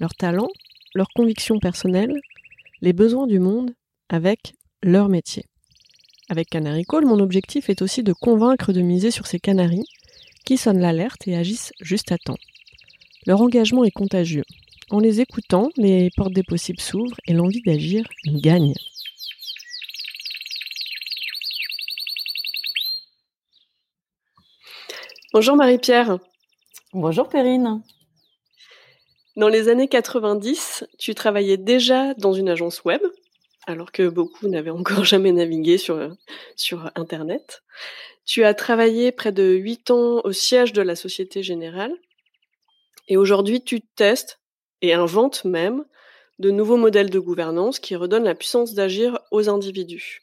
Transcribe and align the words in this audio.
leurs 0.00 0.14
talents, 0.14 0.50
leurs 0.94 1.08
convictions 1.14 1.58
personnelles, 1.58 2.20
les 2.80 2.92
besoins 2.92 3.26
du 3.26 3.38
monde 3.38 3.72
avec 4.08 4.54
leur 4.82 5.08
métier. 5.08 5.44
Avec 6.28 6.48
Canary 6.48 6.84
Call, 6.84 7.04
mon 7.04 7.20
objectif 7.20 7.68
est 7.68 7.82
aussi 7.82 8.02
de 8.02 8.12
convaincre 8.12 8.72
de 8.72 8.80
miser 8.80 9.10
sur 9.10 9.26
ces 9.26 9.38
canaris 9.38 9.86
qui 10.44 10.56
sonnent 10.56 10.80
l'alerte 10.80 11.26
et 11.28 11.36
agissent 11.36 11.72
juste 11.80 12.12
à 12.12 12.18
temps. 12.18 12.38
Leur 13.26 13.40
engagement 13.40 13.84
est 13.84 13.90
contagieux. 13.90 14.44
En 14.90 15.00
les 15.00 15.20
écoutant, 15.20 15.70
les 15.76 16.10
portes 16.16 16.32
des 16.32 16.42
possibles 16.42 16.80
s'ouvrent 16.80 17.16
et 17.26 17.32
l'envie 17.32 17.62
d'agir 17.62 18.06
gagne. 18.26 18.74
Bonjour 25.32 25.56
Marie-Pierre. 25.56 26.18
Bonjour 26.92 27.28
Perrine. 27.28 27.82
Dans 29.36 29.48
les 29.48 29.68
années 29.68 29.88
90, 29.88 30.86
tu 30.96 31.14
travaillais 31.14 31.56
déjà 31.56 32.14
dans 32.14 32.32
une 32.32 32.48
agence 32.48 32.84
web, 32.84 33.02
alors 33.66 33.90
que 33.90 34.08
beaucoup 34.08 34.46
n'avaient 34.46 34.70
encore 34.70 35.04
jamais 35.04 35.32
navigué 35.32 35.76
sur, 35.76 36.16
sur 36.54 36.90
Internet. 36.94 37.62
Tu 38.24 38.44
as 38.44 38.54
travaillé 38.54 39.10
près 39.10 39.32
de 39.32 39.42
8 39.42 39.90
ans 39.90 40.20
au 40.22 40.32
siège 40.32 40.72
de 40.72 40.82
la 40.82 40.94
Société 40.94 41.42
Générale. 41.42 41.92
Et 43.08 43.16
aujourd'hui, 43.16 43.62
tu 43.62 43.80
testes 43.80 44.40
et 44.82 44.94
inventes 44.94 45.44
même 45.44 45.84
de 46.38 46.50
nouveaux 46.50 46.76
modèles 46.76 47.10
de 47.10 47.18
gouvernance 47.18 47.78
qui 47.78 47.96
redonnent 47.96 48.24
la 48.24 48.34
puissance 48.34 48.72
d'agir 48.72 49.18
aux 49.30 49.48
individus. 49.48 50.22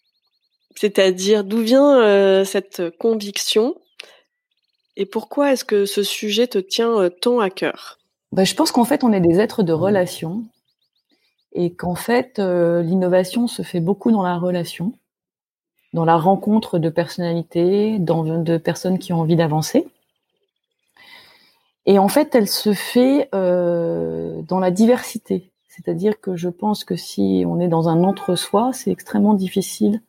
C'est-à-dire 0.75 1.43
d'où 1.43 1.59
vient 1.59 2.01
euh, 2.01 2.45
cette 2.45 2.97
conviction? 2.97 3.75
Et 4.95 5.05
pourquoi 5.05 5.51
est-ce 5.51 5.65
que 5.65 5.85
ce 5.85 6.01
sujet 6.01 6.47
te 6.47 6.57
tient 6.57 6.99
euh, 7.01 7.09
tant 7.09 7.39
à 7.39 7.49
cœur? 7.49 8.00
Bah, 8.31 8.43
Je 8.43 8.55
pense 8.55 8.71
qu'en 8.71 8.85
fait, 8.85 9.03
on 9.03 9.13
est 9.13 9.21
des 9.21 9.39
êtres 9.39 9.63
de 9.63 9.73
relation 9.73 10.43
et 11.53 11.73
qu'en 11.73 11.95
fait, 11.95 12.39
euh, 12.39 12.81
l'innovation 12.81 13.47
se 13.47 13.61
fait 13.61 13.81
beaucoup 13.81 14.11
dans 14.11 14.23
la 14.23 14.37
relation, 14.37 14.93
dans 15.93 16.05
la 16.05 16.17
rencontre 16.17 16.79
de 16.79 16.89
personnalités, 16.89 17.99
dans, 17.99 18.23
de 18.23 18.57
personnes 18.57 18.99
qui 18.99 19.11
ont 19.13 19.19
envie 19.19 19.35
d'avancer. 19.35 19.87
Et 21.85 21.99
en 21.99 22.07
fait, 22.07 22.35
elle 22.35 22.47
se 22.47 22.73
fait 22.73 23.29
euh, 23.33 24.41
dans 24.43 24.59
la 24.59 24.71
diversité. 24.71 25.51
C'est-à-dire 25.67 26.19
que 26.21 26.35
je 26.35 26.49
pense 26.49 26.83
que 26.83 26.95
si 26.95 27.43
on 27.47 27.59
est 27.59 27.67
dans 27.67 27.89
un 27.89 28.03
entre-soi, 28.03 28.71
c'est 28.73 28.91
extrêmement 28.91 29.33
difficile 29.33 30.01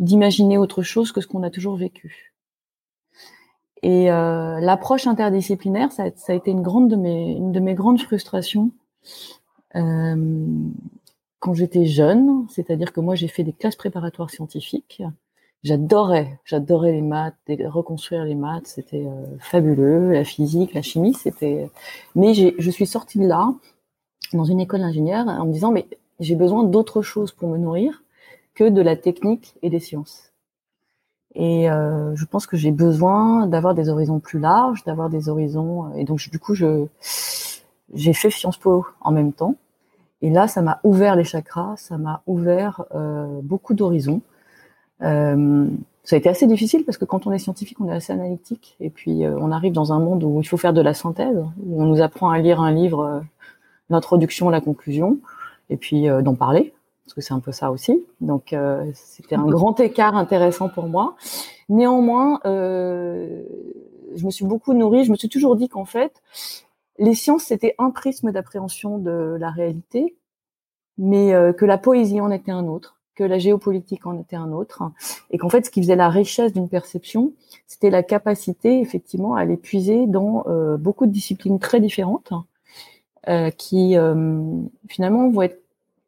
d'imaginer 0.00 0.58
autre 0.58 0.82
chose 0.82 1.12
que 1.12 1.20
ce 1.20 1.26
qu'on 1.26 1.42
a 1.42 1.50
toujours 1.50 1.76
vécu. 1.76 2.33
Et 3.84 4.10
euh, 4.10 4.60
l'approche 4.60 5.06
interdisciplinaire, 5.06 5.92
ça, 5.92 6.04
a 6.04 6.32
été 6.32 6.50
une 6.50 6.62
grande 6.62 6.88
de 6.88 6.96
mes, 6.96 7.32
une 7.32 7.52
de 7.52 7.60
mes 7.60 7.74
grandes 7.74 8.00
frustrations 8.00 8.70
euh, 9.76 10.46
quand 11.38 11.52
j'étais 11.52 11.84
jeune. 11.84 12.46
C'est-à-dire 12.48 12.94
que 12.94 13.00
moi, 13.00 13.14
j'ai 13.14 13.28
fait 13.28 13.44
des 13.44 13.52
classes 13.52 13.76
préparatoires 13.76 14.30
scientifiques. 14.30 15.02
J'adorais, 15.64 16.40
j'adorais 16.46 16.92
les 16.92 17.02
maths, 17.02 17.36
reconstruire 17.66 18.24
les 18.24 18.34
maths, 18.34 18.68
c'était 18.68 19.04
euh, 19.04 19.36
fabuleux. 19.38 20.12
La 20.12 20.24
physique, 20.24 20.72
la 20.72 20.80
chimie, 20.80 21.12
c'était. 21.12 21.68
Mais 22.14 22.32
je 22.32 22.70
suis 22.70 22.86
sortie 22.86 23.18
de 23.18 23.26
là 23.26 23.52
dans 24.32 24.44
une 24.44 24.60
école 24.60 24.80
d'ingénieur 24.80 25.28
en 25.28 25.44
me 25.44 25.52
disant 25.52 25.72
mais 25.72 25.86
j'ai 26.20 26.36
besoin 26.36 26.64
d'autre 26.64 27.02
chose 27.02 27.32
pour 27.32 27.50
me 27.50 27.58
nourrir 27.58 28.02
que 28.54 28.64
de 28.64 28.80
la 28.80 28.96
technique 28.96 29.56
et 29.60 29.68
des 29.68 29.80
sciences. 29.80 30.33
Et 31.34 31.68
euh, 31.68 32.14
je 32.14 32.24
pense 32.24 32.46
que 32.46 32.56
j'ai 32.56 32.70
besoin 32.70 33.46
d'avoir 33.46 33.74
des 33.74 33.88
horizons 33.88 34.20
plus 34.20 34.38
larges, 34.38 34.84
d'avoir 34.84 35.10
des 35.10 35.28
horizons. 35.28 35.86
Euh, 35.86 35.96
et 35.96 36.04
donc 36.04 36.20
du 36.30 36.38
coup, 36.38 36.54
j'ai 36.54 38.12
fait 38.12 38.30
Sciences 38.30 38.56
Po 38.56 38.86
en 39.00 39.10
même 39.10 39.32
temps. 39.32 39.56
Et 40.22 40.30
là, 40.30 40.48
ça 40.48 40.62
m'a 40.62 40.80
ouvert 40.84 41.16
les 41.16 41.24
chakras, 41.24 41.74
ça 41.76 41.98
m'a 41.98 42.22
ouvert 42.26 42.84
euh, 42.94 43.40
beaucoup 43.42 43.74
d'horizons. 43.74 44.22
Ça 45.00 46.16
a 46.16 46.18
été 46.18 46.28
assez 46.28 46.46
difficile 46.46 46.84
parce 46.84 46.98
que 46.98 47.04
quand 47.04 47.26
on 47.26 47.32
est 47.32 47.38
scientifique, 47.38 47.78
on 47.80 47.88
est 47.88 47.94
assez 47.94 48.12
analytique. 48.12 48.76
Et 48.80 48.88
puis, 48.88 49.26
on 49.26 49.50
arrive 49.50 49.72
dans 49.72 49.92
un 49.92 49.98
monde 49.98 50.24
où 50.24 50.40
il 50.40 50.46
faut 50.46 50.56
faire 50.56 50.72
de 50.72 50.80
la 50.80 50.94
synthèse, 50.94 51.36
où 51.62 51.82
on 51.82 51.86
nous 51.86 52.00
apprend 52.00 52.30
à 52.30 52.38
lire 52.38 52.60
un 52.60 52.72
livre, 52.72 53.22
l'introduction, 53.90 54.48
la 54.48 54.62
conclusion, 54.62 55.18
et 55.68 55.76
puis 55.76 56.06
d'en 56.22 56.34
parler 56.34 56.72
parce 57.04 57.14
que 57.14 57.20
c'est 57.20 57.34
un 57.34 57.40
peu 57.40 57.52
ça 57.52 57.70
aussi. 57.70 58.04
Donc 58.20 58.52
euh, 58.52 58.90
c'était 58.94 59.36
un 59.36 59.46
grand 59.46 59.78
écart 59.80 60.16
intéressant 60.16 60.68
pour 60.68 60.88
moi. 60.88 61.16
Néanmoins, 61.68 62.40
euh, 62.46 63.42
je 64.14 64.24
me 64.24 64.30
suis 64.30 64.44
beaucoup 64.44 64.72
nourrie. 64.72 65.04
Je 65.04 65.10
me 65.10 65.16
suis 65.16 65.28
toujours 65.28 65.56
dit 65.56 65.68
qu'en 65.68 65.84
fait, 65.84 66.22
les 66.98 67.14
sciences 67.14 67.44
c'était 67.44 67.74
un 67.78 67.90
prisme 67.90 68.32
d'appréhension 68.32 68.98
de 68.98 69.36
la 69.38 69.50
réalité, 69.50 70.16
mais 70.96 71.34
euh, 71.34 71.52
que 71.52 71.66
la 71.66 71.76
poésie 71.76 72.20
en 72.20 72.30
était 72.30 72.52
un 72.52 72.66
autre, 72.68 72.96
que 73.14 73.24
la 73.24 73.38
géopolitique 73.38 74.06
en 74.06 74.18
était 74.18 74.36
un 74.36 74.52
autre, 74.52 74.82
et 75.30 75.36
qu'en 75.36 75.50
fait, 75.50 75.66
ce 75.66 75.70
qui 75.70 75.82
faisait 75.82 75.96
la 75.96 76.08
richesse 76.08 76.54
d'une 76.54 76.70
perception, 76.70 77.32
c'était 77.66 77.90
la 77.90 78.02
capacité 78.02 78.80
effectivement 78.80 79.34
à 79.34 79.44
l'épuiser 79.44 80.06
dans 80.06 80.44
euh, 80.46 80.78
beaucoup 80.78 81.04
de 81.04 81.12
disciplines 81.12 81.58
très 81.58 81.80
différentes, 81.80 82.32
euh, 83.28 83.50
qui 83.50 83.96
finalement 84.88 85.30
vont 85.30 85.42
être 85.42 85.63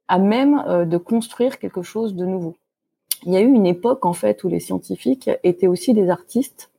à 0.09 0.19
même 0.19 0.63
euh, 0.67 0.85
de 0.85 0.97
construire 0.97 1.59
quelque 1.59 1.83
chose 1.83 2.15
de 2.15 2.25
nouveau. 2.25 2.57
Il 3.25 3.33
y 3.33 3.37
a 3.37 3.41
eu 3.41 3.53
une 3.53 3.67
époque 3.67 4.05
en 4.05 4.13
fait 4.13 4.45
où 4.45 4.49
les 4.49 4.61
scientifiques 4.61 5.31
étaient 5.43 5.67
aussi 5.67 5.95
des 5.95 6.11
artistes 6.11 6.71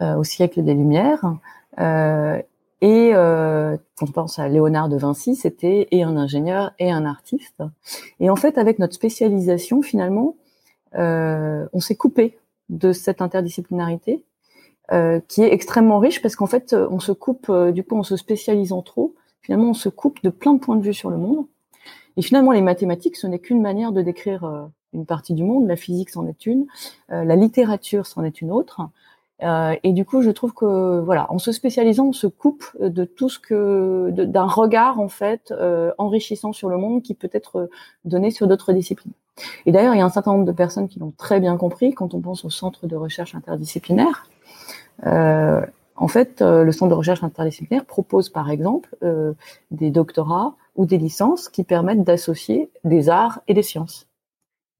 euh, 0.00 0.16
au 0.16 0.24
siècle 0.24 0.62
des 0.62 0.74
Lumières. 0.74 1.34
Euh, 1.78 2.40
et 2.80 3.10
euh, 3.14 3.76
on 4.00 4.06
pense 4.06 4.38
à 4.38 4.48
Léonard 4.48 4.88
de 4.88 4.96
Vinci, 4.96 5.34
c'était 5.34 5.88
et 5.90 6.02
un 6.04 6.16
ingénieur 6.16 6.72
et 6.78 6.90
un 6.90 7.04
artiste. 7.04 7.62
Et 8.20 8.30
en 8.30 8.36
fait, 8.36 8.56
avec 8.56 8.78
notre 8.78 8.94
spécialisation, 8.94 9.82
finalement, 9.82 10.36
euh, 10.94 11.66
on 11.72 11.80
s'est 11.80 11.96
coupé 11.96 12.38
de 12.68 12.92
cette 12.92 13.20
interdisciplinarité 13.20 14.24
euh, 14.92 15.20
qui 15.26 15.42
est 15.42 15.52
extrêmement 15.52 15.98
riche 15.98 16.22
parce 16.22 16.36
qu'en 16.36 16.46
fait, 16.46 16.72
on 16.72 17.00
se 17.00 17.12
coupe, 17.12 17.50
du 17.72 17.82
coup, 17.82 17.98
en 17.98 18.04
se 18.04 18.16
spécialisant 18.16 18.82
trop, 18.82 19.14
finalement, 19.40 19.70
on 19.70 19.74
se 19.74 19.88
coupe 19.88 20.22
de 20.22 20.30
plein 20.30 20.54
de 20.54 20.60
points 20.60 20.76
de 20.76 20.84
vue 20.84 20.94
sur 20.94 21.10
le 21.10 21.16
monde. 21.16 21.46
Et 22.16 22.22
finalement, 22.22 22.52
les 22.52 22.62
mathématiques, 22.62 23.16
ce 23.16 23.26
n'est 23.26 23.38
qu'une 23.38 23.62
manière 23.62 23.92
de 23.92 24.02
décrire 24.02 24.44
euh, 24.44 24.64
une 24.92 25.06
partie 25.06 25.34
du 25.34 25.44
monde. 25.44 25.68
La 25.68 25.76
physique, 25.76 26.10
c'en 26.10 26.26
est 26.26 26.46
une. 26.46 26.66
Euh, 27.12 27.24
la 27.24 27.36
littérature, 27.36 28.06
c'en 28.06 28.24
est 28.24 28.40
une 28.40 28.50
autre. 28.50 28.80
Euh, 29.44 29.76
et 29.84 29.92
du 29.92 30.04
coup, 30.04 30.22
je 30.22 30.30
trouve 30.30 30.52
que 30.52 30.98
voilà, 30.98 31.30
en 31.30 31.38
se 31.38 31.52
spécialisant, 31.52 32.06
on 32.06 32.12
se 32.12 32.26
coupe 32.26 32.64
de 32.80 33.04
tout 33.04 33.28
ce 33.28 33.38
que 33.38 34.10
d'un 34.10 34.46
regard 34.46 34.98
en 34.98 35.08
fait 35.08 35.54
enrichissant 35.96 36.52
sur 36.52 36.68
le 36.68 36.76
monde 36.76 37.02
qui 37.02 37.14
peut 37.14 37.30
être 37.32 37.70
donné 38.04 38.32
sur 38.32 38.48
d'autres 38.48 38.72
disciplines. 38.72 39.12
Et 39.64 39.70
d'ailleurs, 39.70 39.94
il 39.94 39.98
y 39.98 40.00
a 40.00 40.04
un 40.04 40.10
certain 40.10 40.32
nombre 40.32 40.44
de 40.44 40.50
personnes 40.50 40.88
qui 40.88 40.98
l'ont 40.98 41.12
très 41.16 41.38
bien 41.38 41.56
compris 41.56 41.94
quand 41.94 42.14
on 42.14 42.20
pense 42.20 42.44
au 42.44 42.50
centre 42.50 42.88
de 42.88 42.96
recherche 42.96 43.36
interdisciplinaire. 43.36 44.26
en 45.04 46.08
fait, 46.08 46.40
le 46.40 46.72
centre 46.72 46.90
de 46.90 46.96
recherche 46.96 47.22
interdisciplinaire 47.22 47.84
propose 47.84 48.30
par 48.30 48.50
exemple 48.50 48.96
des 49.70 49.92
doctorats 49.92 50.56
ou 50.78 50.86
des 50.86 50.96
licences 50.96 51.50
qui 51.50 51.64
permettent 51.64 52.04
d'associer 52.04 52.70
des 52.84 53.10
arts 53.10 53.40
et 53.48 53.52
des 53.52 53.64
sciences. 53.64 54.06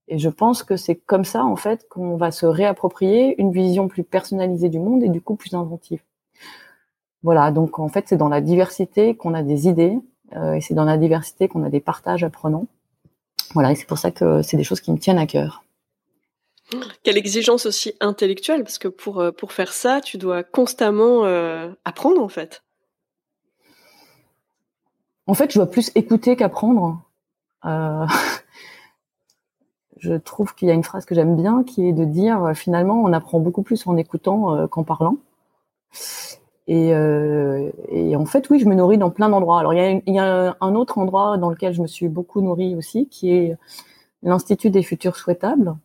Et 0.07 0.17
je 0.17 0.29
pense 0.29 0.63
que 0.63 0.77
c'est 0.77 0.95
comme 0.95 1.25
ça, 1.25 1.43
en 1.43 1.57
fait, 1.57 1.87
qu'on 1.89 2.15
va 2.15 2.31
se 2.31 2.47
réapproprier 2.47 3.39
une 3.39 3.51
vision 3.51 3.87
plus 3.87 4.03
personnalisée 4.03 4.69
du 4.69 4.79
monde 4.79 5.03
et 5.03 5.09
du 5.09 5.21
coup 5.21 5.35
plus 5.35 5.53
inventive. 5.53 6.01
Voilà, 7.21 7.51
donc 7.51 7.79
en 7.79 7.89
fait, 7.89 8.05
c'est 8.07 8.17
dans 8.17 8.29
la 8.29 8.39
diversité 8.39 9.13
qu'on 9.13 9.33
a 9.33 9.43
des 9.43 9.67
idées 9.67 9.99
euh, 10.35 10.53
et 10.53 10.61
c'est 10.61 10.73
dans 10.73 10.85
la 10.85 10.97
diversité 10.97 11.49
qu'on 11.49 11.63
a 11.63 11.69
des 11.69 11.81
partages 11.81 12.23
apprenants. 12.23 12.65
Voilà, 13.53 13.73
et 13.73 13.75
c'est 13.75 13.85
pour 13.85 13.97
ça 13.97 14.09
que 14.09 14.41
c'est 14.41 14.57
des 14.57 14.63
choses 14.63 14.79
qui 14.79 14.93
me 14.93 14.97
tiennent 14.97 15.19
à 15.19 15.27
cœur. 15.27 15.63
Quelle 17.03 17.17
exigence 17.17 17.65
aussi 17.65 17.93
intellectuelle, 17.99 18.63
parce 18.63 18.77
que 18.77 18.87
pour, 18.87 19.19
euh, 19.19 19.31
pour 19.31 19.51
faire 19.51 19.73
ça, 19.73 19.99
tu 20.01 20.17
dois 20.17 20.43
constamment 20.43 21.25
euh, 21.25 21.69
apprendre, 21.83 22.23
en 22.23 22.29
fait. 22.29 22.63
En 25.29 25.35
fait, 25.35 25.51
je 25.51 25.59
dois 25.59 25.69
plus 25.69 25.91
écouter 25.93 26.35
qu'apprendre. 26.35 27.03
Euh, 27.63 28.07
je 29.97 30.15
trouve 30.15 30.55
qu'il 30.55 30.67
y 30.67 30.71
a 30.71 30.73
une 30.73 30.83
phrase 30.83 31.05
que 31.05 31.13
j'aime 31.13 31.35
bien 31.35 31.63
qui 31.63 31.87
est 31.87 31.93
de 31.93 32.03
dire 32.03 32.43
euh, 32.45 32.53
finalement 32.55 33.03
on 33.03 33.13
apprend 33.13 33.39
beaucoup 33.39 33.61
plus 33.61 33.85
en 33.85 33.95
écoutant 33.95 34.55
euh, 34.55 34.65
qu'en 34.65 34.83
parlant. 34.83 35.17
Et, 36.65 36.95
en 36.95 38.25
fait, 38.25 38.49
oui, 38.49 38.59
je 38.59 38.65
me 38.65 38.73
nourris 38.73 38.97
dans 38.97 39.11
plein 39.11 39.29
d'endroits. 39.29 39.59
Alors, 39.59 39.73
il 39.73 40.01
y, 40.07 40.19
a, 40.19 40.57
un 40.61 40.75
autre 40.75 40.97
endroit 40.97 41.37
dans 41.37 41.51
lequel 41.51 41.73
je 41.73 41.81
me 41.81 41.87
suis 41.87 42.07
beaucoup 42.07 42.41
nourrie 42.41 42.75
aussi, 42.75 43.07
qui 43.07 43.31
est 43.31 43.57
l'Institut 44.21 44.69
des 44.69 44.83
futurs 44.83 45.15
souhaitables, 45.15 45.75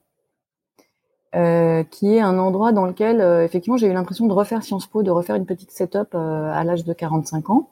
qui 1.33 2.15
est 2.15 2.21
un 2.21 2.39
endroit 2.39 2.73
dans 2.73 2.85
lequel, 2.85 3.23
effectivement, 3.43 3.79
j'ai 3.79 3.87
eu 3.87 3.95
l'impression 3.95 4.27
de 4.27 4.35
refaire 4.35 4.63
Sciences 4.63 4.87
Po, 4.87 5.03
de 5.03 5.11
refaire 5.11 5.37
une 5.37 5.47
petite 5.47 5.71
setup 5.71 6.15
à 6.15 6.63
l'âge 6.65 6.85
de 6.85 6.93
45 6.93 7.49
ans, 7.49 7.71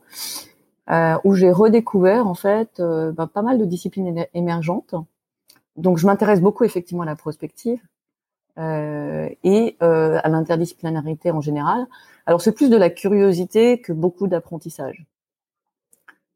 où 1.25 1.35
j'ai 1.35 1.50
redécouvert 1.50 2.27
en 2.27 2.35
fait 2.35 2.81
bah, 2.81 3.27
pas 3.27 3.43
mal 3.43 3.59
de 3.59 3.65
disciplines 3.65 4.27
émergentes. 4.35 4.94
Donc, 5.77 5.97
je 5.97 6.06
m'intéresse 6.06 6.41
beaucoup 6.41 6.65
effectivement 6.65 7.03
à 7.03 7.06
la 7.06 7.17
prospective 7.17 7.81
et 8.59 9.77
à 9.81 10.29
l'interdisciplinarité 10.29 11.31
en 11.31 11.41
général. 11.41 11.87
Alors, 12.27 12.43
c'est 12.43 12.53
plus 12.53 12.71
de 12.71 12.77
la 12.77 12.91
curiosité 12.91 13.81
que 13.81 13.93
beaucoup 13.93 14.27
d'apprentissage. 14.27 15.06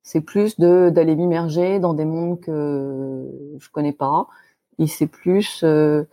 C'est 0.07 0.21
plus 0.21 0.59
de 0.61 0.89
d'aller 0.89 1.17
m'immerger 1.17 1.81
dans 1.81 1.93
des 1.93 2.05
mondes 2.05 2.41
que 2.41 3.29
je 3.59 3.69
connais 3.71 3.93
pas. 3.93 4.29
Et 4.79 4.87
c'est 4.87 5.09
plus 5.09 5.63
euh, 5.65 6.05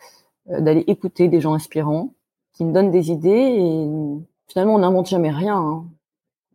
d'aller 0.47 0.83
écouter 0.87 1.27
des 1.27 1.41
gens 1.41 1.53
inspirants 1.53 2.13
qui 2.53 2.65
me 2.65 2.73
donnent 2.73 2.89
des 2.89 3.11
idées. 3.11 3.29
Et 3.29 3.89
finalement, 4.47 4.75
on 4.75 4.79
n'invente 4.79 5.07
jamais 5.09 5.29
rien. 5.29 5.57
Hein. 5.57 5.85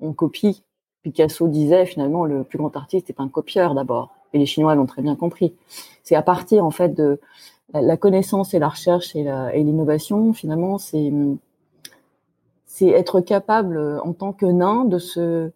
On 0.01 0.13
copie. 0.13 0.65
Picasso 1.03 1.49
disait 1.49 1.87
finalement 1.87 2.25
le 2.25 2.45
plus 2.45 2.59
grand 2.59 2.77
artiste 2.77 3.11
est 3.11 3.21
un 3.21 3.29
copieur 3.29 3.75
d'abord. 3.75 4.15
Et 4.33 4.39
les 4.39 4.47
Chinois 4.47 4.75
l'ont 4.75 4.87
très 4.87 5.03
bien 5.03 5.17
compris. 5.17 5.55
C'est 6.03 6.15
à 6.15 6.23
partir 6.23 6.65
en 6.65 6.71
fait 6.71 6.95
de 6.95 7.19
la 7.73 7.97
connaissance 7.97 8.55
et 8.55 8.59
la 8.59 8.69
recherche 8.69 9.15
et 9.17 9.25
l'innovation. 9.63 10.33
Finalement, 10.33 10.79
c'est 10.79 11.13
c'est 12.67 12.89
être 12.89 13.21
capable 13.21 14.01
en 14.05 14.13
tant 14.13 14.33
que 14.33 14.47
nain 14.47 14.85
de 14.85 14.99
se 14.99 15.51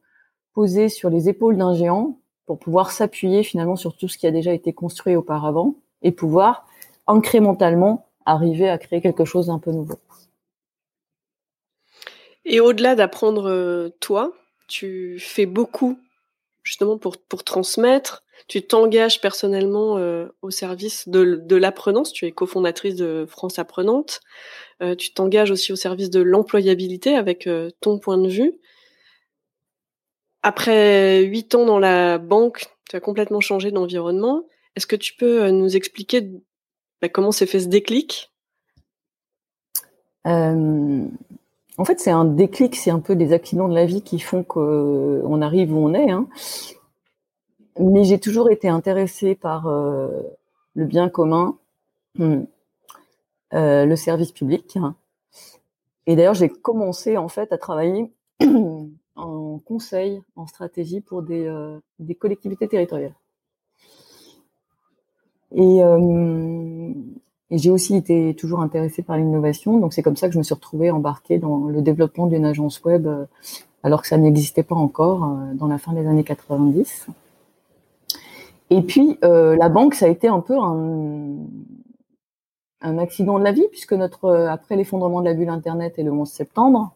poser 0.55 0.89
sur 0.89 1.11
les 1.11 1.29
épaules 1.29 1.57
d'un 1.57 1.75
géant 1.75 2.17
pour 2.47 2.59
pouvoir 2.59 2.91
s'appuyer 2.91 3.43
finalement 3.43 3.77
sur 3.77 3.97
tout 3.97 4.09
ce 4.09 4.19
qui 4.19 4.27
a 4.27 4.31
déjà 4.31 4.53
été 4.53 4.73
construit 4.73 5.17
auparavant 5.17 5.75
et 6.03 6.13
pouvoir 6.13 6.67
incrémentalement 7.07 8.07
arriver 8.27 8.69
à 8.69 8.79
créer 8.79 9.01
quelque 9.01 9.25
chose 9.25 9.47
d'un 9.47 9.59
peu 9.59 9.71
nouveau. 9.73 9.99
Et 12.45 12.61
au-delà 12.61 12.97
d'apprendre 12.97 13.49
euh, 13.49 13.91
toi, 14.01 14.33
tu 14.73 15.19
fais 15.19 15.47
beaucoup 15.47 15.99
justement 16.63 16.99
pour, 16.99 17.17
transmettre. 17.45 18.23
Tu 18.49 18.63
t'engages 18.63 19.21
personnellement 19.21 19.99
euh, 19.99 20.29
au 20.43 20.51
service 20.51 21.09
de, 21.09 21.57
l'apprenance. 21.57 22.13
Tu 22.13 22.27
es 22.27 22.33
cofondatrice 22.33 22.97
de 22.97 23.27
France 23.29 23.59
Apprenante. 23.59 24.21
Euh, 24.83 24.95
tu 24.95 25.13
t'engages 25.13 25.51
aussi 25.51 25.73
au 25.73 25.77
service 25.77 26.11
de 26.11 26.21
l'employabilité 26.21 27.15
avec 27.15 27.49
ton 27.81 27.99
point 27.99 28.19
de 28.19 28.29
vue. 28.29 28.59
Après 30.43 31.23
huit 31.23 31.55
ans 31.55 31.65
dans 31.65 31.79
la 31.79 32.19
banque, 32.19 32.67
tu 32.89 32.97
as 32.97 33.01
complètement 33.01 33.41
changé 33.41 33.71
d'environnement. 33.71 34.45
Est-ce 34.75 34.87
que 34.87 34.97
tu 34.97 35.15
peux 35.15 35.45
euh, 35.45 35.51
nous 35.51 35.77
expliquer 35.77 36.29
bah, 37.01 37.09
comment 37.09 37.33
s'est 37.33 37.47
fait 37.47 37.61
ce 37.61 37.69
déclic? 37.69 38.33
Euh, 40.27 41.07
En 41.79 41.85
fait, 41.85 42.01
c'est 42.01 42.11
un 42.11 42.25
déclic, 42.25 42.77
c'est 42.77 42.91
un 42.91 43.01
peu 43.01 43.17
des 43.17 43.33
accidents 43.33 43.69
de 43.69 43.75
la 43.75 43.87
vie 43.87 44.03
qui 44.03 44.19
font 44.19 44.45
qu'on 44.45 45.43
arrive 45.43 45.75
où 45.75 45.79
on 45.79 45.95
est. 45.95 46.11
Hein. 46.11 46.29
Mais 47.79 48.05
j'ai 48.05 48.21
toujours 48.21 48.51
été 48.51 48.69
intéressée 48.69 49.35
par 49.35 49.67
euh, 49.67 50.09
le 50.75 50.85
bien 50.85 51.09
commun, 51.09 51.59
hmm, 52.19 52.43
le 53.53 53.95
service 53.97 54.33
public. 54.33 54.79
Et 56.07 56.17
d'ailleurs, 56.17 56.35
j'ai 56.35 56.49
commencé 56.49 57.17
en 57.17 57.29
fait 57.29 57.53
à 57.53 57.59
travailler 57.59 58.13
en 59.17 59.59
conseil, 59.61 60.23
en 60.37 60.47
stratégie 60.47 61.01
pour 61.01 61.23
des, 61.23 61.47
euh, 61.47 61.79
des 61.99 62.15
collectivités 62.15 62.69
territoriales. 62.69 63.15
Et, 65.55 65.85
euh, 65.85 66.93
et 67.53 67.59
j'ai 67.59 67.71
aussi 67.71 67.95
été 67.95 68.35
toujours 68.35 68.61
intéressée 68.61 69.03
par 69.03 69.17
l'innovation, 69.17 69.79
donc 69.79 69.93
c'est 69.93 70.03
comme 70.03 70.17
ça 70.17 70.27
que 70.27 70.33
je 70.33 70.39
me 70.39 70.43
suis 70.43 70.55
retrouvée 70.55 70.91
embarquée 70.91 71.39
dans 71.39 71.67
le 71.67 71.83
développement 71.83 72.27
d'une 72.27 72.45
agence 72.45 72.83
web, 72.83 73.07
euh, 73.07 73.27
alors 73.85 74.03
que 74.03 74.09
ça 74.09 74.17
n'existait 74.17 74.65
pas 74.65 74.75
encore 74.75 75.21
dans 75.55 75.69
la 75.69 75.79
fin 75.79 75.93
des 75.93 76.07
années 76.07 76.25
90. 76.25 77.07
Et 78.71 78.83
puis 78.83 79.19
la 79.23 79.69
banque, 79.69 79.95
ça 79.95 80.07
a 80.07 80.09
été 80.09 80.29
un 80.29 80.41
peu 80.41 80.57
un, 80.59 81.37
un 82.81 82.99
accident 82.99 83.39
de 83.39 83.45
la 83.45 83.53
vie, 83.53 83.67
puisque 83.71 83.93
notre 83.93 84.31
après 84.31 84.77
l'effondrement 84.77 85.21
de 85.21 85.27
la 85.27 85.35
bulle 85.35 85.49
Internet 85.49 85.95
et 85.99 86.03
le 86.03 86.13
11 86.13 86.29
septembre, 86.29 86.93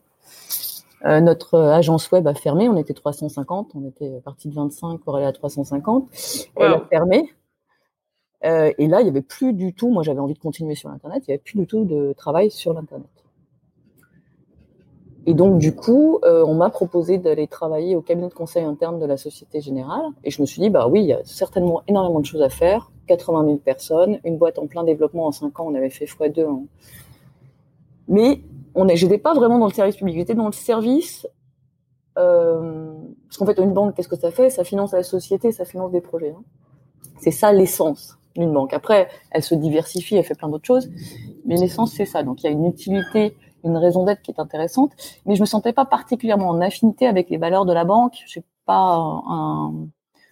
euh, 1.05 1.21
notre 1.21 1.59
agence 1.59 2.11
web 2.11 2.27
a 2.27 2.35
fermé, 2.35 2.69
on 2.69 2.77
était 2.77 2.95
350, 2.95 3.73
on 3.75 3.87
était 3.87 4.21
parti 4.25 4.49
de 4.49 4.55
25 4.55 4.99
pour 5.01 5.17
aller 5.17 5.27
à 5.27 5.33
350. 5.33 6.09
Elle 6.57 6.73
a 6.73 6.81
fermé. 6.91 7.33
Euh, 8.47 8.73
et 8.79 8.87
là, 8.87 9.01
il 9.01 9.05
n'y 9.05 9.11
avait 9.11 9.23
plus 9.23 9.53
du 9.53 9.75
tout, 9.75 9.91
moi 9.91 10.03
j'avais 10.03 10.21
envie 10.21 10.35
de 10.35 10.39
continuer 10.39 10.75
sur 10.75 10.89
l'Internet, 10.89 11.25
il 11.27 11.31
n'y 11.31 11.35
avait 11.35 11.43
plus 11.43 11.59
du 11.59 11.67
tout 11.67 11.85
de 11.85 12.13
travail 12.17 12.51
sur 12.51 12.73
l'Internet. 12.73 13.11
Et 15.29 15.35
donc, 15.35 15.59
du 15.59 15.75
coup, 15.75 16.21
euh, 16.25 16.45
on 16.47 16.55
m'a 16.55 16.71
proposé 16.71 17.19
d'aller 17.19 17.49
travailler 17.49 17.97
au 17.97 18.01
cabinet 18.01 18.29
de 18.29 18.35
conseil 18.35 18.63
interne 18.63 19.01
de 19.01 19.07
la 19.07 19.17
Société 19.17 19.61
Générale. 19.61 20.05
Et 20.23 20.31
je 20.31 20.41
me 20.41 20.47
suis 20.47 20.63
dit, 20.63 20.71
bah 20.71 20.87
oui, 20.87 21.01
il 21.01 21.07
y 21.07 21.13
a 21.13 21.21
certainement 21.25 21.83
énormément 21.89 22.21
de 22.21 22.25
choses 22.25 22.43
à 22.43 22.49
faire. 22.49 22.93
80 23.09 23.45
000 23.45 23.57
personnes, 23.57 24.21
une 24.25 24.39
boîte 24.39 24.61
en 24.61 24.69
plein 24.69 24.85
développement 24.85 25.27
en 25.27 25.33
5 25.33 25.59
ans, 25.59 25.67
on 25.69 25.75
avait 25.75 25.91
fait 25.91 26.05
x2. 26.05 26.49
Hein. 26.49 26.63
Mais 28.07 28.41
on 28.77 28.87
j'étais 28.89 29.19
pas 29.19 29.35
vraiment 29.35 29.59
dans 29.59 29.67
le 29.67 29.73
service 29.73 29.97
public, 29.97 30.17
j'étais 30.17 30.35
dans 30.35 30.47
le 30.47 30.53
service, 30.53 31.27
euh, 32.19 32.93
parce 33.27 33.39
qu'en 33.39 33.47
fait, 33.47 33.59
une 33.59 33.73
banque, 33.73 33.97
qu'est-ce 33.97 34.09
que 34.09 34.17
ça 34.17 34.31
fait? 34.31 34.51
Ça 34.51 34.63
finance 34.63 34.93
la 34.93 35.03
société, 35.03 35.51
ça 35.51 35.65
finance 35.65 35.91
des 35.91 36.01
projets. 36.01 36.31
Hein. 36.31 36.43
C'est 37.19 37.31
ça 37.33 37.53
l'essence 37.53 38.16
d'une 38.41 38.53
banque. 38.53 38.73
Après, 38.73 39.09
elle 39.31 39.43
se 39.43 39.55
diversifie, 39.55 40.17
elle 40.17 40.25
fait 40.25 40.35
plein 40.35 40.49
d'autres 40.49 40.67
choses, 40.67 40.91
mais 41.45 41.57
l'essence, 41.57 41.93
c'est 41.93 42.07
ça. 42.07 42.23
Donc, 42.23 42.43
il 42.43 42.47
y 42.47 42.49
a 42.49 42.53
une 42.53 42.67
utilité, 42.67 43.37
une 43.65 43.77
raison 43.77 44.05
d'être 44.05 44.23
qui 44.23 44.31
est 44.31 44.41
intéressante, 44.41 44.93
mais 45.25 45.35
je 45.35 45.41
me 45.41 45.47
sentais 45.47 45.73
pas 45.73 45.85
particulièrement 45.85 46.49
en 46.49 46.61
affinité 46.61 47.07
avec 47.07 47.31
les 47.31 47.39
valeurs 47.39 47.65
de 47.65 47.73
la 47.73 47.85
banque. 47.85 48.15
Je 48.27 48.41
pas 48.67 49.23
un, 49.29 49.73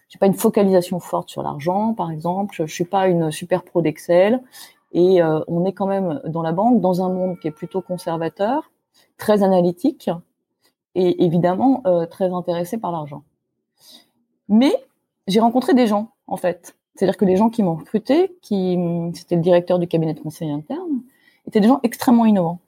j'ai 0.08 0.18
pas 0.18 0.26
une 0.26 0.34
focalisation 0.34 1.00
forte 1.00 1.30
sur 1.30 1.42
l'argent, 1.42 1.94
par 1.94 2.10
exemple. 2.10 2.54
Je 2.66 2.72
suis 2.72 2.84
pas 2.84 3.08
une 3.08 3.30
super 3.30 3.64
pro 3.64 3.80
d'Excel. 3.82 4.42
Et 4.92 5.20
euh, 5.20 5.40
on 5.48 5.64
est 5.64 5.72
quand 5.72 5.86
même 5.86 6.20
dans 6.26 6.42
la 6.42 6.52
banque, 6.52 6.80
dans 6.80 7.02
un 7.02 7.08
monde 7.08 7.38
qui 7.40 7.48
est 7.48 7.52
plutôt 7.52 7.80
conservateur, 7.80 8.70
très 9.18 9.42
analytique 9.42 10.08
et 10.94 11.24
évidemment 11.24 11.82
euh, 11.86 12.06
très 12.06 12.32
intéressé 12.32 12.78
par 12.78 12.92
l'argent. 12.92 13.24
Mais 14.48 14.72
j'ai 15.26 15.40
rencontré 15.40 15.74
des 15.74 15.88
gens, 15.88 16.10
en 16.28 16.36
fait. 16.36 16.76
C'est-à-dire 16.94 17.16
que 17.16 17.24
les 17.24 17.36
gens 17.36 17.50
qui 17.50 17.62
m'ont 17.62 17.74
recruté, 17.74 18.36
qui 18.40 18.78
c'était 19.14 19.36
le 19.36 19.42
directeur 19.42 19.78
du 19.78 19.88
cabinet 19.88 20.14
de 20.14 20.20
conseil 20.20 20.50
interne, 20.50 21.02
étaient 21.46 21.60
des 21.60 21.68
gens 21.68 21.80
extrêmement 21.82 22.24
innovants. 22.24 22.60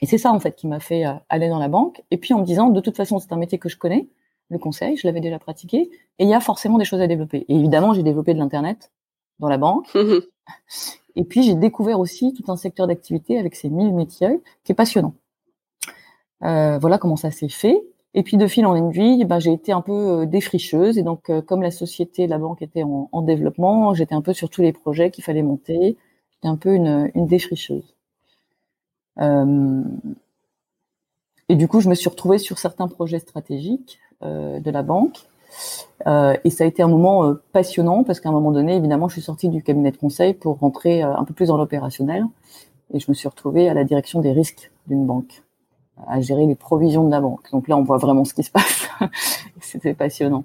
Et 0.00 0.06
c'est 0.06 0.18
ça, 0.18 0.32
en 0.32 0.40
fait, 0.40 0.56
qui 0.56 0.66
m'a 0.66 0.80
fait 0.80 1.06
euh, 1.06 1.12
aller 1.28 1.48
dans 1.48 1.58
la 1.58 1.68
banque. 1.68 2.02
Et 2.10 2.18
puis 2.18 2.34
en 2.34 2.40
me 2.40 2.44
disant, 2.44 2.68
de 2.68 2.80
toute 2.80 2.96
façon, 2.96 3.18
c'est 3.18 3.32
un 3.32 3.36
métier 3.36 3.58
que 3.58 3.68
je 3.68 3.78
connais, 3.78 4.08
le 4.50 4.58
conseil, 4.58 4.96
je 4.96 5.06
l'avais 5.06 5.20
déjà 5.20 5.38
pratiqué, 5.38 5.90
et 6.18 6.24
il 6.24 6.28
y 6.28 6.34
a 6.34 6.40
forcément 6.40 6.78
des 6.78 6.84
choses 6.84 7.00
à 7.00 7.06
développer. 7.06 7.46
Et 7.48 7.56
évidemment, 7.56 7.94
j'ai 7.94 8.02
développé 8.02 8.34
de 8.34 8.38
l'internet 8.38 8.90
dans 9.38 9.48
la 9.48 9.58
banque. 9.58 9.88
Et 11.16 11.24
puis 11.24 11.42
j'ai 11.44 11.54
découvert 11.54 12.00
aussi 12.00 12.32
tout 12.34 12.50
un 12.50 12.56
secteur 12.56 12.86
d'activité 12.86 13.38
avec 13.38 13.54
ces 13.54 13.70
mille 13.70 13.94
métiers 13.94 14.40
qui 14.64 14.72
est 14.72 14.74
passionnant. 14.74 15.14
Euh, 16.42 16.76
voilà 16.78 16.98
comment 16.98 17.16
ça 17.16 17.30
s'est 17.30 17.48
fait. 17.48 17.80
Et 18.14 18.22
puis 18.22 18.36
de 18.36 18.46
fil 18.46 18.64
en 18.64 18.76
aiguille, 18.76 19.24
ben, 19.24 19.40
j'ai 19.40 19.52
été 19.52 19.72
un 19.72 19.80
peu 19.80 20.22
euh, 20.22 20.26
défricheuse. 20.26 20.98
Et 20.98 21.02
donc 21.02 21.30
euh, 21.30 21.42
comme 21.42 21.62
la 21.62 21.72
société, 21.72 22.26
la 22.26 22.38
banque 22.38 22.62
était 22.62 22.84
en, 22.84 23.08
en 23.10 23.22
développement, 23.22 23.92
j'étais 23.94 24.14
un 24.14 24.22
peu 24.22 24.32
sur 24.32 24.48
tous 24.48 24.62
les 24.62 24.72
projets 24.72 25.10
qu'il 25.10 25.24
fallait 25.24 25.42
monter. 25.42 25.96
J'étais 26.32 26.48
un 26.48 26.56
peu 26.56 26.74
une, 26.74 27.10
défricheuse. 27.16 27.94
Euh, 29.20 29.82
et 31.48 31.56
du 31.56 31.68
coup, 31.68 31.80
je 31.80 31.88
me 31.88 31.94
suis 31.94 32.08
retrouvée 32.08 32.38
sur 32.38 32.58
certains 32.58 32.88
projets 32.88 33.18
stratégiques 33.18 33.98
de 34.22 34.70
la 34.70 34.82
banque. 34.82 35.18
Et 36.06 36.50
ça 36.50 36.64
a 36.64 36.66
été 36.66 36.82
un 36.82 36.88
moment 36.88 37.34
passionnant 37.52 38.02
parce 38.02 38.20
qu'à 38.20 38.30
un 38.30 38.32
moment 38.32 38.50
donné, 38.50 38.76
évidemment, 38.76 39.08
je 39.08 39.14
suis 39.14 39.22
sortie 39.22 39.50
du 39.50 39.62
cabinet 39.62 39.90
de 39.90 39.98
conseil 39.98 40.32
pour 40.32 40.58
rentrer 40.58 41.02
un 41.02 41.22
peu 41.24 41.34
plus 41.34 41.48
dans 41.48 41.58
l'opérationnel. 41.58 42.24
Et 42.94 43.00
je 43.00 43.06
me 43.10 43.14
suis 43.14 43.28
retrouvée 43.28 43.68
à 43.68 43.74
la 43.74 43.84
direction 43.84 44.20
des 44.20 44.32
risques 44.32 44.70
d'une 44.86 45.04
banque, 45.04 45.42
à 46.06 46.20
gérer 46.20 46.46
les 46.46 46.54
provisions 46.54 47.04
de 47.04 47.10
la 47.10 47.20
banque. 47.20 47.50
Donc 47.52 47.68
là, 47.68 47.76
on 47.76 47.82
voit 47.82 47.98
vraiment 47.98 48.24
ce 48.24 48.34
qui 48.34 48.42
se 48.42 48.50
passe. 48.50 48.88
C'était 49.60 49.94
passionnant. 49.94 50.44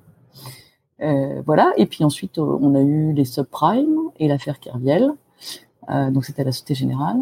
Euh, 1.01 1.41
voilà. 1.45 1.71
Et 1.77 1.85
puis 1.85 2.03
ensuite, 2.03 2.37
on 2.37 2.75
a 2.75 2.81
eu 2.81 3.13
les 3.13 3.25
subprimes 3.25 3.97
et 4.19 4.27
l'affaire 4.27 4.59
Kerviel. 4.59 5.11
Euh, 5.89 6.11
donc 6.11 6.25
c'était 6.25 6.43
la 6.43 6.51
Société 6.51 6.75
Générale. 6.75 7.17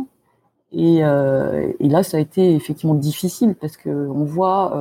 Et, 0.74 1.03
euh, 1.03 1.72
là, 1.79 2.03
ça 2.03 2.17
a 2.17 2.19
été 2.19 2.53
effectivement 2.53 2.96
difficile 2.96 3.55
parce 3.55 3.77
que 3.77 3.89
on 3.89 4.25
voit 4.25 4.74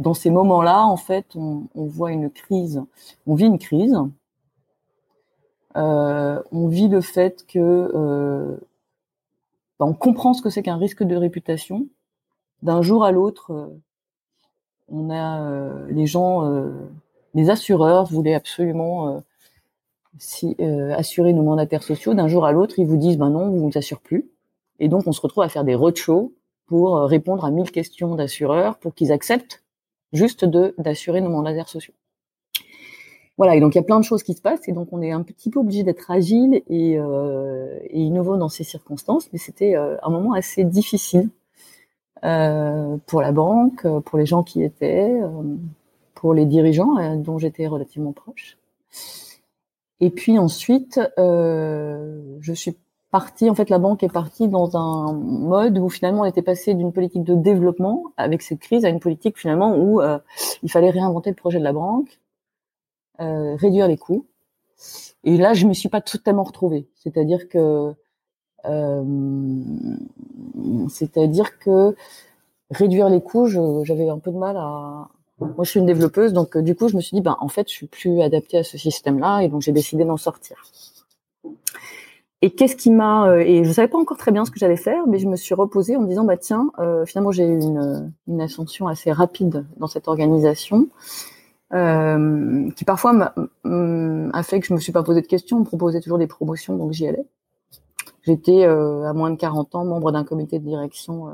dans 0.00 0.14
ces 0.14 0.30
moments-là, 0.30 0.84
en 0.86 0.96
fait, 0.96 1.36
on, 1.36 1.68
voit 1.74 2.12
une 2.12 2.30
crise, 2.30 2.82
on 3.26 3.34
vit 3.34 3.46
une 3.46 3.58
crise. 3.58 3.96
Euh, 5.76 6.42
on 6.50 6.68
vit 6.68 6.88
le 6.88 7.00
fait 7.00 7.46
que 7.46 7.58
euh, 7.94 8.56
bah, 9.78 9.86
on 9.86 9.92
comprend 9.92 10.32
ce 10.32 10.42
que 10.42 10.50
c'est 10.50 10.62
qu'un 10.62 10.78
risque 10.78 11.04
de 11.04 11.14
réputation 11.14 11.86
d'un 12.62 12.82
jour 12.82 13.04
à 13.04 13.12
l'autre, 13.12 13.70
on 14.88 15.10
a 15.10 15.86
les 15.88 16.06
gens, 16.06 16.72
les 17.34 17.50
assureurs 17.50 18.06
voulaient 18.06 18.34
absolument 18.34 19.22
assurer 20.96 21.32
nos 21.32 21.42
mandataires 21.42 21.82
sociaux. 21.82 22.14
D'un 22.14 22.28
jour 22.28 22.44
à 22.44 22.52
l'autre, 22.52 22.78
ils 22.78 22.86
vous 22.86 22.96
disent, 22.96 23.18
ben 23.18 23.30
non, 23.30 23.48
vous 23.50 23.68
ne 23.68 23.78
assurez 23.78 24.00
plus. 24.02 24.30
Et 24.78 24.88
donc, 24.88 25.06
on 25.06 25.12
se 25.12 25.20
retrouve 25.20 25.44
à 25.44 25.48
faire 25.48 25.64
des 25.64 25.74
roadshows 25.74 26.32
pour 26.66 26.96
répondre 27.00 27.44
à 27.44 27.50
mille 27.50 27.70
questions 27.70 28.14
d'assureurs 28.14 28.78
pour 28.78 28.94
qu'ils 28.94 29.12
acceptent 29.12 29.62
juste 30.12 30.44
de 30.44 30.74
d'assurer 30.78 31.20
nos 31.20 31.30
mandataires 31.30 31.68
sociaux. 31.68 31.94
Voilà, 33.40 33.56
et 33.56 33.60
donc 33.60 33.74
il 33.74 33.78
y 33.78 33.80
a 33.80 33.84
plein 33.84 33.98
de 33.98 34.04
choses 34.04 34.22
qui 34.22 34.34
se 34.34 34.42
passent, 34.42 34.68
et 34.68 34.72
donc 34.72 34.88
on 34.92 35.00
est 35.00 35.12
un 35.12 35.22
petit 35.22 35.48
peu 35.48 35.60
obligé 35.60 35.82
d'être 35.82 36.10
agile 36.10 36.62
et, 36.68 36.98
euh, 36.98 37.78
innovant 37.90 38.36
dans 38.36 38.50
ces 38.50 38.64
circonstances, 38.64 39.32
mais 39.32 39.38
c'était 39.38 39.76
euh, 39.76 39.96
un 40.02 40.10
moment 40.10 40.34
assez 40.34 40.62
difficile 40.62 41.30
euh, 41.30 41.39
pour 42.20 43.22
la 43.22 43.32
banque, 43.32 43.86
pour 44.00 44.18
les 44.18 44.26
gens 44.26 44.42
qui 44.42 44.62
étaient, 44.62 45.20
euh, 45.22 45.56
pour 46.14 46.34
les 46.34 46.44
dirigeants 46.44 46.98
euh, 46.98 47.16
dont 47.16 47.38
j'étais 47.38 47.66
relativement 47.66 48.12
proche. 48.12 48.58
Et 50.00 50.10
puis 50.10 50.38
ensuite, 50.38 51.00
euh, 51.18 52.36
je 52.40 52.52
suis 52.52 52.76
partie, 53.10 53.50
en 53.50 53.54
fait 53.54 53.70
la 53.70 53.78
banque 53.78 54.02
est 54.02 54.12
partie 54.12 54.48
dans 54.48 54.76
un 54.76 55.12
mode 55.12 55.78
où 55.78 55.88
finalement 55.88 56.22
on 56.22 56.26
était 56.26 56.42
passé 56.42 56.74
d'une 56.74 56.92
politique 56.92 57.24
de 57.24 57.34
développement 57.34 58.04
avec 58.16 58.42
cette 58.42 58.60
crise 58.60 58.84
à 58.84 58.88
une 58.88 59.00
politique 59.00 59.36
finalement 59.36 59.76
où 59.76 60.00
il 60.62 60.70
fallait 60.70 60.90
réinventer 60.90 61.30
le 61.30 61.36
projet 61.36 61.58
de 61.58 61.64
la 61.64 61.72
banque 61.72 62.20
euh, 63.20 63.54
réduire 63.56 63.86
les 63.86 63.98
coûts. 63.98 64.26
Et 65.24 65.36
là, 65.36 65.52
je 65.52 65.66
me 65.66 65.74
suis 65.74 65.90
pas 65.90 66.00
totalement 66.00 66.42
retrouvée. 66.42 66.88
C'est-à-dire 66.94 67.50
que, 67.50 67.58
euh, 67.58 67.92
c'est-à-dire 70.88 71.58
que 71.58 71.94
réduire 72.70 73.08
les 73.08 73.20
coûts, 73.20 73.46
j'avais 73.46 74.08
un 74.08 74.18
peu 74.18 74.30
de 74.30 74.38
mal 74.38 74.56
à. 74.56 75.08
Moi, 75.38 75.54
je 75.62 75.70
suis 75.70 75.80
une 75.80 75.86
développeuse, 75.86 76.34
donc 76.34 76.58
du 76.58 76.74
coup, 76.74 76.88
je 76.88 76.96
me 76.96 77.00
suis 77.00 77.14
dit, 77.14 77.22
ben, 77.22 77.36
en 77.40 77.48
fait, 77.48 77.66
je 77.66 77.72
suis 77.72 77.86
plus 77.86 78.20
adaptée 78.20 78.58
à 78.58 78.62
ce 78.62 78.76
système-là, 78.76 79.40
et 79.40 79.48
donc 79.48 79.62
j'ai 79.62 79.72
décidé 79.72 80.04
d'en 80.04 80.18
sortir. 80.18 80.62
Et 82.42 82.50
qu'est-ce 82.50 82.76
qui 82.76 82.90
m'a 82.90 83.28
euh, 83.28 83.40
et 83.40 83.64
je 83.64 83.72
savais 83.72 83.88
pas 83.88 83.98
encore 83.98 84.16
très 84.16 84.32
bien 84.32 84.44
ce 84.46 84.50
que 84.50 84.58
j'allais 84.58 84.76
faire, 84.76 85.06
mais 85.06 85.18
je 85.18 85.28
me 85.28 85.36
suis 85.36 85.54
reposée 85.54 85.96
en 85.96 86.00
me 86.00 86.06
disant 86.06 86.24
bah 86.24 86.38
tiens, 86.38 86.70
euh, 86.78 87.04
finalement 87.04 87.32
j'ai 87.32 87.44
eu 87.44 87.60
une, 87.60 88.40
ascension 88.40 88.88
assez 88.88 89.12
rapide 89.12 89.66
dans 89.76 89.86
cette 89.86 90.08
organisation 90.08 90.88
euh, 91.74 92.70
qui 92.70 92.84
parfois 92.86 93.34
a 93.64 94.42
fait 94.42 94.60
que 94.60 94.66
je 94.66 94.72
me 94.72 94.80
suis 94.80 94.92
pas 94.92 95.02
posé 95.02 95.20
de 95.20 95.26
questions, 95.26 95.58
on 95.58 95.60
me 95.60 95.64
proposait 95.66 96.00
toujours 96.00 96.18
des 96.18 96.26
promotions, 96.26 96.76
donc 96.76 96.92
j'y 96.92 97.06
allais. 97.06 97.26
J'étais 98.22 98.64
euh, 98.64 99.08
à 99.08 99.12
moins 99.12 99.30
de 99.30 99.36
40 99.36 99.74
ans 99.74 99.84
membre 99.84 100.12
d'un 100.12 100.24
comité 100.24 100.58
de 100.58 100.64
direction, 100.64 101.28
euh, 101.28 101.32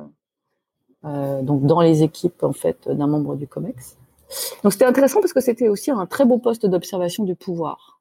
euh, 1.04 1.42
donc 1.42 1.64
dans 1.66 1.80
les 1.80 2.02
équipes 2.02 2.42
en 2.42 2.52
fait 2.52 2.88
d'un 2.88 3.06
membre 3.06 3.36
du 3.36 3.46
Comex. 3.46 3.96
Donc 4.62 4.72
c'était 4.72 4.84
intéressant 4.84 5.20
parce 5.20 5.32
que 5.32 5.40
c'était 5.40 5.68
aussi 5.68 5.90
un 5.90 6.06
très 6.06 6.24
beau 6.24 6.38
poste 6.38 6.66
d'observation 6.66 7.24
du 7.24 7.34
pouvoir 7.34 8.00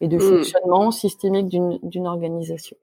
et 0.00 0.08
de 0.08 0.16
mmh. 0.16 0.20
fonctionnement 0.20 0.90
systémique 0.90 1.48
d'une 1.48 2.06
organisation. 2.06 2.76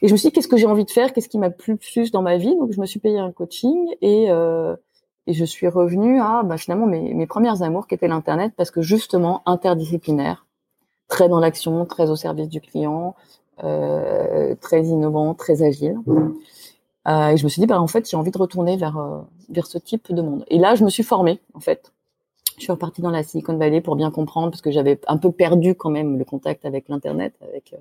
Et 0.00 0.08
je 0.08 0.12
me 0.12 0.16
suis 0.16 0.28
dit 0.28 0.32
qu'est-ce 0.32 0.48
que 0.48 0.56
j'ai 0.56 0.66
envie 0.66 0.84
de 0.84 0.90
faire, 0.90 1.12
qu'est-ce 1.12 1.28
qui 1.28 1.38
m'a 1.38 1.50
plu 1.50 1.76
plus 1.76 2.10
dans 2.10 2.22
ma 2.22 2.36
vie? 2.36 2.56
Donc 2.56 2.72
je 2.72 2.80
me 2.80 2.86
suis 2.86 2.98
payé 2.98 3.18
un 3.18 3.30
coaching 3.30 3.94
et 4.00 4.30
euh, 4.30 4.74
et 5.28 5.32
je 5.32 5.44
suis 5.44 5.68
revenue 5.68 6.20
à 6.20 6.42
bah, 6.42 6.58
finalement 6.58 6.86
mes, 6.86 7.14
mes 7.14 7.26
premières 7.28 7.62
amours 7.62 7.86
qui 7.86 7.94
étaient 7.94 8.08
l'internet 8.08 8.52
parce 8.56 8.72
que 8.72 8.82
justement 8.82 9.42
interdisciplinaire, 9.46 10.46
très 11.06 11.28
dans 11.28 11.38
l'action, 11.38 11.86
très 11.86 12.10
au 12.10 12.16
service 12.16 12.48
du 12.48 12.60
client, 12.60 13.14
très 13.58 14.84
innovant, 14.84 15.34
très 15.34 15.62
agile. 15.62 15.98
Euh, 17.08 17.30
et 17.30 17.36
je 17.36 17.44
me 17.44 17.48
suis 17.48 17.60
dit 17.60 17.66
bah 17.66 17.80
en 17.80 17.88
fait 17.88 18.08
j'ai 18.08 18.16
envie 18.16 18.30
de 18.30 18.38
retourner 18.38 18.76
vers 18.76 18.96
euh, 18.96 19.20
vers 19.48 19.66
ce 19.66 19.78
type 19.78 20.12
de 20.12 20.22
monde. 20.22 20.44
Et 20.48 20.58
là 20.58 20.74
je 20.74 20.84
me 20.84 20.90
suis 20.90 21.02
formée 21.02 21.40
en 21.54 21.60
fait. 21.60 21.92
Je 22.58 22.62
suis 22.62 22.72
repartie 22.72 23.02
dans 23.02 23.10
la 23.10 23.22
Silicon 23.22 23.56
Valley 23.56 23.80
pour 23.80 23.96
bien 23.96 24.10
comprendre 24.10 24.50
parce 24.50 24.62
que 24.62 24.70
j'avais 24.70 25.00
un 25.08 25.16
peu 25.16 25.32
perdu 25.32 25.74
quand 25.74 25.90
même 25.90 26.18
le 26.18 26.24
contact 26.24 26.64
avec 26.64 26.88
l'internet. 26.88 27.34
Avec, 27.40 27.72
euh, 27.72 27.78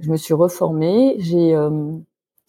je 0.00 0.10
me 0.10 0.16
suis 0.16 0.34
reformée. 0.34 1.14
J'ai 1.18 1.54
euh, 1.54 1.70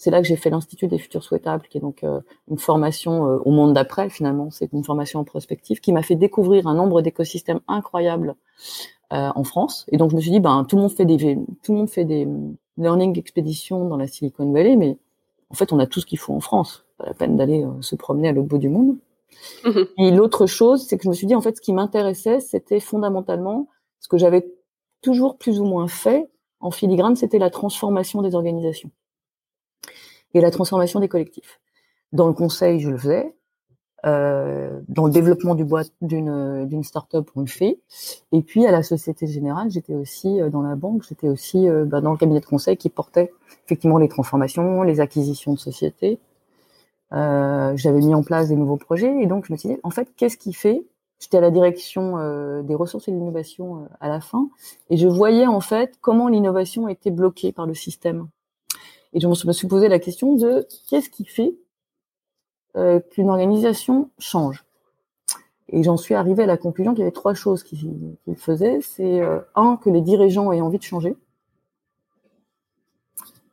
c'est 0.03 0.11
là 0.11 0.21
que 0.21 0.27
j'ai 0.27 0.35
fait 0.35 0.49
l'Institut 0.49 0.87
des 0.87 0.97
futurs 0.97 1.23
souhaitables, 1.23 1.65
qui 1.69 1.77
est 1.77 1.81
donc 1.81 2.03
euh, 2.03 2.19
une 2.49 2.57
formation 2.57 3.25
euh, 3.25 3.37
au 3.45 3.51
monde 3.51 3.73
d'après, 3.73 4.09
finalement. 4.09 4.51
C'est 4.51 4.73
une 4.73 4.83
formation 4.83 5.21
en 5.21 5.23
prospective 5.23 5.79
qui 5.79 5.93
m'a 5.93 6.01
fait 6.03 6.17
découvrir 6.17 6.67
un 6.67 6.73
nombre 6.73 7.01
d'écosystèmes 7.01 7.61
incroyables 7.69 8.35
euh, 9.11 9.29
en 9.35 9.43
France. 9.43 9.85
Et 9.91 9.97
donc, 9.97 10.11
je 10.11 10.15
me 10.15 10.21
suis 10.21 10.31
dit, 10.31 10.39
ben, 10.39 10.65
tout 10.65 10.75
le 10.75 10.83
monde 10.83 10.91
fait 10.91 11.05
des, 11.05 11.37
tout 11.63 11.73
le 11.73 11.79
monde 11.79 11.89
fait 11.89 12.05
des 12.05 12.27
learning 12.77 13.17
expéditions 13.17 13.87
dans 13.87 13.97
la 13.97 14.07
Silicon 14.07 14.51
Valley, 14.51 14.75
mais 14.75 14.97
en 15.49 15.55
fait, 15.55 15.71
on 15.73 15.79
a 15.79 15.85
tout 15.85 15.99
ce 15.99 16.05
qu'il 16.05 16.19
faut 16.19 16.33
en 16.33 16.39
France. 16.39 16.85
Pas 16.97 17.05
la 17.05 17.13
peine 17.13 17.37
d'aller 17.37 17.65
se 17.81 17.95
promener 17.95 18.29
à 18.29 18.31
l'autre 18.31 18.47
bout 18.47 18.57
du 18.57 18.69
monde. 18.69 18.97
Mhm. 19.65 19.85
Et 19.97 20.11
l'autre 20.11 20.47
chose, 20.47 20.85
c'est 20.87 20.97
que 20.97 21.03
je 21.03 21.09
me 21.09 21.13
suis 21.13 21.27
dit, 21.27 21.35
en 21.35 21.41
fait, 21.41 21.57
ce 21.57 21.61
qui 21.61 21.73
m'intéressait, 21.73 22.39
c'était 22.39 22.79
fondamentalement 22.79 23.67
ce 23.99 24.07
que 24.07 24.17
j'avais 24.17 24.51
toujours 25.01 25.37
plus 25.37 25.59
ou 25.59 25.65
moins 25.65 25.87
fait 25.87 26.29
en 26.63 26.71
filigrane, 26.71 27.15
c'était 27.15 27.39
la 27.39 27.49
transformation 27.49 28.21
des 28.21 28.35
organisations 28.35 28.89
et 30.33 30.41
la 30.41 30.49
transformation 30.49 30.99
des 31.01 31.09
collectifs. 31.09 31.59
Dans 32.13 32.27
le 32.27 32.33
conseil, 32.33 32.79
je 32.79 32.89
le 32.89 32.97
faisais. 32.97 33.35
Euh, 34.05 34.81
dans 34.89 35.05
le 35.05 35.11
développement 35.11 35.55
du 35.55 35.63
boîte 35.63 35.91
d'une 36.01 36.65
d'une 36.65 36.83
start-up, 36.83 37.29
on 37.35 37.41
le 37.41 37.47
fait. 37.47 37.79
Et 38.33 38.41
puis 38.41 38.65
à 38.65 38.71
la 38.71 38.83
Société 38.83 39.27
Générale, 39.27 39.71
j'étais 39.71 39.95
aussi 39.95 40.41
euh, 40.41 40.49
dans 40.49 40.61
la 40.61 40.75
banque, 40.75 41.03
j'étais 41.07 41.29
aussi 41.29 41.69
euh, 41.69 41.85
bah, 41.85 42.01
dans 42.01 42.11
le 42.11 42.17
cabinet 42.17 42.41
de 42.41 42.45
conseil 42.45 42.75
qui 42.75 42.89
portait 42.89 43.31
effectivement 43.65 43.97
les 43.97 44.09
transformations, 44.09 44.83
les 44.83 44.99
acquisitions 44.99 45.53
de 45.53 45.59
sociétés. 45.59 46.19
Euh, 47.13 47.73
J'avais 47.77 47.99
mis 47.99 48.13
en 48.13 48.23
place 48.23 48.49
des 48.49 48.55
nouveaux 48.55 48.77
projets 48.77 49.21
et 49.21 49.25
donc 49.25 49.45
je 49.45 49.53
me 49.53 49.57
suis 49.57 49.69
dit 49.69 49.77
en 49.83 49.89
fait 49.89 50.09
qu'est-ce 50.17 50.37
qui 50.37 50.53
fait 50.53 50.85
J'étais 51.19 51.37
à 51.37 51.41
la 51.41 51.51
direction 51.51 52.17
euh, 52.17 52.63
des 52.63 52.75
ressources 52.75 53.07
et 53.07 53.11
de 53.11 53.15
l'innovation 53.15 53.87
à 54.01 54.09
la 54.09 54.19
fin 54.19 54.49
et 54.89 54.97
je 54.97 55.07
voyais 55.07 55.47
en 55.47 55.61
fait 55.61 55.97
comment 56.01 56.27
l'innovation 56.27 56.89
était 56.89 57.11
bloquée 57.11 57.53
par 57.53 57.67
le 57.67 57.73
système 57.73 58.27
et 59.13 59.19
je 59.19 59.27
me 59.27 59.53
suis 59.53 59.67
posé 59.67 59.87
la 59.87 59.99
question 59.99 60.35
de 60.35 60.67
qu'est-ce 60.89 61.09
qui 61.09 61.23
fait 61.23 61.53
euh, 62.75 62.99
qu'une 62.99 63.29
organisation 63.29 64.09
change. 64.19 64.65
Et 65.69 65.83
j'en 65.83 65.97
suis 65.97 66.13
arrivée 66.13 66.43
à 66.43 66.45
la 66.47 66.57
conclusion 66.57 66.93
qu'il 66.93 66.99
y 66.99 67.03
avait 67.03 67.11
trois 67.11 67.33
choses 67.33 67.63
qui, 67.63 67.89
qui 68.25 68.35
faisaient. 68.35 68.79
C'est 68.81 69.21
euh, 69.21 69.39
un 69.55 69.77
que 69.77 69.89
les 69.89 70.01
dirigeants 70.01 70.51
aient 70.51 70.61
envie 70.61 70.77
de 70.77 70.83
changer. 70.83 71.15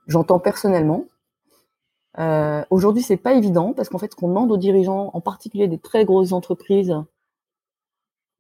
J'entends 0.07 0.39
personnellement. 0.39 1.07
Euh, 2.19 2.65
Aujourd'hui, 2.71 3.03
c'est 3.03 3.17
pas 3.17 3.35
évident 3.35 3.73
parce 3.73 3.89
qu'en 3.89 3.99
fait, 3.99 4.11
ce 4.11 4.17
qu'on 4.17 4.29
demande 4.29 4.51
aux 4.51 4.57
dirigeants, 4.57 5.11
en 5.15 5.21
particulier 5.21 5.69
des 5.69 5.79
très 5.79 6.05
grosses 6.05 6.33
entreprises, 6.33 6.95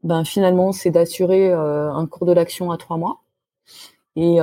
ben 0.02 0.24
finalement, 0.24 0.72
c'est 0.72 0.90
d'assurer 0.90 1.50
euh, 1.50 1.92
un 1.92 2.06
cours 2.06 2.26
de 2.26 2.32
l'action 2.32 2.70
à 2.72 2.76
trois 2.76 2.96
mois. 2.96 3.20
Et 4.16 4.40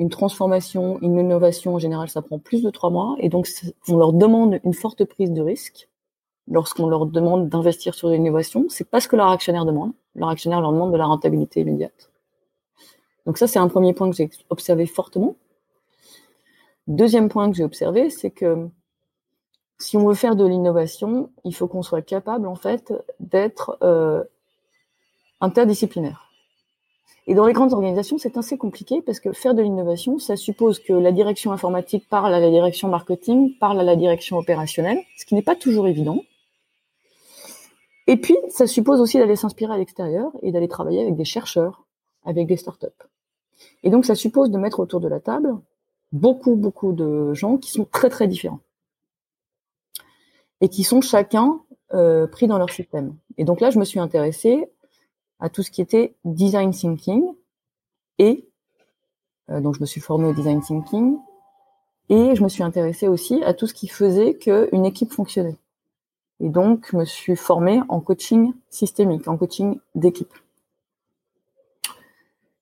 une 0.00 0.08
transformation, 0.08 0.98
une 1.02 1.18
innovation 1.18 1.74
en 1.74 1.78
général, 1.78 2.08
ça 2.08 2.22
prend 2.22 2.38
plus 2.38 2.62
de 2.62 2.70
trois 2.70 2.88
mois. 2.88 3.16
Et 3.18 3.28
donc, 3.28 3.46
on 3.86 3.98
leur 3.98 4.14
demande 4.14 4.58
une 4.64 4.72
forte 4.72 5.04
prise 5.04 5.30
de 5.30 5.42
risque. 5.42 5.90
Lorsqu'on 6.48 6.88
leur 6.88 7.04
demande 7.04 7.50
d'investir 7.50 7.94
sur 7.94 8.08
l'innovation, 8.08 8.64
c'est 8.70 8.88
pas 8.88 9.00
ce 9.00 9.08
que 9.08 9.16
leur 9.16 9.28
actionnaire 9.28 9.66
demande. 9.66 9.92
Leur 10.14 10.30
actionnaire 10.30 10.62
leur 10.62 10.72
demande 10.72 10.90
de 10.90 10.96
la 10.96 11.04
rentabilité 11.04 11.60
immédiate. 11.60 12.10
Donc 13.26 13.36
ça, 13.36 13.46
c'est 13.46 13.58
un 13.58 13.68
premier 13.68 13.92
point 13.92 14.08
que 14.08 14.16
j'ai 14.16 14.30
observé 14.48 14.86
fortement. 14.86 15.36
Deuxième 16.86 17.28
point 17.28 17.50
que 17.50 17.56
j'ai 17.56 17.64
observé, 17.64 18.08
c'est 18.08 18.30
que 18.30 18.68
si 19.78 19.98
on 19.98 20.08
veut 20.08 20.14
faire 20.14 20.34
de 20.34 20.46
l'innovation, 20.46 21.30
il 21.44 21.54
faut 21.54 21.68
qu'on 21.68 21.82
soit 21.82 22.02
capable, 22.02 22.46
en 22.46 22.56
fait, 22.56 22.94
d'être 23.20 23.76
euh, 23.82 24.24
interdisciplinaire. 25.42 26.29
Et 27.30 27.34
dans 27.34 27.46
les 27.46 27.52
grandes 27.52 27.72
organisations, 27.74 28.18
c'est 28.18 28.36
assez 28.36 28.58
compliqué 28.58 29.02
parce 29.02 29.20
que 29.20 29.32
faire 29.32 29.54
de 29.54 29.62
l'innovation, 29.62 30.18
ça 30.18 30.34
suppose 30.34 30.80
que 30.80 30.92
la 30.92 31.12
direction 31.12 31.52
informatique 31.52 32.08
parle 32.08 32.34
à 32.34 32.40
la 32.40 32.50
direction 32.50 32.88
marketing, 32.88 33.56
parle 33.60 33.78
à 33.78 33.84
la 33.84 33.94
direction 33.94 34.36
opérationnelle, 34.36 34.98
ce 35.16 35.24
qui 35.24 35.36
n'est 35.36 35.42
pas 35.42 35.54
toujours 35.54 35.86
évident. 35.86 36.24
Et 38.08 38.16
puis, 38.16 38.36
ça 38.48 38.66
suppose 38.66 39.00
aussi 39.00 39.16
d'aller 39.18 39.36
s'inspirer 39.36 39.72
à 39.72 39.78
l'extérieur 39.78 40.32
et 40.42 40.50
d'aller 40.50 40.66
travailler 40.66 41.02
avec 41.02 41.14
des 41.14 41.24
chercheurs, 41.24 41.84
avec 42.24 42.48
des 42.48 42.56
startups. 42.56 42.88
Et 43.84 43.90
donc, 43.90 44.06
ça 44.06 44.16
suppose 44.16 44.50
de 44.50 44.58
mettre 44.58 44.80
autour 44.80 44.98
de 44.98 45.06
la 45.06 45.20
table 45.20 45.54
beaucoup, 46.10 46.56
beaucoup 46.56 46.92
de 46.92 47.32
gens 47.32 47.58
qui 47.58 47.70
sont 47.70 47.84
très, 47.84 48.08
très 48.08 48.26
différents. 48.26 48.58
Et 50.60 50.68
qui 50.68 50.82
sont 50.82 51.00
chacun 51.00 51.60
euh, 51.94 52.26
pris 52.26 52.48
dans 52.48 52.58
leur 52.58 52.70
système. 52.70 53.14
Et 53.38 53.44
donc 53.44 53.60
là, 53.60 53.70
je 53.70 53.78
me 53.78 53.84
suis 53.84 54.00
intéressée 54.00 54.68
à 55.40 55.48
tout 55.48 55.62
ce 55.62 55.70
qui 55.70 55.80
était 55.80 56.14
design 56.24 56.70
thinking 56.70 57.24
et 58.18 58.48
euh, 59.50 59.60
donc 59.60 59.74
je 59.76 59.80
me 59.80 59.86
suis 59.86 60.00
formée 60.00 60.26
au 60.26 60.32
design 60.32 60.60
thinking 60.60 61.18
et 62.10 62.34
je 62.34 62.42
me 62.42 62.48
suis 62.48 62.62
intéressée 62.62 63.08
aussi 63.08 63.42
à 63.44 63.54
tout 63.54 63.66
ce 63.66 63.74
qui 63.74 63.88
faisait 63.88 64.34
qu'une 64.34 64.84
équipe 64.84 65.12
fonctionnait. 65.12 65.56
Et 66.40 66.48
donc, 66.48 66.88
je 66.90 66.96
me 66.96 67.04
suis 67.04 67.36
formée 67.36 67.80
en 67.88 68.00
coaching 68.00 68.52
systémique, 68.68 69.28
en 69.28 69.36
coaching 69.36 69.78
d'équipe, 69.94 70.32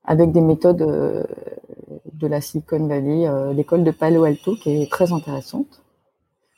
avec 0.04 0.32
des 0.32 0.42
méthodes 0.42 0.82
euh, 0.82 1.24
de 2.12 2.26
la 2.26 2.40
Silicon 2.40 2.86
Valley, 2.86 3.26
euh, 3.26 3.52
l'école 3.54 3.84
de 3.84 3.90
Palo 3.90 4.24
Alto, 4.24 4.54
qui 4.56 4.82
est 4.82 4.90
très 4.90 5.12
intéressante, 5.12 5.82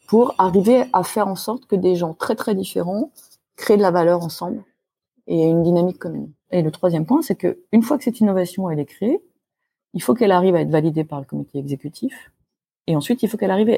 pour 0.08 0.34
arriver 0.38 0.84
à 0.92 1.04
faire 1.04 1.28
en 1.28 1.36
sorte 1.36 1.66
que 1.66 1.76
des 1.76 1.94
gens 1.94 2.14
très 2.14 2.34
très 2.34 2.56
différents 2.56 3.12
créent 3.54 3.76
de 3.76 3.82
la 3.82 3.92
valeur 3.92 4.22
ensemble 4.24 4.64
et 5.26 5.46
une 5.46 5.62
dynamique 5.62 5.98
commune. 5.98 6.30
Et 6.50 6.62
le 6.62 6.70
troisième 6.70 7.06
point, 7.06 7.22
c'est 7.22 7.36
que 7.36 7.58
une 7.72 7.82
fois 7.82 7.98
que 7.98 8.04
cette 8.04 8.20
innovation 8.20 8.70
est 8.70 8.84
créée, 8.84 9.20
il 9.94 10.02
faut 10.02 10.14
qu'elle 10.14 10.32
arrive 10.32 10.54
à 10.54 10.60
être 10.60 10.70
validée 10.70 11.04
par 11.04 11.20
le 11.20 11.26
comité 11.26 11.58
exécutif, 11.58 12.30
et 12.86 12.96
ensuite 12.96 13.22
il 13.22 13.28
faut 13.28 13.36
qu'elle 13.36 13.50
arrive 13.50 13.76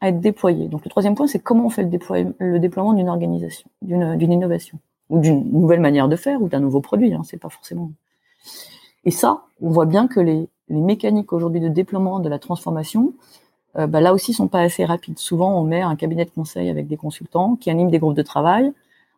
à 0.00 0.08
être 0.08 0.20
déployée. 0.20 0.68
Donc 0.68 0.84
le 0.84 0.90
troisième 0.90 1.14
point, 1.14 1.26
c'est 1.26 1.38
comment 1.38 1.66
on 1.66 1.70
fait 1.70 1.82
le, 1.82 2.58
déploiement, 2.58 2.92
d'une 2.92 3.08
organisation, 3.08 3.68
d'une 3.82 4.32
innovation, 4.32 4.78
ou 5.08 5.20
d'une 5.20 5.50
nouvelle 5.52 5.80
manière 5.80 6.08
de 6.08 6.16
faire, 6.16 6.42
ou 6.42 6.48
d'un 6.48 6.60
nouveau 6.60 6.80
produit. 6.80 7.14
Hein, 7.14 7.22
c'est 7.24 7.40
pas 7.40 7.48
forcément. 7.48 7.92
Et 9.04 9.10
ça, 9.10 9.42
on 9.60 9.70
voit 9.70 9.86
bien 9.86 10.08
que 10.08 10.20
les, 10.20 10.48
les 10.68 10.80
mécaniques 10.80 11.32
aujourd'hui 11.32 11.60
de 11.60 11.68
déploiement 11.68 12.18
de 12.18 12.28
la 12.28 12.38
transformation, 12.38 13.14
euh, 13.76 13.86
bah, 13.86 14.00
là 14.00 14.12
aussi, 14.12 14.32
sont 14.32 14.48
pas 14.48 14.60
assez 14.60 14.84
rapides. 14.84 15.18
Souvent, 15.18 15.58
on 15.58 15.64
met 15.64 15.80
un 15.80 15.96
cabinet 15.96 16.24
de 16.24 16.30
conseil 16.30 16.68
avec 16.68 16.88
des 16.88 16.96
consultants 16.96 17.56
qui 17.56 17.70
animent 17.70 17.90
des 17.90 17.98
groupes 17.98 18.16
de 18.16 18.22
travail. 18.22 18.72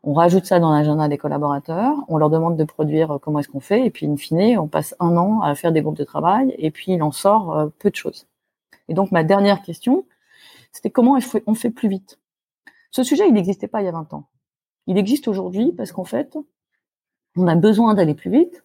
On 0.07 0.13
rajoute 0.13 0.45
ça 0.45 0.61
dans 0.61 0.71
l'agenda 0.71 1.09
des 1.09 1.17
collaborateurs. 1.17 1.97
On 2.09 2.19
leur 2.19 2.29
demande 2.29 2.59
de 2.59 2.65
produire 2.65 3.13
euh, 3.13 3.19
comment 3.19 3.39
est-ce 3.39 3.49
qu'on 3.49 3.61
fait. 3.61 3.87
Et 3.87 3.91
puis, 3.91 4.07
in 4.07 4.17
fine, 4.17 4.59
on 4.59 4.69
passe 4.69 4.95
un 5.01 5.17
an 5.17 5.41
à 5.41 5.55
faire 5.55 5.73
des 5.73 5.81
groupes 5.81 5.97
de 5.97 6.05
travail. 6.05 6.55
Et 6.59 6.71
puis, 6.71 6.93
il 6.93 7.03
en 7.03 7.11
sort 7.11 7.57
euh, 7.57 7.69
peu 7.79 7.91
de 7.91 7.95
choses. 7.97 8.27
Et 8.89 8.95
donc, 8.95 9.13
ma 9.13 9.25
dernière 9.25 9.63
question, 9.63 10.05
c'était 10.73 10.91
comment 10.91 11.19
on 11.47 11.55
fait 11.55 11.71
plus 11.71 11.89
vite? 11.89 12.19
Ce 12.91 13.03
sujet, 13.03 13.27
il 13.27 13.33
n'existait 13.33 13.67
pas 13.67 13.81
il 13.81 13.87
y 13.87 13.89
a 13.89 13.93
20 13.93 14.13
ans. 14.13 14.27
Il 14.87 14.99
existe 14.99 15.27
aujourd'hui 15.27 15.73
parce 15.73 15.91
qu'en 15.91 16.05
fait, 16.05 16.37
on 17.37 17.47
a 17.47 17.55
besoin 17.55 17.95
d'aller 17.95 18.15
plus 18.15 18.31
vite. 18.31 18.63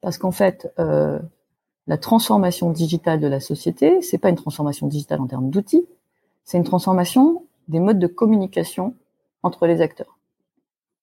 Parce 0.00 0.18
qu'en 0.18 0.32
fait, 0.32 0.72
euh, 0.80 1.20
la 1.86 1.96
transformation 1.96 2.70
digitale 2.70 3.20
de 3.20 3.28
la 3.28 3.38
société, 3.38 4.02
c'est 4.02 4.18
pas 4.18 4.30
une 4.30 4.36
transformation 4.36 4.88
digitale 4.88 5.20
en 5.20 5.28
termes 5.28 5.48
d'outils, 5.48 5.86
c'est 6.44 6.58
une 6.58 6.64
transformation 6.64 7.46
des 7.68 7.78
modes 7.78 8.00
de 8.00 8.08
communication 8.08 8.94
entre 9.44 9.68
les 9.68 9.80
acteurs. 9.80 10.18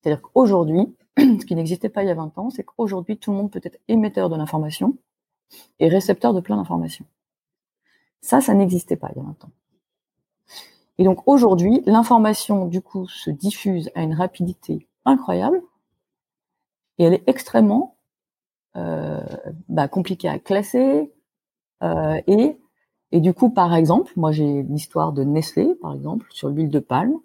C'est-à-dire 0.01 0.21
qu'aujourd'hui, 0.21 0.95
ce 1.17 1.45
qui 1.45 1.55
n'existait 1.55 1.89
pas 1.89 2.03
il 2.03 2.07
y 2.07 2.11
a 2.11 2.15
20 2.15 2.37
ans, 2.37 2.49
c'est 2.49 2.63
qu'aujourd'hui, 2.63 3.17
tout 3.17 3.31
le 3.31 3.37
monde 3.37 3.51
peut 3.51 3.61
être 3.63 3.79
émetteur 3.87 4.29
de 4.29 4.35
l'information 4.35 4.97
et 5.79 5.87
récepteur 5.87 6.33
de 6.33 6.41
plein 6.41 6.57
d'informations. 6.57 7.05
Ça, 8.21 8.41
ça 8.41 8.53
n'existait 8.53 8.97
pas 8.97 9.09
il 9.15 9.17
y 9.17 9.21
a 9.21 9.23
20 9.23 9.45
ans. 9.45 9.51
Et 10.97 11.05
donc 11.05 11.27
aujourd'hui, 11.27 11.81
l'information, 11.85 12.65
du 12.65 12.81
coup, 12.81 13.07
se 13.07 13.29
diffuse 13.29 13.89
à 13.95 14.03
une 14.03 14.13
rapidité 14.13 14.87
incroyable 15.05 15.61
et 16.97 17.05
elle 17.05 17.13
est 17.13 17.23
extrêmement 17.27 17.95
euh, 18.75 19.21
bah, 19.69 19.87
compliqué 19.87 20.27
à 20.27 20.37
classer. 20.39 21.11
Euh, 21.81 22.21
et, 22.27 22.59
et 23.13 23.21
du 23.21 23.33
coup, 23.33 23.49
par 23.49 23.73
exemple, 23.73 24.11
moi 24.17 24.33
j'ai 24.33 24.63
l'histoire 24.63 25.13
de 25.13 25.23
Nestlé, 25.23 25.73
par 25.81 25.93
exemple, 25.93 26.27
sur 26.31 26.49
l'huile 26.49 26.69
de 26.69 26.79
palme. 26.79 27.15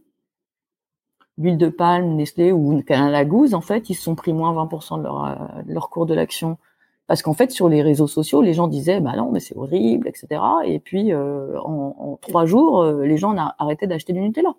L'huile 1.39 1.59
de 1.59 1.69
palme, 1.69 2.15
Nestlé 2.15 2.53
ou 2.53 2.83
Canada 2.83 3.25
Goose, 3.25 3.55
en 3.55 3.61
fait, 3.61 3.91
ils 3.91 3.95
se 3.95 4.03
sont 4.03 4.15
pris 4.15 4.33
moins 4.33 4.53
20% 4.55 4.99
de 4.99 5.03
leur, 5.03 5.25
euh, 5.25 5.63
leur 5.67 5.91
cours 5.91 6.07
de 6.07 6.15
l'action 6.15 6.59
parce 7.07 7.23
qu'en 7.23 7.35
fait, 7.35 7.51
sur 7.51 7.69
les 7.69 7.83
réseaux 7.83 8.07
sociaux, 8.07 8.41
les 8.41 8.55
gens 8.55 8.67
disaient, 8.67 9.01
bah 9.01 9.15
non, 9.17 9.31
mais 9.31 9.41
c'est 9.41 9.57
horrible, 9.57 10.09
etc. 10.09 10.41
Et 10.65 10.79
puis, 10.79 11.13
euh, 11.13 11.61
en, 11.61 12.19
trois 12.23 12.47
jours, 12.47 12.83
les 12.85 13.19
gens 13.19 13.37
ont 13.37 13.51
arrêté 13.59 13.87
d'acheter 13.87 14.15
du 14.15 14.21
Nutella. 14.21 14.55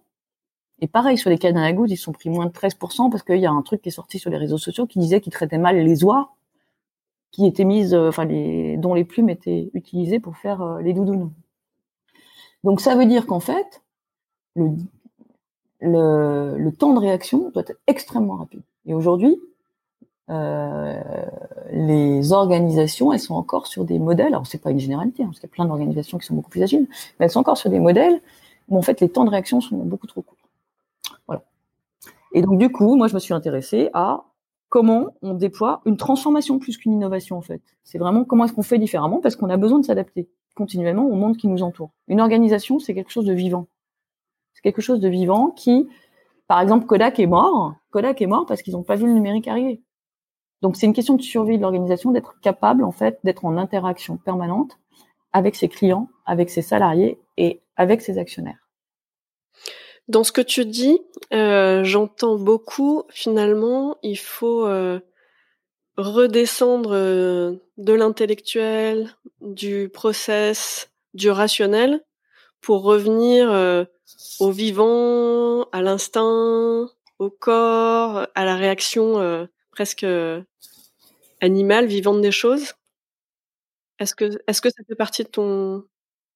Et 0.79 0.87
pareil, 0.87 1.17
sur 1.17 1.29
les 1.29 1.37
Canada 1.37 1.71
Goose, 1.73 1.91
ils 1.91 1.97
se 1.97 2.03
sont 2.03 2.11
pris 2.11 2.29
moins 2.29 2.45
de 2.45 2.51
13% 2.51 3.09
parce 3.09 3.23
qu'il 3.23 3.39
y 3.39 3.45
a 3.45 3.51
un 3.51 3.61
truc 3.63 3.81
qui 3.81 3.89
est 3.89 3.91
sorti 3.91 4.19
sur 4.19 4.29
les 4.29 4.37
réseaux 4.37 4.57
sociaux 4.57 4.85
qui 4.85 4.99
disait 4.99 5.21
qu'ils 5.21 5.33
traitaient 5.33 5.57
mal 5.57 5.77
les 5.77 6.03
oies 6.03 6.35
qui 7.35 7.45
étaient 7.45 7.65
mises, 7.65 7.93
euh, 7.93 8.07
enfin 8.07 8.23
les, 8.23 8.77
dont 8.77 8.93
les 8.93 9.03
plumes 9.03 9.29
étaient 9.29 9.69
utilisées 9.73 10.21
pour 10.21 10.37
faire 10.37 10.61
euh, 10.61 10.81
les 10.81 10.93
doudounes. 10.93 11.33
Donc 12.63 12.79
ça 12.79 12.95
veut 12.95 13.05
dire 13.05 13.25
qu'en 13.25 13.41
fait, 13.41 13.83
le, 14.55 14.69
le, 15.81 16.69
temps 16.71 16.93
de 16.93 16.99
réaction 16.99 17.49
doit 17.51 17.63
être 17.67 17.79
extrêmement 17.87 18.35
rapide. 18.35 18.61
Et 18.85 18.93
aujourd'hui, 18.93 19.37
euh, 20.29 21.01
les 21.71 22.31
organisations, 22.31 23.13
elles 23.13 23.19
sont 23.19 23.35
encore 23.35 23.67
sur 23.67 23.85
des 23.85 23.99
modèles. 23.99 24.27
Alors 24.27 24.47
c'est 24.47 24.61
pas 24.61 24.71
une 24.71 24.79
généralité, 24.79 25.23
hein, 25.23 25.27
parce 25.27 25.39
qu'il 25.39 25.49
y 25.49 25.51
a 25.51 25.55
plein 25.55 25.65
d'organisations 25.65 26.17
qui 26.17 26.25
sont 26.25 26.35
beaucoup 26.35 26.49
plus 26.49 26.63
agiles, 26.63 26.87
mais 27.19 27.25
elles 27.25 27.31
sont 27.31 27.39
encore 27.39 27.57
sur 27.57 27.69
des 27.69 27.79
modèles 27.79 28.21
où 28.69 28.77
en 28.77 28.81
fait 28.81 29.01
les 29.01 29.09
temps 29.09 29.25
de 29.25 29.29
réaction 29.29 29.61
sont 29.61 29.77
beaucoup 29.77 30.07
trop 30.07 30.21
courts. 30.21 30.37
Voilà. 31.27 31.43
Et 32.33 32.41
donc 32.41 32.57
du 32.57 32.71
coup, 32.71 32.95
moi 32.95 33.07
je 33.07 33.13
me 33.13 33.19
suis 33.19 33.33
intéressée 33.33 33.89
à 33.93 34.25
comment 34.69 35.07
on 35.21 35.33
déploie 35.33 35.81
une 35.85 35.97
transformation 35.97 36.59
plus 36.59 36.77
qu'une 36.77 36.93
innovation 36.93 37.37
en 37.37 37.41
fait. 37.41 37.61
C'est 37.83 37.97
vraiment 37.97 38.23
comment 38.23 38.45
est-ce 38.45 38.53
qu'on 38.53 38.63
fait 38.63 38.79
différemment 38.79 39.19
parce 39.19 39.35
qu'on 39.35 39.49
a 39.49 39.57
besoin 39.57 39.79
de 39.79 39.85
s'adapter 39.85 40.27
continuellement 40.55 41.05
au 41.05 41.15
monde 41.15 41.37
qui 41.37 41.47
nous 41.47 41.61
entoure. 41.61 41.91
Une 42.07 42.21
organisation, 42.21 42.79
c'est 42.79 42.93
quelque 42.93 43.11
chose 43.11 43.25
de 43.25 43.33
vivant. 43.33 43.67
C'est 44.55 44.63
quelque 44.63 44.81
chose 44.81 44.99
de 44.99 45.09
vivant 45.09 45.51
qui, 45.51 45.87
par 46.47 46.59
exemple, 46.59 46.87
Kodak 46.87 47.19
est 47.19 47.27
mort. 47.27 47.75
Kodak 47.91 48.21
est 48.21 48.27
mort 48.27 48.47
parce 48.47 48.63
qu'ils 48.63 48.73
n'ont 48.73 48.83
pas 48.83 48.95
vu 48.95 49.05
le 49.05 49.13
numérique 49.13 49.47
arriver. 49.47 49.83
Donc 50.61 50.77
c'est 50.77 50.87
une 50.87 50.93
question 50.93 51.15
de 51.15 51.21
survie 51.21 51.57
de 51.57 51.61
l'organisation 51.61 52.11
d'être 52.11 52.39
capable 52.41 52.83
en 52.83 52.91
fait 52.91 53.19
d'être 53.23 53.45
en 53.45 53.57
interaction 53.57 54.17
permanente 54.17 54.79
avec 55.31 55.55
ses 55.55 55.67
clients, 55.67 56.09
avec 56.25 56.49
ses 56.49 56.61
salariés 56.61 57.19
et 57.37 57.61
avec 57.75 58.01
ses 58.01 58.17
actionnaires. 58.17 58.67
Dans 60.07 60.23
ce 60.23 60.31
que 60.31 60.41
tu 60.41 60.65
dis, 60.65 60.99
euh, 61.33 61.83
j'entends 61.83 62.37
beaucoup, 62.37 63.03
finalement, 63.09 63.97
il 64.01 64.17
faut 64.17 64.65
euh, 64.65 64.99
redescendre 65.97 66.93
euh, 66.93 67.55
de 67.77 67.93
l'intellectuel, 67.93 69.09
du 69.41 69.89
process, 69.89 70.89
du 71.13 71.29
rationnel, 71.29 72.03
pour 72.61 72.83
revenir 72.83 73.49
au 74.39 74.51
vivant, 74.51 75.63
à 75.71 75.81
l'instinct, 75.81 76.89
au 77.19 77.29
corps, 77.29 78.27
à 78.35 78.45
la 78.45 78.55
réaction 78.55 79.47
presque 79.71 80.05
animale, 81.41 81.85
vivante 81.85 82.21
des 82.21 82.31
choses. 82.31 82.73
Est-ce 83.99 84.15
que, 84.15 84.25
est-ce 84.47 84.61
que 84.61 84.69
ça 84.69 84.83
fait 84.87 84.95
partie 84.95 85.23
de 85.23 85.29
ton, 85.29 85.85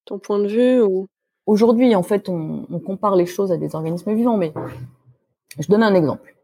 ton 0.06 0.20
point 0.20 0.40
de 0.40 0.48
vue 0.48 0.82
ou? 0.82 1.08
Aujourd'hui, 1.46 1.96
en 1.96 2.04
fait, 2.04 2.30
on, 2.30 2.66
compare 2.80 3.16
les 3.16 3.26
choses 3.26 3.52
à 3.52 3.58
des 3.58 3.74
organismes 3.74 4.14
vivants, 4.14 4.38
mais 4.38 4.54
je 5.58 5.68
donne 5.68 5.82
un 5.82 5.96
exemple. 5.96 6.36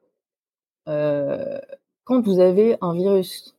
Euh, 0.88 1.59
quand 2.05 2.25
vous 2.25 2.39
avez 2.39 2.75
un 2.81 2.93
virus, 2.95 3.55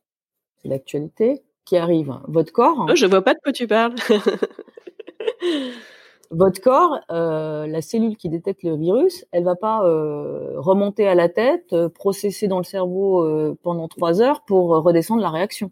c'est 0.61 0.67
l'actualité, 0.67 1.41
qui 1.63 1.77
arrive, 1.77 2.19
votre 2.27 2.51
corps. 2.51 2.87
Oh, 2.89 2.95
je 2.95 3.05
vois 3.05 3.21
pas 3.21 3.33
de 3.33 3.39
quoi 3.41 3.53
tu 3.53 3.65
parles. 3.65 3.95
votre 6.31 6.61
corps, 6.61 6.99
euh, 7.11 7.67
la 7.67 7.81
cellule 7.81 8.17
qui 8.17 8.29
détecte 8.29 8.63
le 8.63 8.75
virus, 8.75 9.25
elle 9.31 9.43
va 9.43 9.55
pas 9.55 9.83
euh, 9.83 10.59
remonter 10.59 11.07
à 11.07 11.15
la 11.15 11.29
tête, 11.29 11.75
processer 11.89 12.47
dans 12.47 12.57
le 12.57 12.63
cerveau 12.63 13.55
pendant 13.63 13.87
trois 13.87 14.21
heures 14.21 14.43
pour 14.45 14.69
redescendre 14.69 15.21
la 15.21 15.29
réaction. 15.29 15.71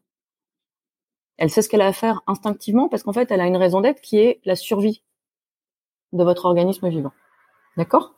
Elle 1.37 1.49
sait 1.49 1.61
ce 1.61 1.69
qu'elle 1.69 1.81
a 1.81 1.87
à 1.87 1.93
faire 1.93 2.21
instinctivement 2.27 2.87
parce 2.87 3.03
qu'en 3.03 3.13
fait, 3.13 3.29
elle 3.31 3.41
a 3.41 3.47
une 3.47 3.57
raison 3.57 3.81
d'être 3.81 4.01
qui 4.01 4.17
est 4.17 4.39
la 4.45 4.55
survie 4.55 5.03
de 6.13 6.23
votre 6.23 6.45
organisme 6.45 6.87
vivant. 6.87 7.11
D'accord? 7.77 8.13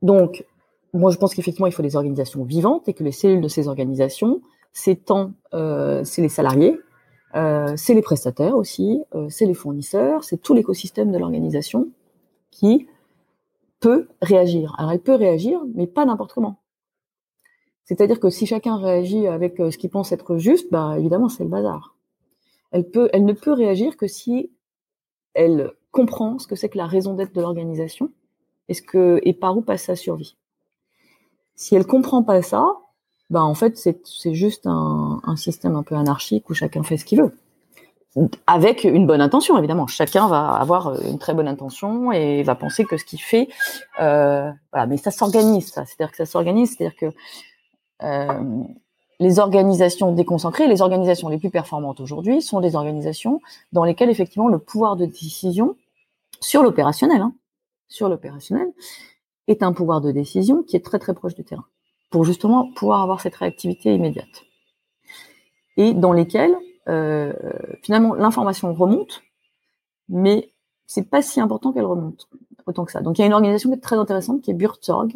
Donc, 0.00 0.44
moi, 0.92 1.10
je 1.10 1.16
pense 1.16 1.34
qu'effectivement, 1.34 1.66
il 1.66 1.72
faut 1.72 1.82
des 1.82 1.96
organisations 1.96 2.44
vivantes 2.44 2.88
et 2.88 2.94
que 2.94 3.02
les 3.02 3.12
cellules 3.12 3.40
de 3.40 3.48
ces 3.48 3.68
organisations, 3.68 4.42
c'est 4.72 5.04
tant, 5.04 5.32
euh, 5.54 6.04
c'est 6.04 6.22
les 6.22 6.28
salariés, 6.28 6.78
euh, 7.34 7.74
c'est 7.76 7.94
les 7.94 8.02
prestataires 8.02 8.56
aussi, 8.56 9.02
euh, 9.14 9.28
c'est 9.28 9.46
les 9.46 9.54
fournisseurs, 9.54 10.24
c'est 10.24 10.38
tout 10.38 10.54
l'écosystème 10.54 11.12
de 11.12 11.18
l'organisation 11.18 11.88
qui 12.50 12.86
peut 13.80 14.08
réagir. 14.20 14.74
Alors, 14.78 14.92
elle 14.92 15.00
peut 15.00 15.14
réagir, 15.14 15.60
mais 15.74 15.86
pas 15.86 16.04
n'importe 16.04 16.32
comment. 16.32 16.58
C'est-à-dire 17.84 18.20
que 18.20 18.30
si 18.30 18.46
chacun 18.46 18.76
réagit 18.76 19.26
avec 19.26 19.56
ce 19.56 19.76
qu'il 19.76 19.90
pense 19.90 20.12
être 20.12 20.36
juste, 20.36 20.70
bah 20.70 20.94
évidemment, 20.98 21.28
c'est 21.28 21.42
le 21.42 21.50
bazar. 21.50 21.96
Elle 22.70 22.88
peut, 22.88 23.10
elle 23.12 23.24
ne 23.24 23.32
peut 23.32 23.52
réagir 23.52 23.96
que 23.96 24.06
si 24.06 24.50
elle 25.34 25.72
comprend 25.90 26.38
ce 26.38 26.46
que 26.46 26.56
c'est 26.56 26.68
que 26.68 26.78
la 26.78 26.86
raison 26.86 27.14
d'être 27.14 27.34
de 27.34 27.40
l'organisation 27.40 28.10
et, 28.68 28.74
ce 28.74 28.82
que, 28.82 29.20
et 29.22 29.32
par 29.32 29.56
où 29.56 29.62
passe 29.62 29.84
sa 29.84 29.96
survie. 29.96 30.36
Si 31.54 31.74
elle 31.74 31.86
comprend 31.86 32.22
pas 32.22 32.42
ça, 32.42 32.66
ben 33.32 33.42
en 33.42 33.54
fait 33.54 33.76
c'est 33.76 34.34
juste 34.34 34.66
un, 34.66 35.20
système 35.36 35.74
un 35.74 35.82
peu 35.82 35.96
anarchique 35.96 36.48
où 36.50 36.54
chacun 36.54 36.82
fait 36.82 36.96
ce 36.96 37.04
qu'il 37.04 37.20
veut. 37.20 37.34
Avec 38.46 38.84
une 38.84 39.06
bonne 39.06 39.22
intention, 39.22 39.56
évidemment. 39.56 39.86
Chacun 39.86 40.28
va 40.28 40.50
avoir 40.50 41.00
une 41.02 41.18
très 41.18 41.32
bonne 41.32 41.48
intention 41.48 42.12
et 42.12 42.42
va 42.42 42.54
penser 42.54 42.84
que 42.84 42.98
ce 42.98 43.06
qu'il 43.06 43.22
fait, 43.22 43.48
euh, 44.00 44.50
voilà. 44.70 44.86
Mais 44.86 44.98
ça 44.98 45.10
s'organise, 45.10 45.72
ça. 45.72 45.86
C'est-à-dire 45.86 46.10
que 46.10 46.18
ça 46.18 46.26
s'organise, 46.26 46.76
c'est-à-dire 46.76 46.94
que 46.94 47.06
euh, 48.02 48.62
les 49.18 49.38
organisations 49.38 50.12
déconcentrées, 50.12 50.66
les 50.68 50.82
organisations 50.82 51.28
les 51.28 51.38
plus 51.38 51.48
performantes 51.48 52.00
aujourd'hui 52.00 52.42
sont 52.42 52.60
des 52.60 52.76
organisations 52.76 53.40
dans 53.72 53.84
lesquelles 53.84 54.10
effectivement 54.10 54.48
le 54.48 54.58
pouvoir 54.58 54.96
de 54.96 55.06
décision 55.06 55.76
sur 56.40 56.62
l'opérationnel, 56.62 57.22
hein, 57.22 57.32
sur 57.88 58.10
l'opérationnel, 58.10 58.66
est 59.48 59.62
un 59.62 59.72
pouvoir 59.72 60.02
de 60.02 60.10
décision 60.10 60.62
qui 60.62 60.76
est 60.76 60.84
très 60.84 60.98
très 60.98 61.14
proche 61.14 61.34
du 61.34 61.44
terrain, 61.44 61.64
pour 62.12 62.24
justement 62.24 62.70
pouvoir 62.70 63.02
avoir 63.02 63.20
cette 63.20 63.34
réactivité 63.34 63.92
immédiate. 63.94 64.44
Et 65.76 65.94
dans 65.94 66.12
lesquelles 66.12 66.54
euh, 66.88 67.32
finalement 67.82 68.14
l'information 68.14 68.72
remonte, 68.74 69.22
mais 70.08 70.52
c'est 70.86 71.08
pas 71.08 71.22
si 71.22 71.40
important 71.40 71.72
qu'elle 71.72 71.86
remonte 71.86 72.28
autant 72.66 72.84
que 72.84 72.92
ça. 72.92 73.00
Donc 73.00 73.18
il 73.18 73.22
y 73.22 73.24
a 73.24 73.26
une 73.26 73.32
organisation 73.32 73.70
qui 73.70 73.76
est 73.76 73.80
très 73.80 73.96
intéressante 73.96 74.42
qui 74.42 74.50
est 74.50 74.54
Buurtzorg. 74.54 75.08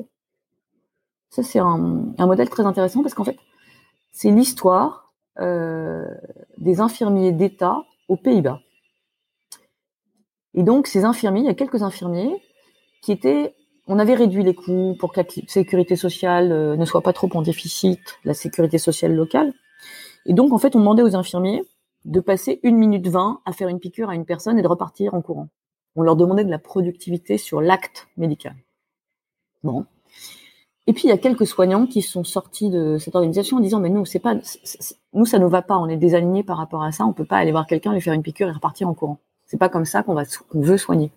Ça 1.29 1.43
c'est 1.43 1.59
un, 1.59 2.15
un, 2.17 2.27
modèle 2.27 2.49
très 2.49 2.65
intéressant 2.65 3.03
parce 3.03 3.15
qu'en 3.15 3.25
fait 3.25 3.37
c'est 4.11 4.31
l'histoire 4.31 5.13
euh, 5.39 6.09
des 6.57 6.81
infirmiers 6.81 7.33
d'État 7.33 7.77
aux 8.09 8.17
Pays-Bas. 8.17 8.61
Et 10.55 10.63
donc 10.63 10.87
ces 10.87 11.05
infirmiers, 11.05 11.41
il 11.41 11.47
y 11.47 11.51
a 11.51 11.55
quelques 11.55 11.83
infirmiers 11.83 12.43
qui 13.03 13.13
étaient 13.13 13.55
on 13.87 13.99
avait 13.99 14.15
réduit 14.15 14.43
les 14.43 14.55
coûts 14.55 14.97
pour 14.99 15.13
que 15.13 15.21
la 15.21 15.27
sécurité 15.47 15.97
sociale 15.97 16.53
euh, 16.53 16.77
ne 16.77 16.85
soit 16.85 17.03
pas 17.03 17.13
trop 17.13 17.29
en 17.35 17.43
déficit, 17.43 18.01
la 18.25 18.35
sécurité 18.35 18.79
sociale 18.79 19.15
locale. 19.15 19.53
Et 20.27 20.35
donc, 20.35 20.53
en 20.53 20.59
fait, 20.59 20.75
on 20.75 20.81
demandait 20.81 21.03
aux 21.03 21.17
infirmiers 21.17 21.63
de 22.05 22.21
passer 22.21 22.61
une 22.63 22.77
minute 22.77 23.07
vingt 23.09 23.41
à 23.45 23.53
faire 23.53 23.69
une 23.69 23.81
piqûre 23.81 24.11
à 24.11 24.15
une 24.15 24.25
personne 24.25 24.59
et 24.59 24.63
de 24.63 24.69
repartir 24.69 25.15
en 25.15 25.23
courant 25.23 25.49
on 25.97 26.03
leur 26.03 26.15
demandait 26.15 26.45
de 26.45 26.51
la 26.51 26.59
productivité 26.59 27.39
sur 27.39 27.61
l'acte 27.61 28.07
médical. 28.17 28.55
Bon. 29.65 29.87
Et 30.87 30.93
puis 30.93 31.05
il 31.05 31.09
y 31.09 31.13
a 31.13 31.19
quelques 31.19 31.47
soignants 31.47 31.87
qui 31.87 32.03
sont 32.03 32.23
sortis 32.23 32.71
de 32.71 32.99
cette 32.99 33.17
organisation 33.17 33.57
en 33.57 33.61
disant 33.61 33.81
mais 33.81 33.89
nous 33.89 34.05
c'est 34.05 34.21
pas 34.21 34.37
nous 35.15 35.25
ça 35.25 35.39
ne 35.41 35.47
va 35.47 35.63
pas, 35.63 35.77
on 35.79 35.89
est 35.89 35.97
désalignés 35.97 36.45
par 36.45 36.59
rapport 36.59 36.85
à 36.85 36.93
ça, 36.93 37.05
on 37.05 37.13
peut 37.13 37.25
pas 37.25 37.39
aller 37.39 37.51
voir 37.51 37.67
quelqu'un, 37.67 37.93
lui 37.93 38.01
faire 38.01 38.13
une 38.13 38.23
piqûre 38.23 38.49
et 38.49 38.53
repartir 38.53 38.89
en 38.89 38.95
courant. 38.95 39.19
C'est 39.47 39.57
pas 39.57 39.69
comme 39.69 39.85
ça 39.85 40.03
qu'on 40.03 40.15
va 40.15 40.25
qu'on 40.49 40.61
veut 40.61 40.79
soigner. 40.79 41.11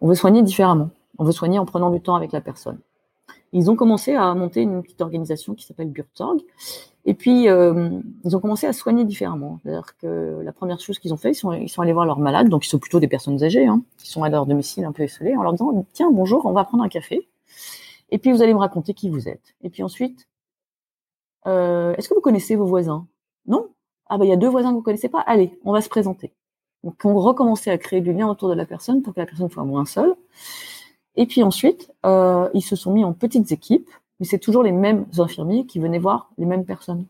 On 0.00 0.08
veut 0.08 0.14
soigner 0.14 0.42
différemment. 0.42 0.90
On 1.18 1.24
veut 1.24 1.32
soigner 1.32 1.58
en 1.58 1.64
prenant 1.64 1.90
du 1.90 2.00
temps 2.00 2.14
avec 2.14 2.32
la 2.32 2.40
personne. 2.40 2.78
Ils 3.52 3.70
ont 3.70 3.76
commencé 3.76 4.14
à 4.14 4.34
monter 4.34 4.62
une 4.62 4.82
petite 4.82 5.00
organisation 5.00 5.54
qui 5.54 5.64
s'appelle 5.64 5.90
Burtorg 5.90 6.40
et 7.06 7.14
puis, 7.14 7.48
euh, 7.48 8.00
ils 8.24 8.36
ont 8.36 8.40
commencé 8.40 8.66
à 8.66 8.72
soigner 8.72 9.04
différemment. 9.04 9.60
C'est-à-dire 9.62 9.96
que 9.98 10.40
la 10.42 10.52
première 10.52 10.80
chose 10.80 10.98
qu'ils 10.98 11.12
ont 11.12 11.18
fait, 11.18 11.32
ils 11.32 11.68
sont, 11.68 11.82
allés 11.82 11.92
voir 11.92 12.06
leurs 12.06 12.18
malades, 12.18 12.48
donc 12.48 12.64
ils 12.64 12.68
sont 12.68 12.78
plutôt 12.78 12.98
des 12.98 13.08
personnes 13.08 13.42
âgées, 13.44 13.66
hein, 13.66 13.82
qui 13.98 14.08
sont 14.08 14.22
à 14.22 14.30
leur 14.30 14.46
domicile 14.46 14.84
un 14.84 14.92
peu 14.92 15.04
isolées, 15.04 15.36
en 15.36 15.42
leur 15.42 15.52
disant 15.52 15.86
tiens 15.92 16.10
bonjour, 16.10 16.46
on 16.46 16.52
va 16.52 16.64
prendre 16.64 16.82
un 16.82 16.88
café, 16.88 17.28
et 18.10 18.18
puis 18.18 18.32
vous 18.32 18.42
allez 18.42 18.54
me 18.54 18.58
raconter 18.58 18.94
qui 18.94 19.10
vous 19.10 19.28
êtes. 19.28 19.54
Et 19.62 19.68
puis 19.68 19.82
ensuite, 19.82 20.28
euh, 21.46 21.94
est-ce 21.96 22.08
que 22.08 22.14
vous 22.14 22.22
connaissez 22.22 22.56
vos 22.56 22.66
voisins? 22.66 23.06
Non 23.46 23.68
Ah 24.08 24.16
ben 24.16 24.24
il 24.24 24.30
y 24.30 24.32
a 24.32 24.36
deux 24.36 24.48
voisins 24.48 24.70
que 24.70 24.76
vous 24.76 24.82
connaissez 24.82 25.10
pas. 25.10 25.20
Allez, 25.20 25.58
on 25.64 25.72
va 25.72 25.82
se 25.82 25.90
présenter. 25.90 26.32
Donc 26.84 26.96
on 27.04 27.14
recommençait 27.18 27.70
à 27.70 27.76
créer 27.76 28.00
du 28.00 28.14
lien 28.14 28.28
autour 28.28 28.48
de 28.48 28.54
la 28.54 28.64
personne 28.64 29.02
pour 29.02 29.14
que 29.14 29.20
la 29.20 29.26
personne 29.26 29.50
soit 29.50 29.64
moins 29.64 29.84
seule. 29.84 30.14
Et 31.16 31.26
puis 31.26 31.42
ensuite, 31.42 31.92
euh, 32.04 32.48
ils 32.54 32.62
se 32.62 32.76
sont 32.76 32.92
mis 32.92 33.04
en 33.04 33.12
petites 33.12 33.52
équipes 33.52 33.88
mais 34.20 34.26
c'est 34.26 34.38
toujours 34.38 34.62
les 34.62 34.72
mêmes 34.72 35.06
infirmiers 35.18 35.66
qui 35.66 35.78
venaient 35.78 35.98
voir 35.98 36.30
les 36.38 36.46
mêmes 36.46 36.64
personnes. 36.64 37.06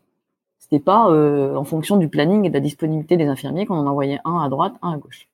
C'était 0.59 0.79
pas 0.79 1.11
euh, 1.11 1.55
en 1.55 1.63
fonction 1.63 1.97
du 1.97 2.07
planning 2.07 2.45
et 2.45 2.49
de 2.49 2.53
la 2.53 2.59
disponibilité 2.59 3.17
des 3.17 3.27
infirmiers 3.27 3.65
qu'on 3.65 3.75
en 3.75 3.87
envoyait 3.87 4.19
un 4.25 4.39
à 4.39 4.49
droite, 4.49 4.73
un 4.81 4.93
à 4.93 4.97
gauche. 4.97 5.27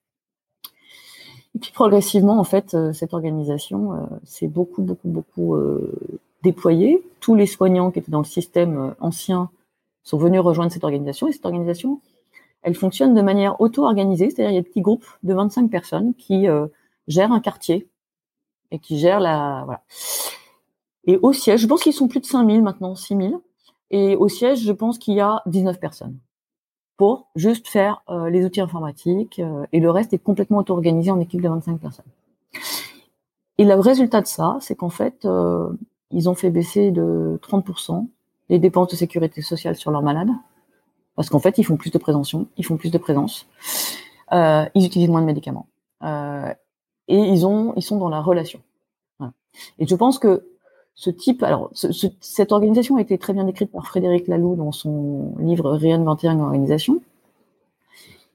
Et 1.54 1.58
puis 1.58 1.72
progressivement, 1.72 2.38
en 2.38 2.44
fait, 2.44 2.74
euh, 2.74 2.92
cette 2.92 3.14
organisation 3.14 3.94
euh, 3.94 3.96
s'est 4.24 4.48
beaucoup, 4.48 4.82
beaucoup, 4.82 5.08
beaucoup 5.08 5.56
déployée. 6.42 7.02
Tous 7.20 7.34
les 7.34 7.46
soignants 7.46 7.90
qui 7.90 8.00
étaient 8.00 8.10
dans 8.10 8.18
le 8.18 8.24
système 8.24 8.94
ancien 9.00 9.50
sont 10.02 10.18
venus 10.18 10.40
rejoindre 10.40 10.72
cette 10.72 10.84
organisation. 10.84 11.28
Et 11.28 11.32
cette 11.32 11.46
organisation, 11.46 12.00
elle 12.62 12.74
fonctionne 12.74 13.14
de 13.14 13.22
manière 13.22 13.60
auto-organisée, 13.60 14.28
c'est-à-dire 14.30 14.50
il 14.50 14.54
y 14.54 14.58
a 14.58 14.60
des 14.60 14.68
petits 14.68 14.80
groupes 14.80 15.06
de 15.22 15.32
25 15.32 15.70
personnes 15.70 16.14
qui 16.14 16.46
gèrent 17.06 17.32
un 17.32 17.40
quartier 17.40 17.86
et 18.72 18.80
qui 18.80 18.98
gèrent 18.98 19.20
la 19.20 19.62
voilà. 19.64 19.82
Et 21.04 21.18
au 21.18 21.32
siège, 21.32 21.60
je 21.60 21.66
pense 21.66 21.82
qu'ils 21.82 21.92
sont 21.92 22.08
plus 22.08 22.20
de 22.20 22.26
5000 22.26 22.62
maintenant, 22.62 22.94
6000. 22.94 23.38
Et 23.90 24.16
au 24.16 24.28
siège, 24.28 24.60
je 24.60 24.72
pense 24.72 24.98
qu'il 24.98 25.14
y 25.14 25.20
a 25.20 25.42
19 25.46 25.78
personnes 25.78 26.16
pour 26.96 27.28
juste 27.34 27.68
faire 27.68 28.02
euh, 28.08 28.30
les 28.30 28.44
outils 28.44 28.60
informatiques 28.60 29.38
euh, 29.38 29.66
et 29.72 29.80
le 29.80 29.90
reste 29.90 30.12
est 30.14 30.18
complètement 30.18 30.58
auto-organisé 30.58 31.10
en 31.10 31.20
équipe 31.20 31.40
de 31.40 31.48
25 31.48 31.78
personnes. 31.78 32.06
Et 33.58 33.64
le 33.64 33.74
résultat 33.74 34.20
de 34.22 34.26
ça, 34.26 34.56
c'est 34.60 34.76
qu'en 34.76 34.88
fait, 34.88 35.24
euh, 35.24 35.70
ils 36.10 36.28
ont 36.28 36.34
fait 36.34 36.50
baisser 36.50 36.90
de 36.90 37.38
30% 37.42 38.06
les 38.48 38.58
dépenses 38.58 38.88
de 38.88 38.96
sécurité 38.96 39.42
sociale 39.42 39.76
sur 39.76 39.90
leurs 39.90 40.02
malades 40.02 40.30
parce 41.14 41.28
qu'en 41.28 41.38
fait, 41.38 41.58
ils 41.58 41.64
font 41.64 41.76
plus 41.76 41.90
de 41.90 41.98
prévention, 41.98 42.46
ils 42.56 42.64
font 42.64 42.76
plus 42.76 42.90
de 42.90 42.98
présence, 42.98 43.46
ils 44.32 44.86
utilisent 44.86 45.10
moins 45.10 45.20
de 45.20 45.26
médicaments 45.26 45.66
et 47.08 47.18
ils 47.18 47.46
ont, 47.46 47.72
ils 47.76 47.82
sont 47.82 47.98
dans 47.98 48.08
la 48.08 48.20
relation. 48.20 48.60
Voilà. 49.18 49.32
Et 49.78 49.86
je 49.86 49.94
pense 49.94 50.18
que 50.18 50.46
ce 50.94 51.10
type, 51.10 51.42
alors 51.42 51.70
cette 52.20 52.52
organisation 52.52 52.96
a 52.96 53.00
été 53.00 53.16
très 53.18 53.32
bien 53.32 53.44
décrite 53.44 53.72
par 53.72 53.86
Frédéric 53.86 54.28
Laloux 54.28 54.56
dans 54.56 54.72
son 54.72 55.34
livre 55.38 55.72
Réinventer 55.72 56.28
une 56.28 56.40
organisation. 56.40 57.00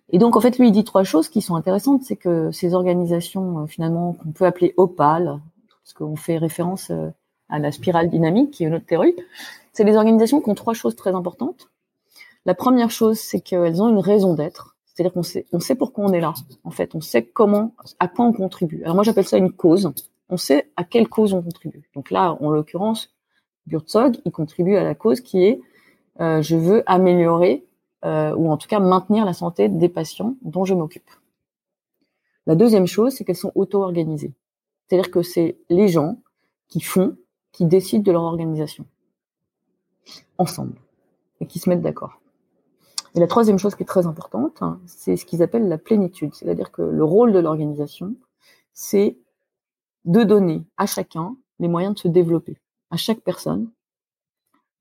Et 0.09 0.17
donc 0.19 0.35
en 0.35 0.39
fait, 0.39 0.57
lui, 0.57 0.69
il 0.69 0.71
dit 0.71 0.83
trois 0.83 1.03
choses 1.03 1.29
qui 1.29 1.41
sont 1.41 1.55
intéressantes, 1.55 2.03
c'est 2.03 2.15
que 2.15 2.51
ces 2.51 2.73
organisations, 2.73 3.59
euh, 3.59 3.67
finalement, 3.67 4.13
qu'on 4.13 4.31
peut 4.31 4.45
appeler 4.45 4.73
opales, 4.77 5.39
parce 5.83 5.93
qu'on 5.93 6.15
fait 6.15 6.37
référence 6.37 6.91
euh, 6.91 7.09
à 7.49 7.59
la 7.59 7.71
spirale 7.71 8.09
dynamique, 8.09 8.51
qui 8.51 8.63
est 8.63 8.67
une 8.67 8.75
autre 8.75 8.85
théorie, 8.85 9.15
c'est 9.73 9.85
des 9.85 9.95
organisations 9.95 10.41
qui 10.41 10.49
ont 10.49 10.55
trois 10.55 10.73
choses 10.73 10.95
très 10.95 11.13
importantes. 11.13 11.69
La 12.45 12.55
première 12.55 12.89
chose, 12.89 13.19
c'est 13.19 13.41
qu'elles 13.41 13.81
ont 13.81 13.89
une 13.89 13.99
raison 13.99 14.33
d'être, 14.33 14.76
c'est-à-dire 14.97 15.13
qu'on 15.13 15.21
sait, 15.21 15.45
on 15.53 15.59
sait 15.59 15.75
pourquoi 15.75 16.05
on 16.05 16.11
est 16.11 16.19
là. 16.19 16.33
En 16.63 16.71
fait, 16.71 16.95
on 16.95 17.01
sait 17.01 17.23
comment, 17.23 17.75
à 17.99 18.07
quoi 18.07 18.25
on 18.25 18.33
contribue. 18.33 18.81
Alors 18.81 18.95
moi, 18.95 19.03
j'appelle 19.03 19.27
ça 19.27 19.37
une 19.37 19.51
cause 19.51 19.93
on 20.29 20.37
sait 20.37 20.71
à 20.75 20.83
quelle 20.83 21.07
cause 21.07 21.33
on 21.33 21.41
contribue. 21.41 21.89
Donc 21.93 22.11
là, 22.11 22.37
en 22.41 22.49
l'occurrence, 22.49 23.13
Burzog, 23.65 24.17
il 24.25 24.31
contribue 24.31 24.75
à 24.75 24.83
la 24.83 24.95
cause 24.95 25.21
qui 25.21 25.43
est 25.43 25.61
euh, 26.19 26.41
je 26.41 26.55
veux 26.55 26.83
améliorer 26.85 27.65
euh, 28.05 28.33
ou 28.35 28.49
en 28.51 28.57
tout 28.57 28.67
cas 28.67 28.79
maintenir 28.79 29.25
la 29.25 29.33
santé 29.33 29.69
des 29.69 29.89
patients 29.89 30.35
dont 30.41 30.65
je 30.65 30.73
m'occupe. 30.73 31.09
La 32.45 32.55
deuxième 32.55 32.87
chose, 32.87 33.13
c'est 33.13 33.23
qu'elles 33.23 33.35
sont 33.35 33.51
auto-organisées. 33.55 34.33
C'est-à-dire 34.87 35.11
que 35.11 35.21
c'est 35.21 35.57
les 35.69 35.87
gens 35.87 36.17
qui 36.69 36.81
font, 36.81 37.15
qui 37.51 37.65
décident 37.65 38.03
de 38.03 38.11
leur 38.11 38.23
organisation 38.23 38.85
ensemble 40.37 40.75
et 41.39 41.45
qui 41.45 41.59
se 41.59 41.69
mettent 41.69 41.81
d'accord. 41.81 42.19
Et 43.17 43.19
la 43.19 43.25
troisième 43.25 43.57
chose 43.57 43.73
qui 43.73 43.81
est 43.81 43.87
très 43.87 44.05
importante, 44.05 44.61
hein, 44.61 44.79
c'est 44.85 45.17
ce 45.17 45.25
qu'ils 45.25 45.41
appellent 45.41 45.67
la 45.67 45.79
plénitude. 45.79 46.35
C'est-à-dire 46.35 46.71
que 46.71 46.83
le 46.83 47.03
rôle 47.03 47.33
de 47.33 47.39
l'organisation, 47.39 48.13
c'est 48.73 49.17
de 50.05 50.23
donner 50.23 50.63
à 50.77 50.85
chacun 50.85 51.35
les 51.57 51.67
moyens 51.67 51.95
de 51.95 51.99
se 51.99 52.07
développer, 52.07 52.59
à 52.91 52.97
chaque 52.97 53.21
personne 53.21 53.71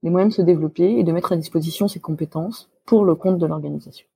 les 0.02 0.10
moyens 0.10 0.34
de 0.34 0.36
se 0.36 0.42
développer 0.42 0.98
et 0.98 1.02
de 1.02 1.12
mettre 1.12 1.32
à 1.32 1.36
disposition 1.36 1.88
ses 1.88 1.98
compétences 1.98 2.68
pour 2.84 3.06
le 3.06 3.14
compte 3.14 3.38
de 3.38 3.46
l'organisation. 3.46 4.06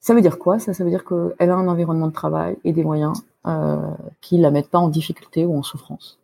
Ça 0.00 0.12
veut 0.12 0.20
dire 0.20 0.40
quoi 0.40 0.58
Ça, 0.58 0.72
veut 0.82 0.90
dire 0.90 1.04
qu'elle 1.04 1.50
a 1.50 1.54
un 1.54 1.68
environnement 1.68 2.08
de 2.08 2.12
travail 2.12 2.58
et 2.64 2.72
des 2.72 2.82
moyens 2.82 3.22
euh, 3.46 3.94
qui 4.20 4.36
la 4.36 4.50
mettent 4.50 4.68
pas 4.68 4.78
en 4.78 4.88
difficulté 4.88 5.46
ou 5.46 5.56
en 5.56 5.62
souffrance. 5.62 6.18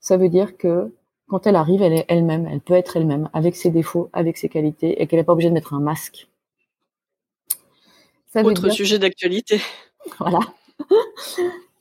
Ça 0.00 0.16
veut 0.16 0.28
dire 0.28 0.56
que 0.56 0.92
quand 1.30 1.46
elle 1.46 1.56
arrive, 1.56 1.80
elle 1.80 1.92
est 1.92 2.04
elle-même, 2.08 2.46
elle 2.50 2.60
peut 2.60 2.74
être 2.74 2.96
elle-même, 2.96 3.30
avec 3.32 3.54
ses 3.54 3.70
défauts, 3.70 4.10
avec 4.12 4.36
ses 4.36 4.48
qualités, 4.48 5.00
et 5.00 5.06
qu'elle 5.06 5.20
n'est 5.20 5.24
pas 5.24 5.32
obligée 5.32 5.48
de 5.48 5.54
mettre 5.54 5.74
un 5.74 5.80
masque. 5.80 6.28
Ça 8.26 8.42
Autre 8.42 8.68
sujet 8.70 8.98
d'actualité. 8.98 9.60
Voilà. 10.18 10.40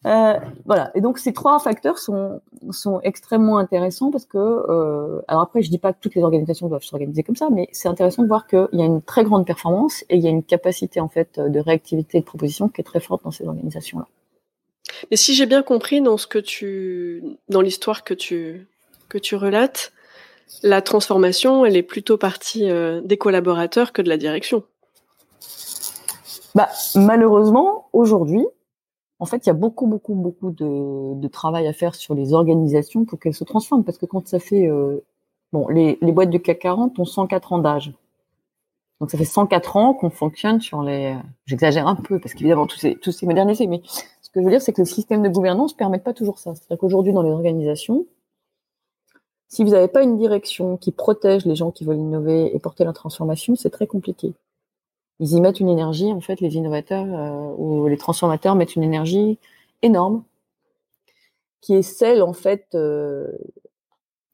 Euh, 0.05 0.33
voilà. 0.65 0.91
Et 0.93 0.99
donc 0.99 1.19
ces 1.19 1.31
trois 1.31 1.57
facteurs 1.59 1.99
sont 1.99 2.41
sont 2.69 2.99
extrêmement 3.01 3.57
intéressants 3.57 4.11
parce 4.11 4.25
que 4.25 4.37
euh, 4.37 5.21
alors 5.29 5.41
après 5.41 5.61
je 5.61 5.69
dis 5.69 5.77
pas 5.77 5.93
que 5.93 5.99
toutes 6.01 6.15
les 6.15 6.21
organisations 6.21 6.67
doivent 6.67 6.83
s'organiser 6.83 7.23
comme 7.23 7.37
ça, 7.37 7.49
mais 7.49 7.69
c'est 7.71 7.87
intéressant 7.87 8.23
de 8.23 8.27
voir 8.27 8.45
qu'il 8.45 8.67
y 8.73 8.81
a 8.81 8.85
une 8.85 9.01
très 9.01 9.23
grande 9.23 9.45
performance 9.45 10.03
et 10.09 10.17
il 10.17 10.21
y 10.21 10.27
a 10.27 10.29
une 10.29 10.43
capacité 10.43 10.99
en 10.99 11.07
fait 11.07 11.39
de 11.39 11.59
réactivité 11.59 12.17
et 12.17 12.21
de 12.21 12.25
proposition 12.25 12.67
qui 12.67 12.81
est 12.81 12.83
très 12.83 12.99
forte 12.99 13.23
dans 13.23 13.31
ces 13.31 13.47
organisations 13.47 13.99
là. 13.99 14.07
Mais 15.11 15.17
si 15.17 15.33
j'ai 15.33 15.45
bien 15.45 15.63
compris 15.63 16.01
dans 16.01 16.17
ce 16.17 16.27
que 16.27 16.39
tu 16.39 17.23
dans 17.47 17.61
l'histoire 17.61 18.03
que 18.03 18.13
tu 18.13 18.67
que 19.09 19.17
tu 19.17 19.35
relates, 19.35 19.91
la 20.63 20.81
transformation 20.81 21.65
elle 21.65 21.75
est 21.75 21.83
plutôt 21.83 22.17
partie 22.17 22.69
euh, 22.69 23.01
des 23.01 23.17
collaborateurs 23.17 23.91
que 23.91 24.01
de 24.01 24.09
la 24.09 24.17
direction. 24.17 24.63
Bah 26.55 26.69
malheureusement 26.95 27.89
aujourd'hui 27.93 28.45
en 29.19 29.25
fait, 29.25 29.45
il 29.45 29.47
y 29.47 29.49
a 29.49 29.53
beaucoup, 29.53 29.85
beaucoup, 29.85 30.15
beaucoup 30.15 30.51
de, 30.51 31.27
travail 31.27 31.67
à 31.67 31.73
faire 31.73 31.93
sur 31.93 32.15
les 32.15 32.33
organisations 32.33 33.05
pour 33.05 33.19
qu'elles 33.19 33.33
se 33.33 33.43
transforment. 33.43 33.83
Parce 33.83 33.97
que 33.97 34.05
quand 34.05 34.25
ça 34.27 34.39
fait, 34.39 34.67
euh, 34.67 35.03
bon, 35.51 35.67
les, 35.67 35.97
boîtes 36.01 36.29
du 36.29 36.41
CAC 36.41 36.59
40 36.59 36.97
ont 36.99 37.05
104 37.05 37.53
ans 37.53 37.59
d'âge. 37.59 37.93
Donc 38.99 39.11
ça 39.11 39.17
fait 39.17 39.25
104 39.25 39.77
ans 39.77 39.93
qu'on 39.93 40.09
fonctionne 40.09 40.59
sur 40.59 40.81
les. 40.81 41.15
J'exagère 41.45 41.87
un 41.87 41.95
peu 41.95 42.19
parce 42.19 42.33
qu'évidemment 42.33 42.67
tout 42.67 42.77
s'est 42.77 42.95
tout 42.95 43.11
modernisé, 43.23 43.65
mais 43.67 43.81
ce 44.21 44.29
que 44.29 44.41
je 44.41 44.45
veux 44.45 44.51
dire, 44.51 44.61
c'est 44.61 44.73
que 44.73 44.81
le 44.81 44.85
système 44.85 45.21
de 45.21 45.29
gouvernance 45.29 45.73
ne 45.73 45.77
permet 45.77 45.99
pas 45.99 46.13
toujours 46.13 46.37
ça. 46.37 46.53
C'est-à-dire 46.55 46.79
qu'aujourd'hui, 46.79 47.13
dans 47.13 47.21
les 47.21 47.31
organisations, 47.31 48.05
si 49.49 49.63
vous 49.63 49.71
n'avez 49.71 49.87
pas 49.87 50.03
une 50.03 50.17
direction 50.17 50.77
qui 50.77 50.91
protège 50.91 51.45
les 51.45 51.55
gens 51.55 51.71
qui 51.71 51.83
veulent 51.83 51.97
innover 51.97 52.55
et 52.55 52.59
porter 52.59 52.85
la 52.85 52.93
transformation, 52.93 53.55
c'est 53.55 53.69
très 53.69 53.87
compliqué 53.87 54.33
ils 55.19 55.33
y 55.33 55.41
mettent 55.41 55.59
une 55.59 55.69
énergie, 55.69 56.11
en 56.11 56.21
fait, 56.21 56.39
les 56.39 56.55
innovateurs 56.55 57.05
euh, 57.05 57.53
ou 57.57 57.87
les 57.87 57.97
transformateurs 57.97 58.55
mettent 58.55 58.75
une 58.75 58.83
énergie 58.83 59.37
énorme, 59.81 60.23
qui 61.61 61.75
est 61.75 61.81
celle, 61.81 62.23
en 62.23 62.33
fait, 62.33 62.67
euh, 62.73 63.27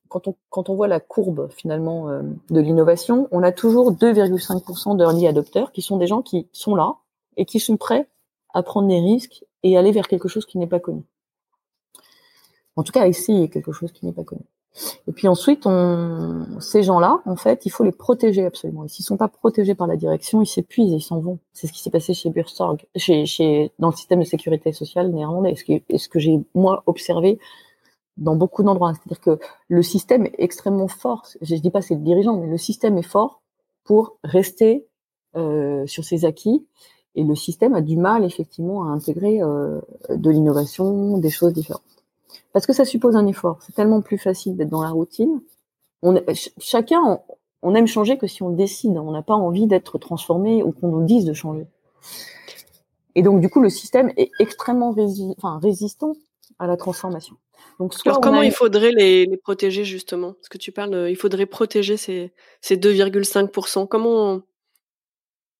quand, 0.10 0.28
on, 0.28 0.36
quand 0.49 0.69
on 0.69 0.75
voit 0.75 0.88
la 0.88 0.99
courbe, 0.99 1.49
finalement, 1.51 2.10
euh, 2.10 2.21
de 2.51 2.60
l'innovation, 2.60 3.28
on 3.32 3.41
a 3.41 3.51
toujours 3.51 3.93
2,5% 3.93 4.95
d'early 4.95 5.28
adopteurs, 5.28 5.71
qui 5.71 5.82
sont 5.82 5.97
des 5.97 6.08
gens 6.08 6.21
qui 6.21 6.47
sont 6.51 6.75
là 6.75 6.97
et 7.36 7.45
qui 7.45 7.60
sont 7.60 7.78
prêts 7.78 8.08
à 8.54 8.62
prendre 8.62 8.88
des 8.88 8.99
risques 8.99 9.43
et 9.63 9.78
aller 9.78 9.91
vers 9.91 10.08
quelque 10.08 10.28
chose 10.28 10.45
qui 10.45 10.60
n'est 10.60 10.67
pas 10.67 10.80
connu. 10.80 11.01
En 12.75 12.84
tout 12.84 12.91
cas, 12.91 13.08
essayer 13.08 13.49
quelque 13.49 13.71
chose 13.71 13.91
qui 13.91 14.06
n'est 14.06 14.13
pas 14.13 14.23
connu. 14.23 14.43
Et 15.07 15.11
puis 15.11 15.27
ensuite, 15.27 15.67
ces 16.59 16.83
gens-là, 16.83 17.21
en 17.25 17.35
fait, 17.35 17.65
il 17.65 17.69
faut 17.69 17.83
les 17.83 17.91
protéger 17.91 18.45
absolument. 18.45 18.85
Et 18.85 18.88
s'ils 18.88 19.05
sont 19.05 19.17
pas 19.17 19.27
protégés 19.27 19.75
par 19.75 19.88
la 19.88 19.95
direction, 19.95 20.41
ils 20.41 20.47
s'épuisent 20.47 20.91
et 20.91 20.97
ils 20.97 21.01
s'en 21.01 21.19
vont. 21.19 21.39
C'est 21.53 21.67
ce 21.67 21.73
qui 21.73 21.81
s'est 21.81 21.89
passé 21.89 22.13
chez 22.13 22.29
Burstorg, 22.29 22.85
chez, 22.95 23.71
dans 23.79 23.89
le 23.89 23.95
système 23.95 24.19
de 24.19 24.25
sécurité 24.25 24.73
sociale 24.73 25.11
néerlandais. 25.11 25.53
Qui, 25.55 25.83
ce 25.97 26.09
que 26.09 26.19
j'ai 26.19 26.39
moi 26.53 26.83
observé 26.85 27.39
dans 28.17 28.35
beaucoup 28.35 28.63
d'endroits. 28.63 28.93
C'est-à-dire 28.93 29.21
que 29.21 29.39
le 29.67 29.81
système 29.81 30.25
est 30.25 30.35
extrêmement 30.38 30.88
fort. 30.88 31.25
Je, 31.41 31.55
ne 31.55 31.59
dis 31.59 31.69
pas 31.69 31.81
c'est 31.81 31.95
le 31.95 32.01
dirigeant, 32.01 32.38
mais 32.38 32.47
le 32.47 32.57
système 32.57 32.97
est 32.97 33.03
fort 33.03 33.41
pour 33.83 34.17
rester 34.23 34.88
euh, 35.35 35.85
sur 35.88 36.03
ses 36.03 36.25
acquis. 36.25 36.65
Et 37.15 37.23
le 37.23 37.35
système 37.35 37.75
a 37.75 37.81
du 37.81 37.95
mal 37.95 38.25
effectivement 38.25 38.83
à 38.83 38.88
intégrer 38.88 39.41
euh, 39.41 39.79
de 40.09 40.29
l'innovation, 40.29 41.17
des 41.17 41.29
choses 41.29 41.53
différentes. 41.53 41.94
Parce 42.54 42.65
que 42.65 42.74
ça 42.74 42.86
suppose 42.86 43.15
un 43.15 43.28
effort. 43.28 43.60
C'est 43.62 43.76
tellement 43.76 44.02
plus 44.02 44.17
facile 44.17 44.56
d'être 44.56 44.69
dans 44.69 44.84
la 44.84 44.89
routine. 44.89 45.41
On, 46.02 46.21
chacun, 46.60 47.19
on, 47.62 47.76
aime 47.76 47.88
changer 47.88 48.17
que 48.17 48.28
si 48.28 48.43
on 48.43 48.50
décide. 48.50 48.98
On 48.98 49.12
n'a 49.12 49.21
pas 49.21 49.34
envie 49.34 49.67
d'être 49.67 49.98
transformé 49.98 50.63
ou 50.63 50.71
qu'on 50.71 50.89
nous 50.89 51.06
dise 51.06 51.26
de 51.26 51.34
changer. 51.34 51.67
Et 53.15 53.21
donc, 53.21 53.41
du 53.41 53.50
coup, 53.50 53.62
le 53.62 53.69
système 53.69 54.12
est 54.17 54.30
extrêmement 54.39 54.95
enfin, 55.38 55.60
résistant 55.62 56.13
à 56.60 56.67
la 56.67 56.78
transformation. 56.78 57.36
Donc, 57.80 57.93
Alors, 58.06 58.21
comment 58.21 58.41
il 58.41 58.52
faudrait 58.52 58.91
les, 58.91 59.26
les, 59.26 59.38
protéger, 59.38 59.84
justement? 59.84 60.34
Parce 60.34 60.50
que 60.50 60.58
tu 60.58 60.71
parles, 60.71 61.08
il 61.10 61.15
faudrait 61.15 61.45
protéger 61.45 61.98
ces, 61.98 62.34
ces 62.62 62.78
2,5%. 62.78 63.88
Comment, 63.88 64.41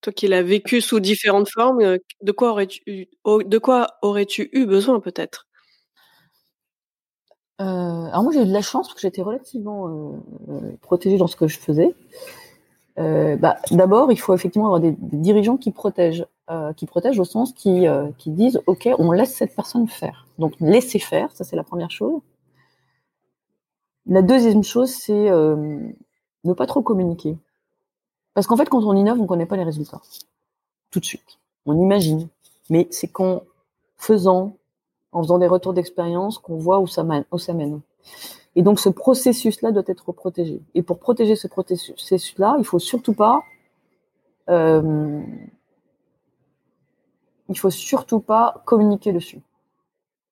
toi 0.02 0.14
qui 0.14 0.28
l'as 0.28 0.44
vécu 0.44 0.82
sous 0.82 1.00
différentes 1.00 1.50
formes, 1.50 1.82
euh, 1.82 1.98
de 2.22 2.32
quoi 2.32 2.52
aurais-tu, 2.52 3.10
de 3.26 3.58
quoi 3.58 3.88
aurais-tu 4.02 4.50
eu 4.54 4.66
besoin, 4.66 5.00
peut-être? 5.00 5.48
Euh, 7.62 7.64
alors 7.64 8.24
moi 8.24 8.34
j'ai 8.34 8.42
eu 8.42 8.46
de 8.46 8.52
la 8.52 8.62
chance 8.62 8.88
parce 8.88 8.96
que 8.96 9.02
j'étais 9.02 9.22
relativement 9.22 9.88
euh, 9.88 10.18
euh, 10.50 10.72
protégée 10.82 11.18
dans 11.18 11.28
ce 11.28 11.36
que 11.36 11.48
je 11.48 11.58
faisais. 11.58 11.96
Bah, 12.98 13.58
D'abord, 13.72 14.12
il 14.12 14.20
faut 14.20 14.34
effectivement 14.34 14.68
avoir 14.68 14.80
des, 14.80 14.96
dirigeants 14.98 15.58
qui 15.58 15.72
protègent, 15.72 16.26
qui 16.78 16.86
protègent 16.86 17.20
au 17.20 17.26
sens 17.26 17.52
qui, 17.52 17.86
qui 18.18 18.32
disent 18.32 18.62
OK, 18.68 18.88
on 18.98 19.12
laisse 19.12 19.34
cette 19.36 19.54
personne 19.54 19.88
faire. 19.88 20.28
Donc 20.40 20.54
laisser 20.62 21.00
faire, 21.00 21.30
ça 21.34 21.44
c'est 21.44 21.58
la 21.58 21.64
première 21.64 21.92
chose. 21.92 22.22
La 24.06 24.22
deuxième 24.22 24.64
chose, 24.64 24.92
c'est 24.92 25.30
ne 25.30 26.54
pas 26.54 26.68
trop 26.68 26.82
communiquer, 26.82 27.38
parce 28.34 28.48
qu'en 28.48 28.56
fait, 28.56 28.70
quand 28.70 28.84
on 28.84 28.96
innove, 28.96 29.20
on 29.20 29.26
connaît 29.26 29.46
pas 29.46 29.58
les 29.58 29.64
résultats 29.64 30.02
tout 30.92 31.02
de 31.02 31.06
suite. 31.06 31.40
On 31.66 31.78
imagine, 31.78 32.30
mais 32.70 32.88
c'est 32.90 33.10
qu'en 33.10 33.42
faisant, 33.98 34.56
en 35.16 35.24
faisant 35.24 35.38
des 35.38 35.48
retours 35.48 35.74
d'expérience 35.74 36.38
qu'on 36.38 36.58
voit 36.58 36.80
où 36.80 36.88
ça 36.88 37.04
mène. 37.06 37.24
Où 37.32 37.38
ça 37.38 37.54
mène. 37.54 37.80
Et 38.56 38.64
donc 38.64 38.82
ce 38.82 38.90
processus-là 38.90 39.72
doit 39.72 39.84
être 39.88 40.12
protégé. 40.12 40.62
Et 40.76 40.84
pour 40.84 41.00
protéger 41.00 41.38
ce 41.38 41.48
processus-là, 41.48 42.58
il 42.60 42.66
faut 42.66 42.80
surtout 42.80 43.14
pas, 43.14 43.42
euh, 44.50 45.22
il 47.48 47.58
faut 47.58 47.70
surtout 47.70 48.20
pas 48.20 48.62
communiquer 48.66 49.14
dessus. 49.14 49.42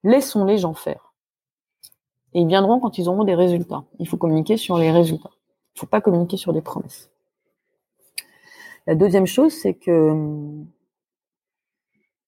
Laissons 0.03 0.43
les 0.43 0.57
gens 0.57 0.73
faire. 0.73 1.13
Et 2.33 2.41
ils 2.41 2.47
viendront 2.47 2.81
quand 2.81 2.97
ils 2.97 3.07
auront 3.07 3.23
des 3.23 3.35
résultats. 3.35 3.85
Il 3.99 4.07
faut 4.07 4.17
communiquer 4.17 4.57
sur 4.57 4.77
les 4.77 4.91
résultats. 4.91 5.31
Il 5.75 5.79
faut 5.79 5.85
pas 5.85 6.01
communiquer 6.01 6.35
sur 6.35 6.51
des 6.51 6.61
promesses. 6.61 7.09
La 8.85 8.95
deuxième 8.95 9.27
chose, 9.27 9.53
c'est 9.53 9.75
que 9.75 10.43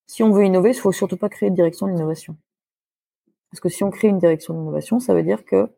si 0.07 0.23
on 0.23 0.31
veut 0.31 0.45
innover, 0.45 0.71
il 0.71 0.79
faut 0.79 0.91
surtout 0.91 1.17
pas 1.17 1.29
créer 1.29 1.49
de 1.49 1.55
direction 1.55 1.87
de 1.87 1.91
l'innovation. 1.91 2.35
Parce 3.51 3.59
que 3.59 3.69
si 3.69 3.83
on 3.83 3.89
crée 3.89 4.07
une 4.07 4.19
direction 4.19 4.53
d'innovation, 4.53 4.99
ça 4.99 5.13
veut 5.13 5.23
dire 5.23 5.45
que 5.45 5.69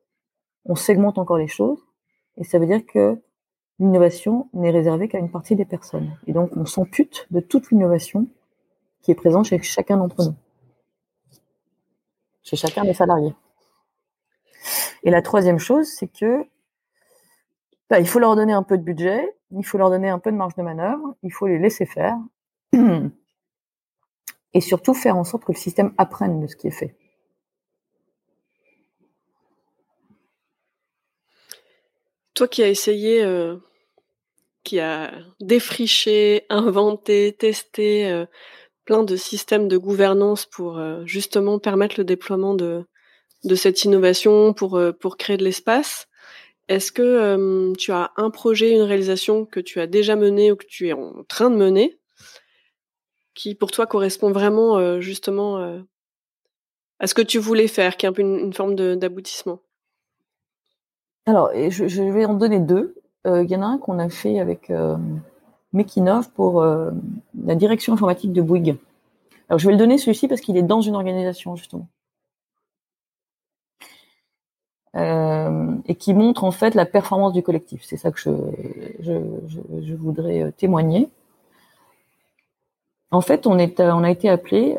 on 0.65 0.75
segmente 0.75 1.17
encore 1.17 1.37
les 1.37 1.47
choses 1.47 1.79
et 2.35 2.43
ça 2.43 2.59
veut 2.59 2.65
dire 2.65 2.85
que 2.85 3.21
l'innovation 3.79 4.49
n'est 4.53 4.71
réservée 4.71 5.07
qu'à 5.07 5.19
une 5.19 5.31
partie 5.31 5.55
des 5.55 5.65
personnes. 5.65 6.17
Et 6.25 6.33
donc, 6.33 6.55
on 6.57 6.65
s'ampute 6.65 7.27
de 7.31 7.39
toute 7.39 7.69
l'innovation 7.69 8.27
qui 9.01 9.11
est 9.11 9.15
présente 9.15 9.45
chez 9.45 9.61
chacun 9.61 9.97
d'entre 9.97 10.25
nous, 10.25 10.35
chez 12.43 12.55
chacun 12.55 12.83
des 12.83 12.93
salariés. 12.93 13.35
Et 15.03 15.11
la 15.11 15.21
troisième 15.21 15.59
chose, 15.59 15.87
c'est 15.87 16.07
que 16.11 16.45
bah, 17.89 17.99
il 17.99 18.07
faut 18.07 18.19
leur 18.19 18.35
donner 18.35 18.53
un 18.53 18.63
peu 18.63 18.77
de 18.77 18.83
budget, 18.83 19.37
il 19.51 19.65
faut 19.65 19.77
leur 19.77 19.89
donner 19.89 20.09
un 20.09 20.19
peu 20.19 20.31
de 20.31 20.37
marge 20.37 20.55
de 20.55 20.63
manœuvre, 20.63 21.15
il 21.23 21.31
faut 21.31 21.47
les 21.47 21.59
laisser 21.59 21.85
faire, 21.85 22.17
et 24.57 24.61
surtout 24.61 24.95
faire 24.95 25.15
en 25.15 25.23
sorte 25.23 25.45
que 25.45 25.51
le 25.51 25.57
système 25.57 25.93
apprenne 25.99 26.41
de 26.41 26.47
ce 26.47 26.55
qui 26.55 26.65
est 26.65 26.71
fait. 26.71 26.95
Toi 32.33 32.47
qui 32.47 32.63
as 32.63 32.69
essayé, 32.69 33.23
euh, 33.23 33.57
qui 34.63 34.79
a 34.79 35.11
défriché, 35.39 36.45
inventé, 36.49 37.35
testé 37.37 38.09
euh, 38.09 38.25
plein 38.85 39.03
de 39.03 39.15
systèmes 39.15 39.67
de 39.67 39.77
gouvernance 39.77 40.47
pour 40.47 40.79
euh, 40.79 41.05
justement 41.05 41.59
permettre 41.59 41.99
le 41.99 42.03
déploiement 42.03 42.55
de, 42.55 42.83
cette 43.55 43.83
innovation, 43.83 44.53
pour, 44.53 44.79
créer 45.19 45.37
de 45.37 45.43
l'espace, 45.43 46.07
est-ce 46.67 46.91
que 46.91 47.73
tu 47.75 47.91
as 47.91 48.11
un 48.17 48.31
projet, 48.31 48.71
une 48.71 48.81
réalisation 48.81 49.45
que 49.45 49.59
tu 49.59 49.79
as 49.79 49.87
déjà 49.87 50.15
mené 50.15 50.51
ou 50.51 50.55
que 50.55 50.65
tu 50.65 50.87
es 50.87 50.93
en 50.93 51.23
train 51.25 51.51
de 51.51 51.55
mener, 51.55 51.96
qui 53.37 53.55
pour 53.55 53.71
toi 53.71 53.87
correspond 53.87 54.31
vraiment 54.31 54.99
justement 54.99 55.81
à 56.99 57.07
ce 57.07 57.13
que 57.13 57.21
tu 57.21 57.39
voulais 57.39 57.67
faire, 57.67 57.95
qui 57.95 58.05
est 58.05 58.09
un 58.09 58.13
peu 58.13 58.21
une 58.21 58.53
forme 58.53 58.75
d'aboutissement? 58.75 59.59
Alors, 61.27 61.51
je, 61.53 62.01
vais 62.03 62.23
en 62.23 62.35
donner 62.35 62.61
deux. 62.61 62.95
Euh, 63.27 63.43
il 63.43 63.49
y 63.49 63.55
en 63.57 63.61
a 63.61 63.65
un 63.65 63.77
qu'on 63.77 63.99
a 63.99 64.07
fait 64.07 64.39
avec 64.39 64.69
euh, 64.69 64.95
Mekinov 65.73 66.31
pour 66.31 66.61
euh, 66.61 66.91
la 67.43 67.55
direction 67.55 67.93
informatique 67.93 68.31
de 68.31 68.41
Bouygues. 68.41 68.77
Alors, 69.49 69.59
je 69.59 69.67
vais 69.67 69.73
le 69.73 69.77
donner 69.77 69.97
celui-ci 69.97 70.29
parce 70.29 70.39
qu'il 70.39 70.55
est 70.55 70.63
dans 70.63 70.79
une 70.79 70.95
organisation, 70.95 71.57
justement. 71.57 71.89
Euh, 74.95 75.75
et 75.85 75.95
qui 75.95 76.13
montre 76.13 76.45
en 76.45 76.51
fait 76.51 76.75
la 76.75 76.85
performance 76.85 77.33
du 77.33 77.43
collectif. 77.43 77.83
C'est 77.83 77.97
ça 77.97 78.09
que 78.09 78.19
je, 78.19 79.93
voudrais 79.95 80.53
témoigner. 80.53 81.09
En 83.11 83.21
fait, 83.21 83.47
on, 83.47 83.57
est, 83.57 83.79
on 83.79 84.03
a 84.03 84.11
été 84.11 84.29
appelé, 84.29 84.75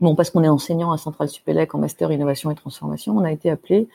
bon, 0.00 0.14
parce 0.14 0.30
qu'on 0.30 0.44
est 0.44 0.48
enseignant 0.48 0.92
à 0.92 0.98
Centrale 0.98 1.28
Supélec 1.28 1.74
en 1.74 1.78
master 1.78 2.12
innovation 2.12 2.50
et 2.50 2.54
transformation, 2.54 3.16
on 3.16 3.24
a 3.24 3.32
été 3.32 3.50
appelé 3.50 3.88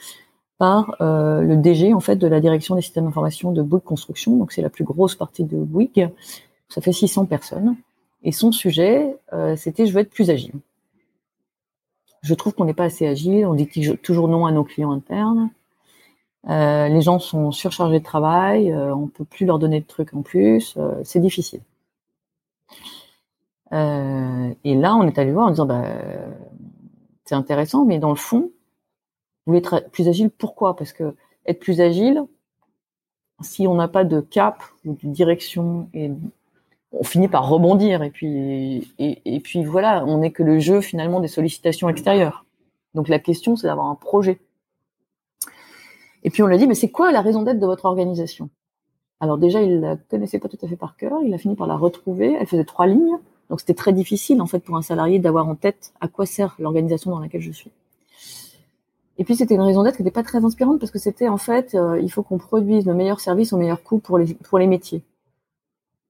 par 0.57 0.95
euh, 1.01 1.41
le 1.41 1.57
DG 1.57 1.93
en 1.93 1.99
fait 1.99 2.15
de 2.15 2.27
la 2.27 2.39
direction 2.39 2.75
des 2.75 2.81
systèmes 2.81 3.05
d'information 3.05 3.51
de 3.51 3.61
Bouygues 3.61 3.83
Construction. 3.83 4.35
Donc 4.37 4.51
c'est 4.51 4.61
la 4.61 4.69
plus 4.69 4.83
grosse 4.83 5.15
partie 5.15 5.43
de 5.43 5.57
Bouygues. 5.57 6.09
Ça 6.69 6.81
fait 6.81 6.91
600 6.91 7.25
personnes. 7.25 7.75
Et 8.23 8.31
son 8.31 8.51
sujet, 8.51 9.15
euh, 9.33 9.55
c'était 9.55 9.85
je 9.85 9.93
veux 9.93 9.99
être 9.99 10.09
plus 10.09 10.29
agile. 10.29 10.53
Je 12.23 12.33
trouve 12.33 12.53
qu'on 12.53 12.65
n'est 12.65 12.73
pas 12.73 12.85
assez 12.85 13.07
agile. 13.07 13.45
On 13.45 13.53
dit 13.53 13.69
toujours 14.01 14.27
non 14.27 14.45
à 14.45 14.51
nos 14.51 14.63
clients 14.63 14.91
internes. 14.91 15.49
Euh, 16.49 16.87
les 16.87 17.01
gens 17.01 17.19
sont 17.19 17.51
surchargés 17.51 17.99
de 17.99 18.03
travail. 18.03 18.71
Euh, 18.71 18.95
on 18.95 19.07
peut 19.07 19.25
plus 19.25 19.45
leur 19.45 19.59
donner 19.59 19.79
de 19.79 19.85
trucs 19.85 20.13
en 20.13 20.23
plus. 20.23 20.75
Euh, 20.77 20.93
c'est 21.03 21.19
difficile. 21.19 21.61
Et 23.71 24.75
là, 24.75 24.95
on 24.95 25.07
est 25.07 25.17
allé 25.19 25.31
voir 25.31 25.47
en 25.47 25.51
disant 25.51 25.65
bah, 25.65 25.83
c'est 27.25 27.35
intéressant, 27.35 27.85
mais 27.85 27.99
dans 27.99 28.09
le 28.09 28.15
fond, 28.15 28.51
vous 29.45 29.53
voulez 29.53 29.59
être 29.59 29.89
plus 29.91 30.07
agile, 30.07 30.29
pourquoi? 30.29 30.75
Parce 30.75 30.93
que 30.93 31.15
être 31.45 31.59
plus 31.59 31.81
agile, 31.81 32.23
si 33.41 33.67
on 33.67 33.75
n'a 33.75 33.87
pas 33.87 34.03
de 34.03 34.19
cap 34.19 34.63
ou 34.85 34.97
de 35.01 35.07
direction, 35.07 35.89
on 36.91 37.03
finit 37.03 37.27
par 37.27 37.47
rebondir. 37.47 38.03
Et 38.03 38.09
puis, 38.09 38.91
et, 38.97 39.39
puis 39.39 39.63
voilà, 39.63 40.03
on 40.05 40.19
n'est 40.19 40.31
que 40.31 40.43
le 40.43 40.59
jeu 40.59 40.81
finalement 40.81 41.19
des 41.19 41.27
sollicitations 41.27 41.89
extérieures. 41.89 42.45
Donc 42.93 43.07
la 43.07 43.19
question, 43.19 43.55
c'est 43.55 43.67
d'avoir 43.67 43.87
un 43.87 43.95
projet. 43.95 44.39
Et 46.23 46.29
puis 46.29 46.43
on 46.43 46.47
lui 46.47 46.55
a 46.55 46.57
dit, 46.57 46.67
mais 46.67 46.75
c'est 46.75 46.91
quoi 46.91 47.11
la 47.11 47.21
raison 47.21 47.43
d'être 47.43 47.59
de 47.59 47.65
votre 47.65 47.85
organisation? 47.85 48.49
Alors 49.19 49.37
déjà, 49.37 49.61
il 49.61 49.79
la 49.79 49.95
connaissait 49.95 50.39
pas 50.39 50.47
tout 50.47 50.57
à 50.61 50.67
fait 50.67 50.75
par 50.75 50.95
cœur. 50.95 51.19
Il 51.23 51.33
a 51.33 51.37
fini 51.37 51.55
par 51.55 51.67
la 51.67 51.75
retrouver. 51.75 52.37
Elle 52.39 52.47
faisait 52.47 52.65
trois 52.65 52.87
lignes. 52.87 53.17
Donc 53.49 53.61
c'était 53.61 53.73
très 53.73 53.93
difficile 53.93 54.41
en 54.41 54.45
fait 54.45 54.59
pour 54.59 54.75
un 54.75 54.81
salarié 54.81 55.19
d'avoir 55.19 55.47
en 55.47 55.55
tête 55.55 55.93
à 56.01 56.07
quoi 56.07 56.25
sert 56.25 56.55
l'organisation 56.59 57.11
dans 57.11 57.19
laquelle 57.19 57.41
je 57.41 57.51
suis. 57.51 57.71
Et 59.17 59.23
puis 59.23 59.35
c'était 59.35 59.55
une 59.55 59.61
raison 59.61 59.83
d'être 59.83 59.95
qui 59.97 60.03
n'était 60.03 60.13
pas 60.13 60.23
très 60.23 60.43
inspirante 60.43 60.79
parce 60.79 60.91
que 60.91 60.99
c'était 60.99 61.27
en 61.27 61.37
fait, 61.37 61.73
euh, 61.73 61.99
il 61.99 62.11
faut 62.11 62.23
qu'on 62.23 62.37
produise 62.37 62.85
le 62.85 62.93
meilleur 62.93 63.19
service 63.19 63.53
au 63.53 63.57
meilleur 63.57 63.81
coût 63.81 63.99
pour 63.99 64.17
les, 64.17 64.35
pour 64.35 64.59
les 64.59 64.67
métiers. 64.67 65.03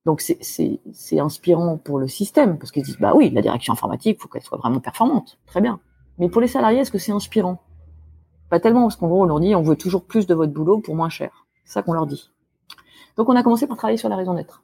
Donc 0.06 0.22
c'est 0.22 1.20
inspirant 1.20 1.78
pour 1.78 2.00
le 2.00 2.08
système 2.08 2.58
parce 2.58 2.72
qu'ils 2.72 2.84
disent 2.84 2.98
bah 3.00 3.14
oui, 3.16 3.30
la 3.30 3.42
direction 3.42 3.74
informatique, 3.74 4.20
faut 4.22 4.28
qu'elle 4.28 4.42
soit 4.42 4.58
vraiment 4.58 4.80
performante, 4.80 5.38
très 5.46 5.62
bien. 5.62 5.80
Mais 6.18 6.30
pour 6.30 6.42
les 6.42 6.48
salariés, 6.48 6.80
est-ce 6.80 6.92
que 6.92 6.98
c'est 6.98 7.12
inspirant? 7.12 7.60
Pas 8.50 8.60
tellement 8.60 8.84
parce 8.84 8.96
qu'en 8.96 9.08
gros 9.08 9.22
on 9.22 9.26
leur 9.26 9.40
dit 9.40 9.54
on 9.54 9.62
veut 9.62 9.76
toujours 9.76 10.04
plus 10.04 10.26
de 10.26 10.34
votre 10.34 10.52
boulot 10.52 10.80
pour 10.80 10.96
moins 10.96 11.10
cher. 11.10 11.46
C'est 11.66 11.74
ça 11.74 11.82
qu'on 11.84 11.94
leur 11.94 12.08
dit. 12.08 12.32
Donc 13.18 13.30
on 13.30 13.36
a 13.36 13.44
commencé 13.44 13.68
par 13.68 13.78
travailler 13.78 13.98
sur 13.98 14.10
la 14.10 14.16
raison 14.16 14.34
d'être. 14.34 14.64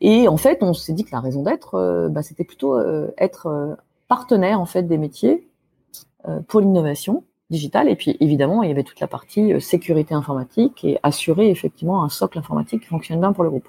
Et 0.00 0.28
en 0.28 0.36
fait, 0.36 0.62
on 0.62 0.74
s'est 0.74 0.92
dit 0.92 1.04
que 1.04 1.12
la 1.12 1.20
raison 1.20 1.42
d'être, 1.42 2.08
bah, 2.10 2.22
c'était 2.22 2.44
plutôt 2.44 2.78
être 3.16 3.76
partenaire 4.08 4.60
en 4.60 4.66
fait 4.66 4.82
des 4.82 4.98
métiers 4.98 5.48
pour 6.48 6.60
l'innovation 6.60 7.24
digitale. 7.48 7.88
Et 7.88 7.96
puis 7.96 8.16
évidemment, 8.20 8.62
il 8.62 8.68
y 8.68 8.72
avait 8.72 8.82
toute 8.82 9.00
la 9.00 9.06
partie 9.06 9.58
sécurité 9.60 10.14
informatique 10.14 10.84
et 10.84 10.98
assurer 11.02 11.48
effectivement 11.48 12.02
un 12.02 12.08
socle 12.08 12.38
informatique 12.38 12.82
qui 12.82 12.88
fonctionne 12.88 13.20
bien 13.20 13.32
pour 13.32 13.44
le 13.44 13.50
groupe. 13.50 13.68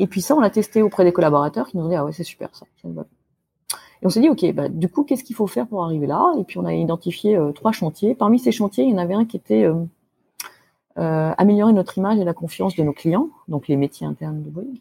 Et 0.00 0.06
puis 0.06 0.22
ça, 0.22 0.34
on 0.34 0.40
l'a 0.40 0.48
testé 0.48 0.80
auprès 0.80 1.04
des 1.04 1.12
collaborateurs 1.12 1.68
qui 1.68 1.76
nous 1.76 1.84
ont 1.84 1.88
dit 1.88 1.94
ah 1.94 2.04
ouais 2.06 2.12
c'est 2.12 2.24
super 2.24 2.48
ça. 2.54 2.64
Et 2.86 4.06
on 4.06 4.08
s'est 4.08 4.20
dit 4.20 4.30
ok, 4.30 4.52
bah, 4.54 4.70
du 4.70 4.88
coup 4.88 5.04
qu'est-ce 5.04 5.22
qu'il 5.22 5.36
faut 5.36 5.46
faire 5.46 5.66
pour 5.66 5.84
arriver 5.84 6.06
là? 6.06 6.32
Et 6.38 6.44
puis 6.44 6.58
on 6.58 6.64
a 6.64 6.72
identifié 6.72 7.36
euh, 7.36 7.52
trois 7.52 7.70
chantiers. 7.70 8.14
Parmi 8.14 8.38
ces 8.38 8.50
chantiers, 8.50 8.84
il 8.84 8.90
y 8.90 8.94
en 8.94 8.98
avait 8.98 9.12
un 9.12 9.26
qui 9.26 9.36
était 9.36 9.64
euh, 9.64 9.74
euh, 9.74 9.84
améliorer 10.96 11.72
notre 11.72 11.96
image 11.98 12.18
et 12.18 12.24
la 12.24 12.34
confiance 12.34 12.76
de 12.76 12.82
nos 12.82 12.92
clients, 12.92 13.28
donc 13.48 13.68
les 13.68 13.76
métiers 13.76 14.06
internes 14.06 14.42
de 14.42 14.50
Boeing. 14.50 14.74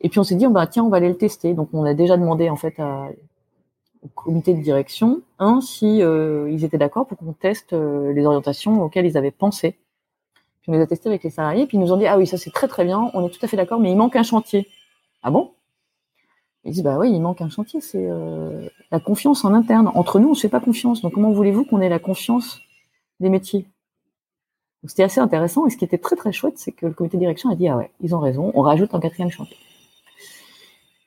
Et 0.00 0.08
puis 0.08 0.20
on 0.20 0.24
s'est 0.24 0.34
dit 0.34 0.46
bah 0.46 0.66
tiens 0.66 0.84
on 0.84 0.88
va 0.88 0.98
aller 0.98 1.08
le 1.08 1.16
tester. 1.16 1.54
Donc 1.54 1.70
on 1.72 1.84
a 1.84 1.94
déjà 1.94 2.16
demandé 2.16 2.50
en 2.50 2.56
fait 2.56 2.74
au 2.78 4.08
comité 4.14 4.54
de 4.54 4.60
direction 4.60 5.22
un 5.38 5.60
si 5.60 5.98
ils 5.98 6.64
étaient 6.64 6.78
d'accord 6.78 7.06
pour 7.06 7.16
qu'on 7.16 7.32
teste 7.32 7.72
les 7.72 8.26
orientations 8.26 8.82
auxquelles 8.82 9.06
ils 9.06 9.16
avaient 9.16 9.30
pensé 9.30 9.76
on 10.68 10.72
les 10.72 10.80
a 10.80 10.86
testés 10.86 11.08
avec 11.08 11.24
les 11.24 11.30
salariés, 11.30 11.66
puis 11.66 11.78
ils 11.78 11.80
nous 11.80 11.92
ont 11.92 11.96
dit 11.96 12.06
ah 12.06 12.18
oui 12.18 12.26
ça 12.26 12.36
c'est 12.36 12.50
très 12.50 12.68
très 12.68 12.84
bien, 12.84 13.10
on 13.14 13.26
est 13.26 13.30
tout 13.30 13.38
à 13.42 13.48
fait 13.48 13.56
d'accord, 13.56 13.80
mais 13.80 13.90
il 13.90 13.96
manque 13.96 14.16
un 14.16 14.22
chantier. 14.22 14.68
Ah 15.22 15.30
bon? 15.30 15.52
Ils 16.64 16.72
disent 16.72 16.82
bah 16.82 16.98
oui 16.98 17.10
il 17.10 17.20
manque 17.20 17.40
un 17.40 17.48
chantier, 17.48 17.80
c'est 17.80 18.06
euh, 18.06 18.68
la 18.90 19.00
confiance 19.00 19.44
en 19.44 19.54
interne. 19.54 19.90
Entre 19.94 20.20
nous 20.20 20.28
on 20.30 20.34
se 20.34 20.42
fait 20.42 20.48
pas 20.50 20.60
confiance, 20.60 21.00
donc 21.00 21.14
comment 21.14 21.30
voulez-vous 21.30 21.64
qu'on 21.64 21.80
ait 21.80 21.88
la 21.88 21.98
confiance 21.98 22.60
des 23.18 23.30
métiers? 23.30 23.66
C'était 24.84 25.02
assez 25.02 25.20
intéressant 25.20 25.66
et 25.66 25.70
ce 25.70 25.76
qui 25.76 25.84
était 25.84 25.98
très 25.98 26.16
très 26.16 26.32
chouette, 26.32 26.56
c'est 26.56 26.72
que 26.72 26.86
le 26.86 26.92
comité 26.92 27.16
de 27.16 27.20
direction 27.20 27.50
a 27.50 27.56
dit 27.56 27.68
ah 27.68 27.76
ouais 27.76 27.90
ils 28.00 28.14
ont 28.14 28.20
raison, 28.20 28.52
on 28.54 28.62
rajoute 28.62 28.94
un 28.94 29.00
quatrième 29.00 29.30
chantier. 29.30 29.56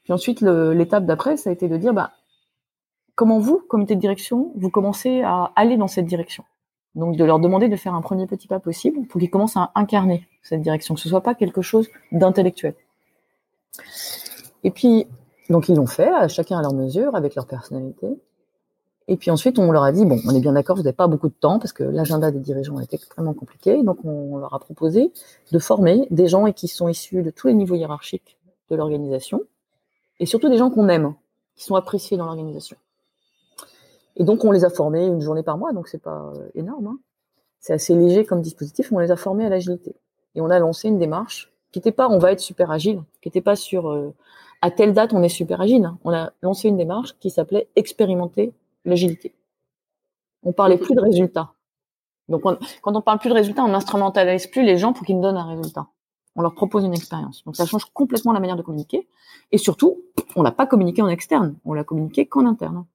Puis 0.04 0.14
ensuite 0.14 0.42
l'étape 0.42 1.06
d'après 1.06 1.38
ça 1.38 1.50
a 1.50 1.54
été 1.54 1.68
de 1.68 1.78
dire 1.78 1.94
bah 1.94 2.12
comment 3.16 3.40
vous 3.40 3.60
comité 3.70 3.96
de 3.96 4.02
direction 4.02 4.52
vous 4.56 4.70
commencez 4.70 5.22
à 5.22 5.52
aller 5.56 5.78
dans 5.78 5.88
cette 5.88 6.06
direction? 6.06 6.44
Donc 6.96 7.16
de 7.16 7.24
leur 7.24 7.40
demander 7.40 7.70
de 7.70 7.76
faire 7.76 7.96
un 7.96 8.02
premier 8.02 8.28
petit 8.28 8.48
pas 8.48 8.60
possible 8.60 9.08
pour 9.08 9.20
qu'ils 9.22 9.30
commencent 9.30 9.58
à 9.58 9.72
incarner 9.76 10.28
cette 10.44 10.62
direction, 10.62 10.96
que 10.96 11.02
ce 11.02 11.10
soit 11.10 11.22
pas 11.22 11.36
quelque 11.36 11.62
chose 11.62 11.88
d'intellectuel. 12.12 12.76
Et 14.64 14.72
puis, 14.72 15.08
donc 15.50 15.70
ils 15.70 15.76
l'ont 15.76 15.88
fait, 15.88 16.12
chacun 16.28 16.58
à 16.58 16.62
leur 16.62 16.74
mesure, 16.74 17.16
avec 17.16 17.36
leur 17.36 17.48
personnalité. 17.48 18.08
Et 19.08 19.18
puis 19.18 19.32
ensuite, 19.32 19.60
on 19.60 19.72
leur 19.72 19.84
a 19.84 19.92
dit, 19.92 20.06
bon, 20.06 20.20
on 20.26 20.36
est 20.36 20.40
bien 20.40 20.54
d'accord, 20.54 20.76
vous 20.78 20.84
n'avez 20.84 20.96
pas 20.96 21.08
beaucoup 21.08 21.28
de 21.28 21.34
temps, 21.34 21.60
parce 21.60 21.74
que 21.74 21.84
l'agenda 21.84 22.32
des 22.32 22.40
dirigeants 22.40 22.80
est 22.80 22.94
extrêmement 22.94 23.34
compliqué, 23.34 23.84
donc 23.84 23.98
on 24.06 24.38
leur 24.38 24.54
a 24.54 24.60
proposé 24.60 25.12
de 25.52 25.60
former 25.60 26.08
des 26.12 26.28
gens 26.28 26.52
qui 26.52 26.68
sont 26.68 26.88
issus 26.88 27.24
de 27.24 27.30
tous 27.30 27.48
les 27.48 27.54
niveaux 27.54 27.76
hiérarchiques 27.76 28.38
de 28.70 28.76
l'organisation, 28.76 29.42
et 30.20 30.26
surtout 30.26 30.50
des 30.50 30.58
gens 30.58 30.70
qu'on 30.70 30.88
aime, 30.88 31.16
qui 31.56 31.64
sont 31.66 31.76
appréciés 31.76 32.16
dans 32.16 32.26
l'organisation. 32.26 32.78
Et 34.16 34.24
donc, 34.24 34.44
on 34.46 34.52
les 34.52 34.66
a 34.66 34.70
formés 34.70 35.06
une 35.06 35.22
journée 35.22 35.44
par 35.44 35.58
mois, 35.58 35.74
donc 35.74 35.88
c'est 35.88 36.02
pas 36.02 36.32
euh, 36.36 36.48
énorme. 36.54 36.88
Hein. 36.88 37.00
C'est 37.60 37.74
assez 37.74 37.96
léger 37.96 38.26
comme 38.26 38.42
dispositif. 38.42 38.92
On 38.92 39.00
les 39.00 39.12
a 39.12 39.16
formés 39.16 39.46
à 39.46 39.50
l'agilité. 39.50 39.96
Et 40.36 40.42
on 40.42 40.50
a 40.50 40.60
lancé 40.60 40.88
une 40.88 40.98
démarche 40.98 41.52
qui 41.72 41.80
n'était 41.80 41.92
pas 41.92 42.10
on 42.10 42.18
va 42.18 42.32
être 42.32 42.40
super 42.40 42.72
agile, 42.72 43.04
qui 43.22 43.30
n'était 43.30 43.42
pas 43.42 43.56
sur 43.56 43.90
euh, 43.90 44.14
à 44.62 44.72
telle 44.72 44.94
date 44.94 45.14
on 45.14 45.24
est 45.24 45.30
super 45.30 45.62
agile. 45.62 45.86
Hein. 45.86 45.98
On 46.04 46.14
a 46.14 46.32
lancé 46.42 46.68
une 46.68 46.78
démarche 46.78 47.16
qui 47.20 47.30
s'appelait 47.30 47.68
expérimenter 47.76 48.54
l'agilité. 48.86 49.36
On 50.44 50.54
parlait 50.54 50.78
plus 50.78 50.96
de 50.96 51.02
résultats. 51.02 51.54
Donc, 52.28 52.44
quand 52.44 52.96
on 52.96 53.02
parle 53.02 53.20
plus 53.20 53.30
de 53.30 53.36
résultats, 53.36 53.64
on 53.64 53.70
n'instrumentalise 53.70 54.48
plus 54.48 54.64
les 54.64 54.78
gens 54.78 54.94
pour 54.94 55.06
qu'ils 55.06 55.16
nous 55.16 55.22
donnent 55.22 55.38
un 55.38 55.56
résultat. 55.56 55.88
On 56.36 56.42
leur 56.42 56.56
propose 56.56 56.86
une 56.86 56.94
expérience. 56.94 57.44
Donc, 57.44 57.56
ça 57.56 57.66
change 57.66 57.86
complètement 57.94 58.32
la 58.32 58.40
manière 58.40 58.56
de 58.56 58.62
communiquer. 58.62 59.08
Et 59.52 59.58
surtout, 59.58 60.02
on 60.36 60.44
l'a 60.44 60.52
pas 60.52 60.66
communiqué 60.66 61.02
en 61.02 61.10
externe, 61.10 61.58
on 61.66 61.74
l'a 61.74 61.84
communiqué 61.84 62.26
qu'en 62.26 62.46
interne. 62.46 62.86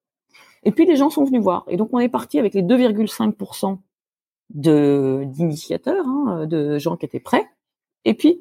Et 0.67 0.73
puis 0.73 0.85
les 0.85 0.97
gens 0.97 1.11
sont 1.11 1.25
venus 1.25 1.41
voir. 1.41 1.65
Et 1.69 1.77
donc 1.77 1.91
on 1.93 2.01
est 2.01 2.09
parti 2.09 2.39
avec 2.39 2.53
les 2.55 2.63
2,5% 2.63 3.79
de 4.51 5.23
d'initiateurs, 5.27 6.07
hein, 6.07 6.47
de 6.47 6.79
gens 6.79 6.97
qui 6.97 7.07
étaient 7.07 7.21
prêts. 7.21 7.47
Et 8.05 8.15
puis 8.15 8.41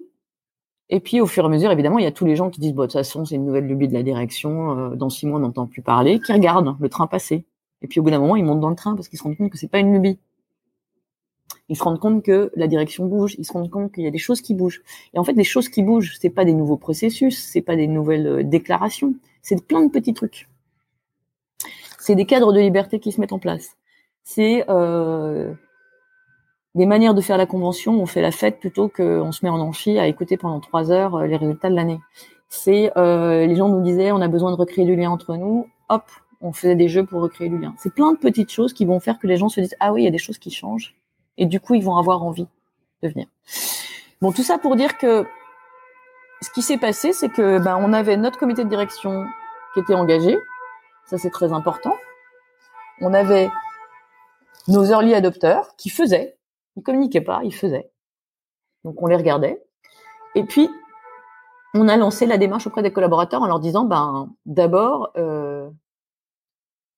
et 0.90 1.00
puis 1.00 1.22
au 1.22 1.26
fur 1.26 1.44
et 1.44 1.48
à 1.48 1.50
mesure, 1.50 1.72
évidemment, 1.72 2.00
il 2.00 2.04
y 2.04 2.08
a 2.08 2.12
tous 2.12 2.26
les 2.26 2.36
gens 2.36 2.50
qui 2.50 2.60
disent 2.60 2.74
bon, 2.74 2.84
de 2.84 2.88
toute 2.88 2.94
façon, 2.94 3.26
c'est 3.26 3.36
une 3.36 3.46
nouvelle 3.46 3.68
lubie 3.68 3.88
de 3.88 3.94
la 3.94 4.04
direction. 4.04 4.78
Euh, 4.78 4.96
dans 4.96 5.10
six 5.10 5.26
mois, 5.26 5.38
on 5.38 5.42
n'entend 5.42 5.68
plus 5.68 5.82
parler. 5.82 6.20
Qui 6.20 6.34
regardent 6.34 6.76
le 6.80 6.90
train 6.90 7.08
passer. 7.08 7.46
Et 7.82 7.88
puis 7.88 8.00
au 8.00 8.04
bout 8.04 8.12
d'un 8.12 8.20
moment, 8.20 8.36
ils 8.36 8.46
montent 8.46 8.62
dans 8.62 8.70
le 8.70 8.76
train 8.76 8.96
parce 8.96 9.08
qu'ils 9.08 9.20
se 9.20 9.24
rendent 9.24 9.38
compte 9.38 9.52
que 9.52 9.58
c'est 9.58 9.68
pas 9.68 9.80
une 9.80 9.94
lubie. 9.94 10.20
Ils 11.70 11.76
se 11.76 11.84
rendent 11.84 12.00
compte 12.00 12.24
que 12.24 12.52
la 12.56 12.68
direction 12.68 13.06
bouge. 13.06 13.36
Ils 13.40 13.46
se 13.46 13.54
rendent 13.54 13.70
compte 13.70 13.92
qu'il 13.92 14.04
y 14.04 14.08
a 14.08 14.12
des 14.12 14.18
choses 14.20 14.42
qui 14.42 14.54
bougent. 14.54 14.84
Et 15.14 15.20
en 15.20 15.24
fait, 15.24 15.34
des 15.34 15.44
choses 15.44 15.70
qui 15.70 15.84
bougent, 15.84 16.16
c'est 16.20 16.30
pas 16.30 16.46
des 16.46 16.54
nouveaux 16.54 16.78
processus, 16.78 17.44
c'est 17.44 17.62
pas 17.62 17.76
des 17.76 17.88
nouvelles 17.88 18.28
euh, 18.28 18.44
déclarations, 18.44 19.16
c'est 19.42 19.66
plein 19.66 19.84
de 19.84 19.92
petits 19.92 20.14
trucs 20.14 20.48
c'est 22.06 22.16
des 22.16 22.26
cadres 22.26 22.54
de 22.54 22.60
liberté 22.60 23.00
qui 23.00 23.12
se 23.12 23.20
mettent 23.20 23.34
en 23.34 23.40
place. 23.40 23.78
C'est 24.24 24.64
euh, 24.70 25.54
des 26.76 26.86
manières 26.86 27.14
de 27.14 27.22
faire 27.22 27.38
la 27.38 27.46
convention. 27.46 27.94
On 27.94 28.06
fait 28.06 28.22
la 28.22 28.32
fête 28.32 28.60
plutôt 28.60 28.90
qu'on 28.90 29.32
se 29.32 29.46
met 29.46 29.50
en 29.50 29.60
amphi 29.60 29.98
à 29.98 30.08
écouter 30.08 30.38
pendant 30.38 30.60
trois 30.60 30.92
heures 30.92 31.16
euh, 31.16 31.26
les 31.26 31.38
résultats 31.38 31.70
de 31.70 31.76
l'année. 31.76 32.00
C'est 32.50 32.92
euh, 32.98 33.46
les 33.46 33.56
gens 33.56 33.70
nous 33.70 33.82
disaient 33.82 34.12
on 34.12 34.22
a 34.22 34.28
besoin 34.28 34.52
de 34.52 34.56
recréer 34.56 34.86
du 34.86 34.96
lien 34.96 35.10
entre 35.10 35.36
nous. 35.36 35.68
Hop, 35.90 36.04
on 36.42 36.54
faisait 36.54 36.76
des 36.76 36.88
jeux 36.88 37.06
pour 37.06 37.22
recréer 37.22 37.50
du 37.50 37.58
lien. 37.58 37.74
C'est 37.78 37.94
plein 37.94 38.14
de 38.14 38.18
petites 38.18 38.52
choses 38.52 38.74
qui 38.74 38.86
vont 38.86 39.00
faire 39.00 39.20
que 39.20 39.28
les 39.28 39.38
gens 39.38 39.50
se 39.50 39.60
disent 39.60 39.76
ah 39.80 39.92
oui 39.94 40.02
il 40.02 40.06
y 40.06 40.08
a 40.08 40.12
des 40.12 40.18
choses 40.18 40.38
qui 40.38 40.52
changent 40.52 40.96
et 41.38 41.46
du 41.46 41.60
coup 41.60 41.74
ils 41.74 41.84
vont 41.84 41.98
avoir 41.98 42.24
envie 42.24 42.48
de 43.04 43.10
venir. 43.10 43.28
Bon 44.22 44.32
tout 44.32 44.44
ça 44.44 44.58
pour 44.58 44.76
dire 44.76 44.98
que 44.98 45.26
ce 46.42 46.50
qui 46.52 46.62
s'est 46.62 46.78
passé 46.78 47.14
c'est 47.14 47.30
que 47.30 47.60
ben 47.60 47.78
on 47.82 47.94
avait 47.94 48.18
notre 48.18 48.38
comité 48.38 48.64
de 48.64 48.70
direction 48.70 49.26
qui 49.74 49.80
était 49.82 49.96
engagé, 49.96 50.38
ça, 51.06 51.20
c'est 51.20 51.30
très 51.30 51.54
important. 51.54 51.96
On 53.00 53.14
avait 53.14 53.50
nos 54.68 54.86
early 54.86 55.14
adopteurs 55.14 55.76
qui 55.78 55.90
faisaient. 55.90 56.36
Ils 56.76 56.84
communiquaient 56.84 57.22
pas, 57.22 57.42
ils 57.44 57.54
faisaient. 57.54 57.92
Donc, 58.84 59.02
on 59.02 59.08
les 59.08 59.16
regardait. 59.16 59.64
Et 60.36 60.44
puis, 60.44 60.70
on 61.74 61.88
a 61.88 61.98
lancé 61.98 62.26
la 62.26 62.38
démarche 62.38 62.68
auprès 62.68 62.84
des 62.84 62.92
collaborateurs 62.92 63.42
en 63.42 63.48
leur 63.48 63.60
disant, 63.60 63.86
ben, 63.86 64.30
d'abord, 64.46 65.12
euh, 65.18 65.70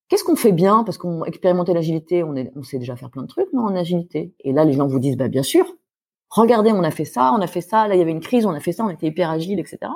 qu'est-ce 0.07 0.23
qu'on 0.23 0.35
fait 0.35 0.51
bien? 0.51 0.83
Parce 0.83 0.97
qu'on 0.97 1.23
expérimentait 1.25 1.73
l'agilité, 1.73 2.23
on, 2.23 2.63
sait 2.63 2.79
déjà 2.79 2.95
faire 2.95 3.09
plein 3.09 3.23
de 3.23 3.27
trucs, 3.27 3.51
non, 3.53 3.63
en 3.63 3.75
agilité. 3.75 4.33
Et 4.39 4.53
là, 4.53 4.65
les 4.65 4.73
gens 4.73 4.87
vous 4.87 4.99
disent, 4.99 5.17
bah, 5.17 5.27
bien 5.27 5.43
sûr. 5.43 5.65
Regardez, 6.29 6.71
on 6.71 6.83
a 6.83 6.91
fait 6.91 7.05
ça, 7.05 7.31
on 7.33 7.41
a 7.41 7.47
fait 7.47 7.61
ça. 7.61 7.87
Là, 7.87 7.95
il 7.95 7.99
y 7.99 8.01
avait 8.01 8.11
une 8.11 8.19
crise, 8.19 8.45
on 8.45 8.51
a 8.51 8.59
fait 8.59 8.73
ça, 8.73 8.83
on 8.83 8.89
était 8.89 9.07
hyper 9.07 9.29
agile, 9.29 9.59
etc. 9.59 9.91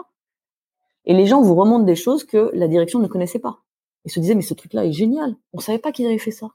Et 1.05 1.13
les 1.13 1.25
gens 1.25 1.41
vous 1.41 1.55
remontent 1.55 1.83
des 1.83 1.95
choses 1.95 2.23
que 2.23 2.51
la 2.53 2.67
direction 2.67 2.99
ne 2.99 3.07
connaissait 3.07 3.39
pas 3.39 3.59
et 4.05 4.09
se 4.09 4.19
disaient 4.19 4.35
mais 4.35 4.41
ce 4.41 4.53
truc-là 4.53 4.85
est 4.85 4.91
génial. 4.91 5.35
On 5.53 5.59
savait 5.59 5.79
pas 5.79 5.91
qu'ils 5.91 6.05
avaient 6.07 6.17
fait 6.17 6.31
ça. 6.31 6.49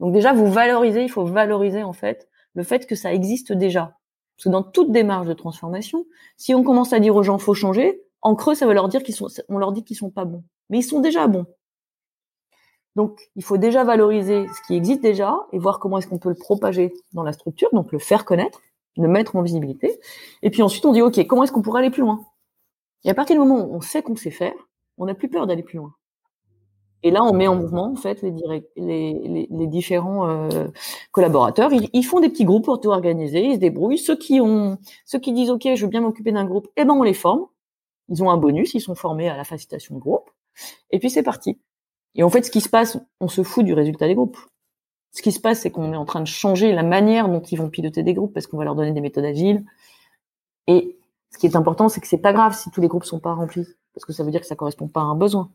Donc 0.00 0.12
déjà 0.12 0.32
vous 0.32 0.50
valorisez, 0.50 1.02
il 1.02 1.10
faut 1.10 1.24
valoriser 1.24 1.82
en 1.82 1.92
fait 1.92 2.28
le 2.54 2.62
fait 2.62 2.86
que 2.86 2.94
ça 2.94 3.12
existe 3.12 3.52
déjà. 3.52 3.96
Parce 4.36 4.44
que 4.44 4.48
dans 4.48 4.62
toute 4.62 4.90
démarche 4.92 5.26
de 5.26 5.34
transformation, 5.34 6.06
si 6.36 6.54
on 6.54 6.62
commence 6.62 6.92
à 6.92 7.00
dire 7.00 7.14
aux 7.14 7.22
gens 7.22 7.38
faut 7.38 7.54
changer, 7.54 8.00
en 8.22 8.34
creux 8.34 8.54
ça 8.54 8.66
veut 8.66 8.74
leur 8.74 8.88
dire 8.88 9.02
qu'ils 9.02 9.14
sont, 9.14 9.28
on 9.48 9.58
leur 9.58 9.72
dit 9.72 9.84
qu'ils 9.84 9.96
sont 9.96 10.10
pas 10.10 10.24
bons, 10.24 10.44
mais 10.68 10.78
ils 10.78 10.82
sont 10.82 11.00
déjà 11.00 11.26
bons. 11.26 11.46
Donc 12.96 13.20
il 13.36 13.44
faut 13.44 13.58
déjà 13.58 13.84
valoriser 13.84 14.46
ce 14.48 14.66
qui 14.66 14.74
existe 14.74 15.02
déjà 15.02 15.36
et 15.52 15.58
voir 15.58 15.78
comment 15.78 15.98
est-ce 15.98 16.08
qu'on 16.08 16.18
peut 16.18 16.30
le 16.30 16.34
propager 16.34 16.92
dans 17.12 17.22
la 17.22 17.32
structure, 17.32 17.68
donc 17.72 17.92
le 17.92 17.98
faire 17.98 18.24
connaître, 18.24 18.60
le 18.96 19.08
mettre 19.08 19.36
en 19.36 19.42
visibilité. 19.42 20.00
Et 20.42 20.50
puis 20.50 20.62
ensuite 20.62 20.84
on 20.86 20.92
dit 20.92 21.02
ok 21.02 21.26
comment 21.26 21.44
est-ce 21.44 21.52
qu'on 21.52 21.62
pourrait 21.62 21.80
aller 21.80 21.90
plus 21.90 22.02
loin? 22.02 22.24
Et 23.04 23.10
à 23.10 23.14
partir 23.14 23.36
du 23.36 23.40
moment 23.40 23.64
où 23.64 23.74
on 23.74 23.80
sait 23.80 24.02
qu'on 24.02 24.16
sait 24.16 24.30
faire, 24.30 24.54
on 24.98 25.06
n'a 25.06 25.14
plus 25.14 25.28
peur 25.28 25.46
d'aller 25.46 25.62
plus 25.62 25.78
loin. 25.78 25.94
Et 27.02 27.10
là, 27.10 27.24
on 27.24 27.32
met 27.32 27.48
en 27.48 27.56
mouvement 27.56 27.92
en 27.92 27.96
fait 27.96 28.22
les, 28.22 29.66
différents 29.66 30.28
euh, 30.28 30.68
collaborateurs. 31.12 31.70
Ils, 31.72 32.04
font 32.04 32.20
des 32.20 32.28
petits 32.28 32.44
groupes 32.44 32.66
pour 32.66 32.80
tout 32.80 32.90
organiser. 32.90 33.44
Ils 33.44 33.54
se 33.54 33.58
débrouillent. 33.58 33.98
Ceux 33.98 34.16
qui 34.16 34.40
ont, 34.40 34.78
ceux 35.06 35.18
qui 35.18 35.32
disent 35.32 35.50
OK, 35.50 35.62
je 35.74 35.82
veux 35.82 35.90
bien 35.90 36.02
m'occuper 36.02 36.32
d'un 36.32 36.44
groupe, 36.44 36.68
eh 36.76 36.84
ben 36.84 36.92
on 36.92 37.02
les 37.02 37.14
forme. 37.14 37.46
Ils 38.08 38.22
ont 38.22 38.30
un 38.30 38.36
bonus. 38.36 38.74
Ils 38.74 38.80
sont 38.80 38.94
formés 38.94 39.28
à 39.28 39.36
la 39.36 39.44
facilitation 39.44 39.94
de 39.94 40.00
groupe. 40.00 40.30
Et 40.90 40.98
puis 40.98 41.08
c'est 41.10 41.22
parti. 41.22 41.58
Et 42.14 42.22
en 42.22 42.28
fait, 42.28 42.42
ce 42.42 42.50
qui 42.50 42.60
se 42.60 42.68
passe, 42.68 42.98
on 43.20 43.28
se 43.28 43.42
fout 43.42 43.64
du 43.64 43.72
résultat 43.72 44.06
des 44.06 44.14
groupes. 44.14 44.38
Ce 45.12 45.22
qui 45.22 45.32
se 45.32 45.40
passe, 45.40 45.60
c'est 45.60 45.70
qu'on 45.70 45.92
est 45.92 45.96
en 45.96 46.04
train 46.04 46.20
de 46.20 46.26
changer 46.26 46.72
la 46.72 46.82
manière 46.82 47.28
dont 47.28 47.40
ils 47.40 47.56
vont 47.56 47.70
piloter 47.70 48.02
des 48.02 48.14
groupes 48.14 48.34
parce 48.34 48.46
qu'on 48.46 48.58
va 48.58 48.64
leur 48.64 48.74
donner 48.74 48.92
des 48.92 49.00
méthodes 49.00 49.24
agiles. 49.24 49.64
Et 50.66 50.98
ce 51.30 51.38
qui 51.38 51.46
est 51.46 51.56
important, 51.56 51.88
c'est 51.88 52.00
que 52.00 52.06
c'est 52.06 52.18
pas 52.18 52.32
grave 52.32 52.54
si 52.54 52.70
tous 52.70 52.80
les 52.80 52.88
groupes 52.88 53.04
sont 53.04 53.20
pas 53.20 53.32
remplis 53.32 53.66
parce 53.94 54.04
que 54.04 54.12
ça 54.12 54.22
veut 54.22 54.30
dire 54.30 54.40
que 54.40 54.46
ça 54.46 54.56
correspond 54.56 54.88
pas 54.88 55.00
à 55.00 55.04
un 55.04 55.16
besoin. 55.16 55.50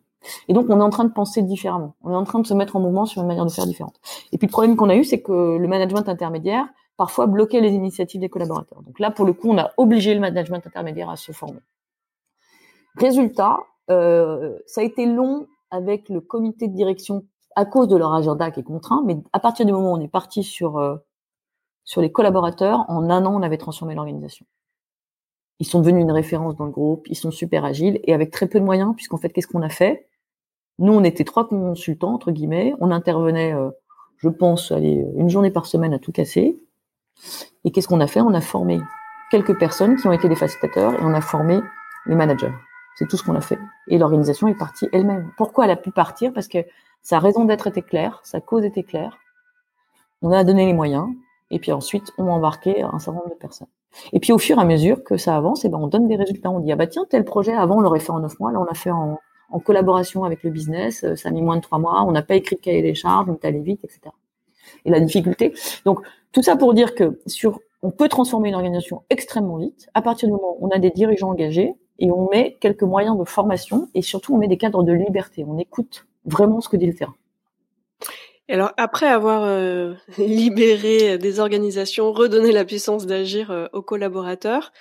Et 0.48 0.54
donc, 0.54 0.68
on 0.70 0.80
est 0.80 0.84
en 0.84 0.90
train 0.90 1.06
de 1.06 1.12
penser 1.12 1.42
différemment. 1.42 1.96
On 2.04 2.12
est 2.12 2.16
en 2.16 2.24
train 2.24 2.40
de 2.40 2.48
se 2.48 2.54
mettre 2.54 2.76
en 2.76 2.80
mouvement 2.80 3.06
sur 3.06 3.22
une 3.22 3.28
manière 3.28 3.46
de 3.46 3.52
faire 3.52 3.66
différente. 3.66 3.96
Et 4.32 4.38
puis, 4.38 4.48
le 4.48 4.52
problème 4.52 4.76
qu'on 4.76 4.90
a 4.90 4.96
eu, 4.96 5.04
c'est 5.04 5.22
que 5.22 5.58
le 5.58 5.68
management 5.68 6.08
intermédiaire, 6.08 6.66
parfois, 6.98 7.28
bloquait 7.28 7.62
les 7.62 7.72
initiatives 7.72 8.22
des 8.22 8.30
collaborateurs. 8.30 8.82
Donc 8.84 9.00
là, 9.00 9.12
pour 9.12 9.26
le 9.26 9.34
coup, 9.34 9.50
on 9.50 9.58
a 9.58 9.72
obligé 9.78 10.14
le 10.14 10.20
management 10.20 10.66
intermédiaire 10.66 11.10
à 11.10 11.16
se 11.16 11.32
former. 11.32 11.60
Résultat, 12.98 13.60
euh, 13.90 14.58
ça 14.66 14.82
a 14.82 14.84
été 14.84 15.06
long 15.06 15.48
avec 15.72 16.10
le 16.10 16.22
comité 16.22 16.68
de 16.68 16.76
direction 16.76 17.26
à 17.56 17.66
cause 17.66 17.88
de 17.88 17.96
leur 17.96 18.14
agenda 18.14 18.52
qui 18.52 18.62
est 18.62 18.64
contraint, 18.64 19.04
mais 19.06 19.18
à 19.34 19.40
partir 19.40 19.66
du 19.66 19.72
moment 19.72 19.94
où 19.94 19.96
on 19.98 20.02
est 20.02 20.08
parti 20.08 20.44
sur 20.44 20.78
euh, 20.78 20.98
sur 21.86 22.02
les 22.02 22.12
collaborateurs, 22.12 22.84
en 22.90 23.10
un 23.10 23.26
an, 23.26 23.34
on 23.34 23.44
avait 23.44 23.58
transformé 23.58 23.94
l'organisation. 23.94 24.46
Ils 25.60 25.68
sont 25.68 25.80
devenus 25.80 26.02
une 26.02 26.12
référence 26.12 26.56
dans 26.56 26.66
le 26.66 26.72
groupe, 26.72 27.08
ils 27.08 27.16
sont 27.16 27.32
super 27.32 27.64
agiles 27.64 28.00
et 28.04 28.14
avec 28.14 28.32
très 28.32 28.48
peu 28.48 28.60
de 28.60 28.66
moyens, 28.66 28.94
puisqu'en 28.96 29.18
fait, 29.18 29.30
qu'est-ce 29.30 29.48
qu'on 29.48 29.62
a 29.62 29.70
fait? 29.70 30.10
Nous, 30.80 30.94
on 30.94 31.04
était 31.04 31.24
trois 31.24 31.48
consultants, 31.48 32.14
entre 32.14 32.32
guillemets, 32.32 32.74
on 32.80 32.92
intervenait, 32.92 33.54
euh, 33.54 33.70
je 34.18 34.30
pense, 34.30 34.72
une 34.72 35.30
journée 35.30 35.52
par 35.52 35.66
semaine 35.66 35.94
à 35.94 36.00
tout 36.00 36.12
casser. 36.12 36.60
Et 37.64 37.72
qu'est-ce 37.72 37.88
qu'on 37.88 38.02
a 38.02 38.08
fait? 38.08 38.22
On 38.22 38.34
a 38.34 38.42
formé 38.42 38.80
quelques 39.32 39.58
personnes 39.58 39.96
qui 39.96 40.08
ont 40.08 40.12
été 40.12 40.28
des 40.28 40.36
facilitateurs 40.36 40.94
et 40.94 41.04
on 41.04 41.14
a 41.14 41.22
formé 41.22 41.60
les 42.06 42.16
managers. 42.16 42.54
C'est 42.96 43.08
tout 43.08 43.18
ce 43.18 43.24
qu'on 43.24 43.36
a 43.36 43.42
fait. 43.42 43.60
Et 43.88 43.98
l'organisation 43.98 44.48
est 44.48 44.58
partie 44.58 44.88
elle-même. 44.92 45.32
Pourquoi 45.38 45.66
elle 45.66 45.72
a 45.72 45.76
pu 45.76 45.92
partir? 45.92 46.34
Parce 46.34 46.48
que 46.48 46.60
sa 47.02 47.20
raison 47.20 47.46
d'être 47.46 47.68
était 47.68 47.82
claire, 47.82 48.20
sa 48.24 48.42
cause 48.42 48.64
était 48.64 48.84
claire. 48.84 49.18
On 50.22 50.32
a 50.32 50.44
donné 50.44 50.66
les 50.66 50.74
moyens. 50.74 51.08
Et 51.52 51.60
puis 51.60 51.72
ensuite, 51.72 52.12
on 52.18 52.28
a 52.28 52.32
embarqué 52.32 52.82
un 52.82 53.00
certain 53.00 53.20
nombre 53.20 53.30
de 53.30 53.36
personnes. 53.40 53.68
Et 54.12 54.20
puis 54.20 54.34
au 54.34 54.38
fur 54.38 54.58
et 54.58 54.62
à 54.62 54.66
mesure 54.66 55.04
que 55.04 55.16
ça 55.16 55.36
avance, 55.36 55.64
et 55.64 55.68
eh 55.68 55.70
ben 55.70 55.78
on 55.78 55.88
donne 55.88 56.08
des 56.08 56.16
résultats. 56.16 56.50
On 56.50 56.60
dit 56.60 56.72
ah 56.72 56.76
bah 56.76 56.88
tiens 56.88 57.06
tel 57.10 57.24
projet 57.24 57.54
avant 57.54 57.78
on 57.78 57.82
l'aurait 57.82 58.00
fait 58.00 58.12
en 58.12 58.20
neuf 58.20 58.40
mois, 58.40 58.52
là 58.52 58.60
on 58.60 58.66
l'a 58.66 58.74
fait 58.74 58.92
en, 58.92 59.20
en, 59.50 59.60
collaboration 59.60 60.24
avec 60.24 60.44
le 60.44 60.50
business, 60.50 61.04
euh, 61.04 61.16
ça 61.16 61.30
a 61.30 61.32
mis 61.32 61.42
moins 61.42 61.58
de 61.58 61.62
trois 61.62 61.80
mois, 61.80 62.04
on 62.04 62.12
n'a 62.12 62.22
pas 62.22 62.36
écrit 62.36 62.56
de 62.56 62.62
cahier 62.62 62.82
des 62.82 62.96
charges, 62.96 63.30
on 63.30 63.34
est 63.34 63.46
allé 63.46 63.60
vite, 63.60 63.84
etc. 63.84 64.02
Et 64.86 64.90
la 64.90 65.00
difficulté. 65.00 65.54
Donc 65.86 66.02
tout 66.32 66.42
ça 66.42 66.56
pour 66.56 66.74
dire 66.74 66.96
que 66.96 67.20
sur 67.28 67.60
on 67.82 67.92
peut 67.92 68.10
transformer 68.10 68.50
une 68.50 68.56
organisation 68.56 69.04
extrêmement 69.10 69.58
vite 69.58 69.90
à 69.94 70.02
partir 70.02 70.28
du 70.28 70.34
moment 70.34 70.58
où 70.60 70.68
on 70.68 70.70
a 70.72 70.80
des 70.80 70.90
dirigeants 70.90 71.30
engagés 71.30 71.76
et 72.00 72.12
on 72.12 72.28
met 72.30 72.58
quelques 72.60 72.84
moyens 72.84 73.18
de 73.18 73.24
formation 73.24 73.90
et 73.94 74.02
surtout 74.02 74.34
on 74.34 74.38
met 74.38 74.48
des 74.48 74.58
cadres 74.58 74.84
de 74.84 74.92
liberté. 74.92 75.46
On 75.48 75.58
écoute 75.60 76.08
vraiment 76.26 76.62
ce 76.62 76.70
que 76.70 76.78
dit 76.78 76.88
le 76.88 76.96
terrain. 76.96 77.16
Alors, 78.48 78.72
après 78.78 79.08
avoir 79.08 79.44
euh, 79.44 79.94
libéré 80.18 81.18
des 81.18 81.40
organisations, 81.40 82.12
redonné 82.12 82.52
la 82.52 82.66
puissance 82.66 83.06
d'agir 83.06 83.50
euh, 83.52 83.68
aux 83.74 83.82
collaborateurs, 83.82 84.72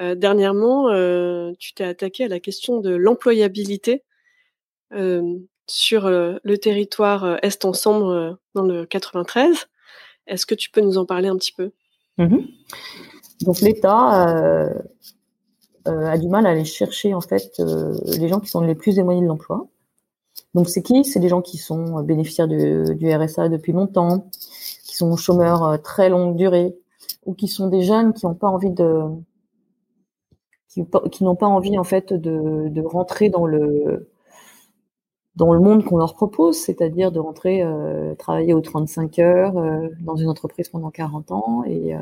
euh, 0.00 0.14
dernièrement, 0.14 0.88
tu 1.58 1.74
t'es 1.74 1.84
attaqué 1.84 2.24
à 2.24 2.28
la 2.28 2.40
question 2.40 2.80
de 2.80 2.90
l'employabilité 2.90 4.04
sur 5.66 6.08
le 6.10 6.56
territoire 6.56 7.38
Est 7.42 7.64
Ensemble 7.64 8.36
dans 8.54 8.64
le 8.64 8.84
93. 8.86 9.68
Est-ce 10.26 10.46
que 10.46 10.54
tu 10.54 10.70
peux 10.70 10.80
nous 10.80 10.98
en 10.98 11.06
parler 11.06 11.28
un 11.28 11.36
petit 11.36 11.52
peu? 11.52 11.72
Mmh 12.18 12.38
Donc 13.42 13.60
l'État 13.60 14.72
a 15.84 16.18
du 16.18 16.28
mal 16.28 16.46
à 16.46 16.50
aller 16.50 16.64
chercher 16.64 17.14
en 17.14 17.20
fait 17.20 17.60
les 18.18 18.28
gens 18.28 18.40
qui 18.40 18.48
sont 18.48 18.60
les 18.60 18.74
plus 18.74 18.98
éloignés 18.98 19.22
de 19.22 19.26
l'emploi. 19.26 19.68
Donc 20.54 20.68
c'est 20.68 20.82
qui? 20.82 21.04
C'est 21.04 21.20
des 21.20 21.28
gens 21.28 21.42
qui 21.42 21.56
sont 21.56 21.98
euh, 21.98 22.02
bénéficiaires 22.02 22.48
du 22.48 23.14
RSA 23.14 23.48
depuis 23.48 23.72
longtemps, 23.72 24.28
qui 24.84 24.96
sont 24.96 25.16
chômeurs 25.16 25.64
euh, 25.64 25.76
très 25.78 26.08
longue 26.08 26.36
durée, 26.36 26.76
ou 27.24 27.34
qui 27.34 27.48
sont 27.48 27.68
des 27.68 27.82
jeunes 27.82 28.12
qui 28.12 28.26
n'ont 28.26 28.34
pas 28.34 28.48
envie 28.48 28.70
de 28.70 29.02
qui, 30.72 31.24
n'ont 31.24 31.36
pas 31.36 31.46
envie 31.46 31.78
en 31.78 31.84
fait 31.84 32.12
de, 32.12 32.82
rentrer 32.82 33.28
dans 33.28 33.46
le 33.46 34.08
dans 35.34 35.54
le 35.54 35.60
monde 35.60 35.84
qu'on 35.84 35.96
leur 35.96 36.14
propose, 36.14 36.58
c'est-à-dire 36.58 37.10
de 37.10 37.18
rentrer 37.18 37.62
euh, 37.62 38.14
travailler 38.16 38.52
aux 38.52 38.60
35 38.60 39.18
heures 39.18 39.54
dans 40.00 40.16
une 40.16 40.28
entreprise 40.28 40.68
pendant 40.68 40.90
40 40.90 41.32
ans 41.32 41.64
et 41.66 41.94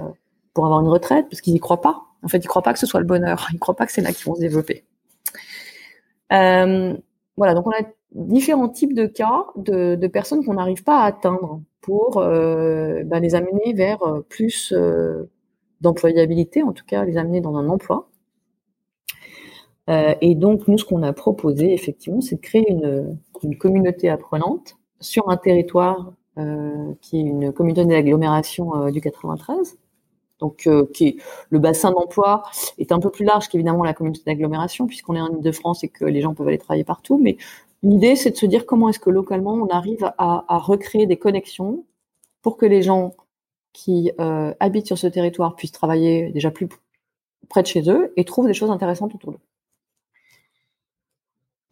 pour 0.52 0.66
avoir 0.66 0.80
une 0.80 0.88
retraite 0.88 1.26
parce 1.30 1.40
qu'ils 1.40 1.52
n'y 1.52 1.60
croient 1.60 1.80
pas. 1.80 2.02
En 2.22 2.28
fait, 2.28 2.38
ils 2.38 2.48
croient 2.48 2.62
pas 2.62 2.72
que 2.72 2.78
ce 2.80 2.86
soit 2.86 3.00
le 3.00 3.06
bonheur. 3.06 3.46
Ils 3.52 3.58
croient 3.58 3.76
pas 3.76 3.86
que 3.86 3.92
c'est 3.92 4.02
là 4.02 4.12
qu'ils 4.12 4.26
vont 4.26 4.34
se 4.34 4.40
développer. 4.40 4.84
voilà, 6.30 7.54
donc 7.54 7.66
on 7.66 7.70
a 7.70 7.82
différents 8.12 8.68
types 8.68 8.94
de 8.94 9.06
cas 9.06 9.46
de, 9.56 10.06
personnes 10.06 10.44
qu'on 10.44 10.54
n'arrive 10.54 10.82
pas 10.82 11.00
à 11.02 11.06
atteindre 11.06 11.62
pour 11.80 12.18
euh, 12.18 13.02
bah, 13.04 13.20
les 13.20 13.34
amener 13.34 13.72
vers 13.72 14.02
euh, 14.02 14.20
plus 14.28 14.72
euh, 14.72 15.30
d'employabilité, 15.80 16.62
en 16.62 16.72
tout 16.72 16.84
cas 16.84 17.04
les 17.04 17.16
amener 17.16 17.40
dans 17.40 17.56
un 17.56 17.68
emploi. 17.68 18.09
Euh, 19.90 20.14
et 20.20 20.34
donc 20.34 20.68
nous, 20.68 20.78
ce 20.78 20.84
qu'on 20.84 21.02
a 21.02 21.12
proposé 21.12 21.72
effectivement, 21.72 22.20
c'est 22.20 22.36
de 22.36 22.40
créer 22.40 22.70
une, 22.70 23.18
communauté 23.58 24.08
apprenante 24.10 24.76
sur 25.00 25.30
un 25.30 25.36
territoire 25.36 26.12
euh, 26.38 26.92
qui 27.00 27.18
est 27.18 27.22
une 27.22 27.52
communauté 27.52 27.86
d'agglomération 27.86 28.90
du 28.90 29.00
93. 29.00 29.78
Donc, 30.38 30.68
qui 30.94 31.06
est, 31.06 31.16
le 31.50 31.58
bassin 31.58 31.92
d'emploi 31.92 32.44
est 32.78 32.92
un 32.92 32.98
peu 32.98 33.10
plus 33.10 33.26
large 33.26 33.48
qu'évidemment 33.48 33.84
la 33.84 33.92
communauté 33.92 34.22
d'agglomération, 34.24 34.86
puisqu'on 34.86 35.14
est 35.14 35.20
en 35.20 35.28
Ile-de-France 35.28 35.84
et 35.84 35.88
que 35.88 36.06
les 36.06 36.22
gens 36.22 36.32
peuvent 36.32 36.48
aller 36.48 36.56
travailler 36.56 36.84
partout. 36.84 37.18
Mais 37.18 37.36
L'idée, 37.82 38.14
c'est 38.14 38.30
de 38.30 38.36
se 38.36 38.46
dire 38.46 38.66
comment 38.66 38.90
est-ce 38.90 38.98
que 38.98 39.10
localement 39.10 39.54
on 39.54 39.68
arrive 39.68 40.04
à, 40.04 40.44
à, 40.48 40.58
recréer 40.58 41.06
des 41.06 41.16
connexions 41.16 41.84
pour 42.42 42.56
que 42.58 42.66
les 42.66 42.82
gens 42.82 43.14
qui 43.72 44.12
euh, 44.20 44.54
habitent 44.60 44.86
sur 44.86 44.98
ce 44.98 45.06
territoire 45.06 45.56
puissent 45.56 45.72
travailler 45.72 46.30
déjà 46.30 46.50
plus 46.50 46.68
près 47.48 47.62
de 47.62 47.66
chez 47.66 47.88
eux 47.90 48.12
et 48.16 48.24
trouvent 48.24 48.46
des 48.46 48.54
choses 48.54 48.70
intéressantes 48.70 49.14
autour 49.14 49.32
d'eux. 49.32 49.38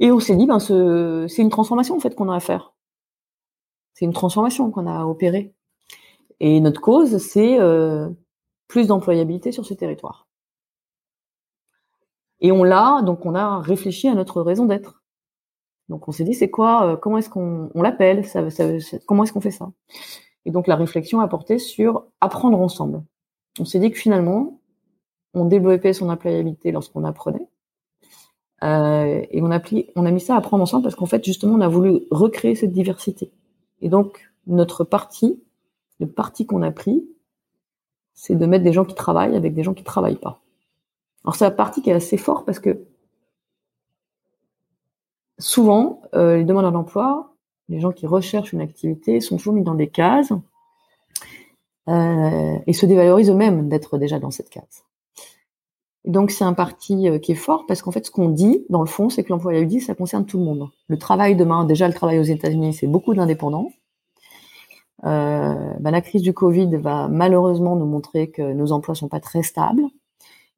Et 0.01 0.13
on 0.13 0.21
s'est 0.21 0.37
dit, 0.37 0.47
ben, 0.47 0.59
c'est 0.61 1.43
une 1.43 1.51
transformation 1.51 1.97
en 1.97 2.01
fait 2.01 2.15
qu'on 2.15 2.29
a 2.29 2.37
à 2.37 2.41
faire. 2.41 2.73
C'est 3.95 4.05
une 4.05 4.13
transformation 4.13 4.71
qu'on 4.71 4.87
a 4.87 5.01
à 5.01 5.07
opérer. 5.07 5.53
Et 6.41 6.61
notre 6.61 6.81
cause, 6.81 7.19
c'est 7.19 7.59
euh, 7.59 8.09
plus 8.69 8.87
d'employabilité 8.87 9.51
sur 9.51 9.67
ce 9.67 9.75
territoire. 9.75 10.29
Et 12.41 12.53
on 12.53 12.63
l'a, 12.63 13.03
donc 13.03 13.27
on 13.27 13.35
a 13.35 13.59
réfléchi 13.61 14.07
à 14.07 14.15
notre 14.15 14.43
raison 14.43 14.67
d'être. 14.67 15.03
Donc 15.89 16.07
on 16.07 16.13
s'est 16.13 16.25
dit 16.25 16.35
c'est 16.35 16.51
quoi, 16.51 16.87
euh, 16.87 16.97
comment 16.97 17.19
est-ce 17.19 17.31
qu'on 17.31 17.71
on, 17.75 17.83
l'appelle, 17.83 18.25
ça, 18.25 18.49
ça, 18.51 18.65
comment 19.07 19.25
est-ce 19.25 19.33
qu'on 19.33 19.41
fait 19.41 19.51
ça? 19.51 19.73
Et 20.45 20.51
donc 20.51 20.67
la 20.67 20.77
réflexion 20.77 21.21
a 21.21 21.29
porté 21.29 21.59
sur 21.59 22.07
apprendre 22.21 22.61
ensemble. 22.61 23.03
On 23.59 23.65
s'est 23.65 23.81
dit 23.81 23.91
que 23.91 23.99
finalement 23.99 24.61
on 25.35 25.47
développait 25.47 25.93
son 25.93 26.09
employabilité 26.09 26.73
lorsqu'on 26.73 27.05
apprenait. 27.05 27.49
Euh, 28.65 29.25
et 29.31 29.41
on 29.41 29.51
a, 29.51 29.61
on 29.95 30.05
a 30.05 30.11
mis 30.11 30.21
ça 30.21 30.35
à 30.35 30.39
apprendre 30.39 30.63
ensemble 30.63 30.83
parce 30.83 30.97
qu'en 30.97 31.07
fait 31.07 31.25
justement 31.25 31.55
on 31.55 31.61
a 31.61 31.69
voulu 31.69 32.01
recréer 32.11 32.55
cette 32.55 32.73
diversité. 32.73 33.31
Et 33.83 33.89
donc 33.89 34.31
notre 34.47 34.85
parti, 34.85 35.41
le 36.01 36.07
parti 36.07 36.47
qu'on 36.47 36.63
a 36.63 36.71
pris, 36.71 37.05
c'est 38.15 38.35
de 38.35 38.47
mettre 38.47 38.65
des 38.65 38.73
gens 38.73 38.85
qui 38.85 38.95
travaillent 38.95 39.37
avec 39.37 39.55
des 39.55 39.63
gens 39.63 39.75
qui 39.75 39.85
travaillent 39.85 40.17
pas. 40.17 40.41
Alors 41.25 41.37
c'est 41.37 41.45
un 41.45 41.53
parti 41.53 41.83
qui 41.83 41.91
est 41.91 41.95
assez 41.95 42.17
fort 42.17 42.45
parce 42.45 42.59
que 42.59 42.85
souvent, 45.39 46.03
euh, 46.15 46.37
les 46.37 46.45
demandeurs 46.45 46.73
d'emploi, 46.73 47.35
les 47.69 47.81
gens 47.81 47.93
qui 47.93 48.07
recherchent 48.07 48.53
une 48.53 48.61
activité, 48.61 49.21
sont 49.21 49.37
toujours 49.37 49.55
mis 49.55 49.63
dans 49.63 49.75
des 49.75 49.89
cases 49.89 50.33
euh, 51.89 52.59
et 52.67 52.73
se 52.73 52.87
dévalorisent 52.87 53.31
eux-mêmes 53.31 53.69
d'être 53.69 53.99
déjà 53.99 54.19
dans 54.19 54.31
cette 54.31 54.51
case. 54.51 54.85
Donc 56.05 56.31
c'est 56.31 56.45
un 56.45 56.55
parti 56.55 57.09
euh, 57.09 57.19
qui 57.19 57.33
est 57.33 57.37
fort 57.37 57.67
parce 57.67 57.83
qu'en 57.83 57.91
fait, 57.91 58.07
ce 58.07 58.11
qu'on 58.11 58.29
dit, 58.29 58.65
dans 58.71 58.81
le 58.81 58.87
fond, 58.87 59.09
c'est 59.11 59.25
que 59.25 59.31
l'employabilité, 59.31 59.81
ça 59.81 59.95
concerne 59.95 60.25
tout 60.27 60.39
le 60.39 60.45
monde. 60.45 60.69
Le 60.89 60.99
travail 60.99 61.37
demain, 61.37 61.65
déjà 61.65 61.89
le 61.89 61.95
travail 61.95 62.19
aux 62.19 62.25
États-Unis, 62.25 62.75
c'est 62.75 62.87
beaucoup 62.87 63.15
d'indépendants. 63.15 63.71
Euh, 65.05 65.75
bah, 65.81 65.91
la 65.91 66.01
crise 66.01 66.23
du 66.23 66.33
Covid 66.33 66.77
va 66.77 67.09
malheureusement 67.09 67.77
nous 67.77 67.87
montrer 67.87 68.31
que 68.31 68.53
nos 68.53 68.73
emplois 68.73 68.95
sont 68.95 69.09
pas 69.09 69.21
très 69.21 69.43
stables. 69.43 69.83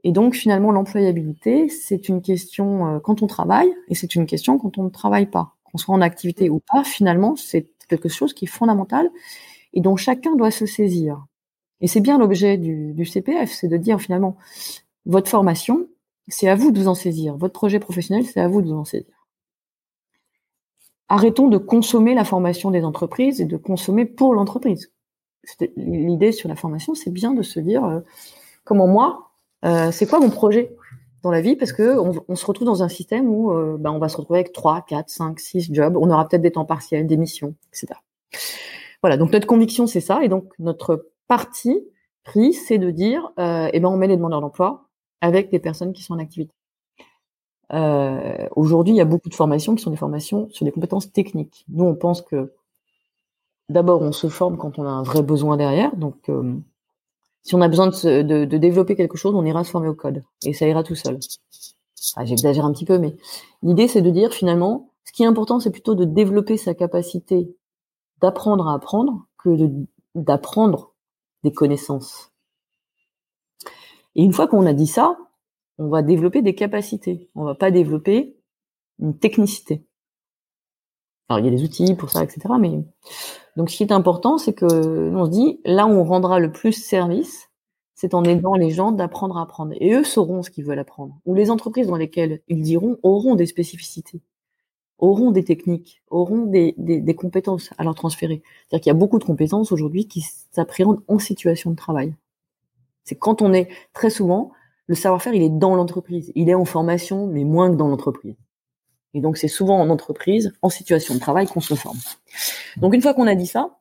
Et 0.03 0.13
donc 0.13 0.35
finalement, 0.35 0.73
l'employabilité, 0.73 1.69
c'est 1.69 2.09
une 2.09 2.23
question 2.23 2.87
euh, 2.87 2.99
quand 3.01 3.23
on 3.23 3.27
travaille 3.27 3.73
et 3.89 3.95
c'est 3.95 4.15
une 4.15 4.27
question 4.27 4.59
quand 4.59 4.79
on 4.79 4.85
ne 4.85 4.89
travaille 4.89 5.27
pas. 5.27 5.57
Qu'on 5.65 5.79
soit 5.79 5.95
en 5.95 6.01
activité 6.01 6.49
ou 6.49 6.61
pas, 6.73 6.85
finalement, 6.85 7.37
c'est 7.37 7.69
quelque 7.89 8.09
chose 8.09 8.33
qui 8.33 8.47
est 8.47 8.49
fondamental 8.49 9.11
et 9.73 9.81
dont 9.81 9.97
chacun 9.97 10.37
doit 10.37 10.51
se 10.51 10.67
saisir. 10.67 11.27
Et 11.81 11.87
c'est 11.87 12.01
bien 12.01 12.19
l'objet 12.19 12.59
du, 12.59 13.05
CPF, 13.05 13.51
c'est 13.53 13.69
de 13.69 13.77
dire 13.77 14.01
finalement, 14.01 14.37
votre 15.07 15.29
formation, 15.29 15.89
c'est 16.29 16.49
à 16.49 16.55
vous 16.55 16.71
de 16.71 16.79
vous 16.79 16.89
en 16.89 16.95
saisir. 16.95 17.37
Votre 17.37 17.55
projet 17.55 17.79
professionnel, 17.79 18.25
c'est 18.25 18.41
à 18.41 18.49
vous 18.49 18.63
de 18.63 18.69
vous 18.69 18.79
en 18.79 18.85
saisir. 18.85 19.15
Arrêtons 21.09 21.49
de 21.49 21.59
consommer 21.59 22.15
la 22.15 22.25
formation 22.25 22.71
des 22.71 22.85
entreprises 22.85 23.41
et 23.41 23.45
de 23.45 23.57
consommer 23.57 24.05
pour 24.05 24.35
l'entreprise. 24.35 24.93
L'idée 25.77 26.33
sur 26.33 26.49
la 26.49 26.55
formation, 26.55 26.95
c'est 26.95 27.11
bien 27.11 27.33
de 27.33 27.43
se 27.43 27.59
dire 27.59 27.85
euh, 27.85 28.01
comment 28.65 28.87
moi, 28.87 29.33
euh, 29.65 29.91
c'est 29.91 30.07
quoi 30.07 30.21
mon 30.21 30.31
projet 30.31 30.77
dans 31.23 31.33
la 31.33 31.41
vie? 31.41 31.57
Parce 31.57 31.73
que 31.73 31.99
on, 31.99 32.37
se 32.37 32.47
retrouve 32.47 32.67
dans 32.67 32.83
un 32.83 32.89
système 32.89 33.29
où 33.29 33.51
euh, 33.51 33.77
ben, 33.79 33.91
on 33.91 33.99
va 33.99 34.09
se 34.09 34.17
retrouver 34.17 34.41
avec 34.41 34.53
3, 34.53 34.83
4, 34.83 35.09
5, 35.09 35.41
6 35.41 35.75
jobs, 35.75 35.97
on 35.97 36.11
aura 36.11 36.29
peut-être 36.29 36.43
des 36.43 36.53
temps 36.53 36.65
partiels, 36.65 37.07
des 37.07 37.17
missions, 37.17 37.55
etc. 37.73 37.99
Voilà, 39.03 39.17
donc 39.17 39.33
notre 39.33 39.47
conviction 39.47 39.87
c'est 39.87 40.01
ça 40.01 40.23
et 40.23 40.29
donc 40.29 40.53
notre 40.59 41.09
parti 41.27 41.81
pris 42.23 42.53
c'est 42.53 42.79
de 42.79 42.91
dire 42.91 43.33
eh 43.39 43.81
ben 43.81 43.87
on 43.87 43.97
met 43.97 44.07
les 44.07 44.17
demandeurs 44.17 44.43
d'emploi 44.43 44.90
avec 45.21 45.51
des 45.51 45.59
personnes 45.59 45.93
qui 45.93 46.03
sont 46.03 46.15
en 46.15 46.19
activité. 46.19 46.53
Euh, 47.73 48.49
Aujourd'hui, 48.57 48.95
il 48.95 48.97
y 48.97 49.01
a 49.01 49.07
beaucoup 49.07 49.29
de 49.29 49.35
formations 49.35 49.75
qui 49.75 49.83
sont 49.83 49.91
des 49.91 49.97
formations 49.97 50.49
sur 50.51 50.65
des 50.65 50.73
compétences 50.73 51.13
techniques. 51.13 51.65
Nous, 51.69 51.85
on 51.85 51.95
pense 51.95 52.23
que 52.23 52.53
d'abord 53.69 54.03
on 54.03 54.13
se 54.13 54.29
forme 54.29 54.57
quand 54.57 54.79
on 54.79 54.85
a 54.85 54.91
un 54.91 55.03
vrai 55.03 55.23
besoin 55.23 55.57
derrière, 55.57 55.95
donc 55.97 56.29
euh, 56.29 56.57
si 57.43 57.55
on 57.55 57.61
a 57.61 57.69
besoin 57.69 57.87
de, 57.87 58.45
développer 58.45 58.97
quelque 58.97 59.17
chose, 59.17 59.35
on 59.35 59.45
ira 59.45 59.65
se 59.65 59.71
former 59.71 59.89
au 59.89 59.95
code 59.95 60.23
et 60.45 60.53
ça 60.53 60.67
ira 60.67 60.83
tout 60.83 60.97
seul. 60.97 61.19
J'exagère 62.25 62.65
un 62.65 62.73
petit 62.73 62.85
peu, 62.85 62.99
mais 62.99 63.17
l'idée 63.63 63.89
c'est 63.89 64.03
de 64.03 64.11
dire 64.11 64.33
finalement, 64.33 64.91
ce 65.05 65.13
qui 65.13 65.23
est 65.23 65.27
important, 65.27 65.61
c'est 65.61 65.71
plutôt 65.71 65.95
de 65.95 66.05
développer 66.05 66.57
sa 66.57 66.75
capacité 66.75 67.55
d'apprendre 68.21 68.69
à 68.69 68.75
apprendre 68.75 69.27
que 69.39 69.51
d'apprendre 70.15 70.93
des 71.45 71.53
connaissances. 71.53 72.30
Et 74.15 74.23
une 74.23 74.33
fois 74.33 74.49
qu'on 74.49 74.67
a 74.67 74.73
dit 74.73 74.87
ça, 74.87 75.17
on 75.79 75.89
va 75.89 76.03
développer 76.03 76.43
des 76.43 76.55
capacités. 76.55 77.31
On 77.35 77.45
va 77.45 77.55
pas 77.55 77.71
développer 77.71 78.37
une 78.99 79.19
technicité. 79.19 79.87
Alors 81.29 81.41
il 81.41 81.45
y 81.45 81.49
a 81.49 81.57
des 81.57 81.63
outils 81.63 81.95
pour 81.95 82.11
ça, 82.11 82.25
etc. 82.25 82.41
Mais 82.59 82.85
donc 83.57 83.71
ce 83.71 83.77
qui 83.77 83.83
est 83.83 83.93
important, 83.93 84.37
c'est 84.37 84.53
que 84.53 85.15
on 85.15 85.25
se 85.25 85.31
dit 85.31 85.61
là 85.65 85.87
où 85.87 85.91
on 85.91 86.05
rendra 86.05 86.41
le 86.41 86.51
plus 86.51 86.73
service, 86.73 87.51
c'est 87.95 88.15
en 88.15 88.25
aidant 88.25 88.55
les 88.55 88.71
gens 88.71 88.93
d'apprendre 88.93 89.37
à 89.37 89.43
apprendre. 89.43 89.75
Et 89.79 89.93
eux 89.93 90.05
sauront 90.05 90.43
ce 90.43 90.51
qu'ils 90.51 90.65
veulent 90.65 90.79
apprendre. 90.79 91.21
Ou 91.27 91.35
les 91.35 91.51
entreprises 91.51 91.87
dans 91.87 91.97
lesquelles 91.97 92.41
ils 92.49 92.63
diront 92.63 92.97
auront 93.03 93.35
des 93.35 93.47
spécificités, 93.47 94.23
auront 94.99 95.31
des 95.31 95.45
techniques, 95.45 96.03
auront 96.09 96.47
des, 96.47 96.75
des, 96.79 97.15
compétences 97.15 97.71
à 97.79 97.85
leur 97.85 97.95
transférer. 97.95 98.43
C'est-à-dire 98.43 98.83
qu'il 98.83 98.91
y 98.91 98.97
a 98.97 98.99
beaucoup 98.99 99.19
de 99.19 99.25
compétences 99.25 99.71
aujourd'hui 99.71 100.09
qui 100.09 100.25
s'appréhendent 100.51 101.03
en 101.09 101.19
situation 101.19 101.71
de 101.71 101.77
travail. 101.77 102.15
C'est 103.05 103.17
quand 103.17 103.43
on 103.43 103.53
est 103.53 103.69
très 103.93 104.11
souvent 104.11 104.53
le 104.87 104.95
savoir-faire, 104.97 105.35
il 105.35 105.43
est 105.43 105.51
dans 105.51 105.77
l'entreprise. 105.77 106.33
Il 106.35 106.49
est 106.49 106.55
en 106.55 106.65
formation, 106.65 107.29
mais 107.29 107.45
moins 107.45 107.71
que 107.71 107.77
dans 107.77 107.87
l'entreprise. 107.87 108.37
Et 109.15 109.21
donc, 109.21 109.37
c'est 109.37 109.49
souvent 109.49 109.79
en 109.79 109.89
entreprise, 109.89 110.53
en 110.63 110.69
situation 110.69 111.15
de 111.15 111.21
travail, 111.21 111.47
qu'on 111.47 111.61
se 111.61 111.75
forme. 111.75 111.99
Donc, 112.77 112.95
une 112.95 113.03
fois 113.03 113.15
qu'on 113.15 113.27
a 113.27 113.35
dit 113.35 113.47
ça, 113.47 113.79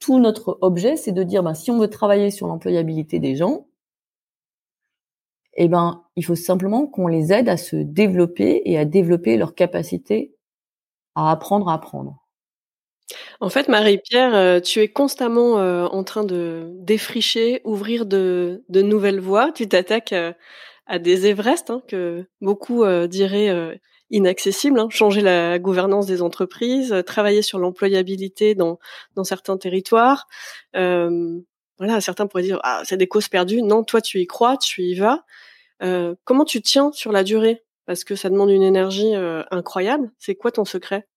tout 0.00 0.18
notre 0.18 0.58
objet, 0.60 0.96
c'est 0.96 1.12
de 1.12 1.22
dire, 1.22 1.42
ben, 1.42 1.54
si 1.54 1.70
on 1.70 1.78
veut 1.78 1.88
travailler 1.88 2.30
sur 2.30 2.46
l'employabilité 2.46 3.20
des 3.20 3.36
gens, 3.36 3.66
eh 5.54 5.68
ben, 5.68 6.04
il 6.16 6.24
faut 6.24 6.34
simplement 6.34 6.86
qu'on 6.86 7.06
les 7.06 7.32
aide 7.32 7.48
à 7.48 7.56
se 7.56 7.76
développer 7.76 8.62
et 8.64 8.76
à 8.76 8.84
développer 8.84 9.36
leur 9.36 9.54
capacité 9.54 10.34
à 11.14 11.30
apprendre 11.30 11.68
à 11.68 11.74
apprendre. 11.74 12.23
En 13.40 13.50
fait, 13.50 13.68
Marie-Pierre, 13.68 14.34
euh, 14.34 14.60
tu 14.60 14.80
es 14.80 14.88
constamment 14.88 15.58
euh, 15.58 15.84
en 15.86 16.04
train 16.04 16.24
de 16.24 16.70
défricher, 16.74 17.60
ouvrir 17.64 18.06
de, 18.06 18.62
nouvelles 18.70 19.20
voies. 19.20 19.52
Tu 19.52 19.68
t'attaques 19.68 20.12
euh, 20.12 20.32
à 20.86 20.98
des 20.98 21.26
Everest 21.26 21.70
hein, 21.70 21.82
que 21.88 22.24
beaucoup 22.40 22.84
diraient 23.06 23.80
inaccessibles. 24.10 24.78
Hein. 24.78 24.88
Changer 24.90 25.22
la 25.22 25.58
gouvernance 25.58 26.06
des 26.06 26.20
entreprises, 26.20 26.94
travailler 27.06 27.40
sur 27.42 27.58
l'employabilité 27.58 28.54
dans, 28.54 28.78
dans 29.14 29.24
certains 29.24 29.56
territoires. 29.56 30.26
voilà, 30.74 32.00
certains 32.00 32.26
pourraient 32.26 32.42
dire 32.42 32.60
ah 32.64 32.82
c'est 32.84 32.98
des 32.98 33.08
causes 33.08 33.28
perdues. 33.28 33.62
Non, 33.62 33.82
toi 33.82 34.02
tu 34.02 34.20
y 34.20 34.26
crois, 34.26 34.58
tu 34.58 34.82
y 34.82 34.94
vas. 34.94 35.24
comment 36.24 36.44
tu 36.44 36.60
tiens 36.60 36.92
sur 36.92 37.12
la 37.12 37.24
durée? 37.24 37.64
Parce 37.86 38.04
que 38.04 38.14
ça 38.14 38.28
demande 38.28 38.50
une 38.50 38.62
énergie 38.62 39.14
incroyable. 39.50 40.12
C'est 40.18 40.34
quoi 40.34 40.52
ton 40.52 40.66
secret? 40.66 41.08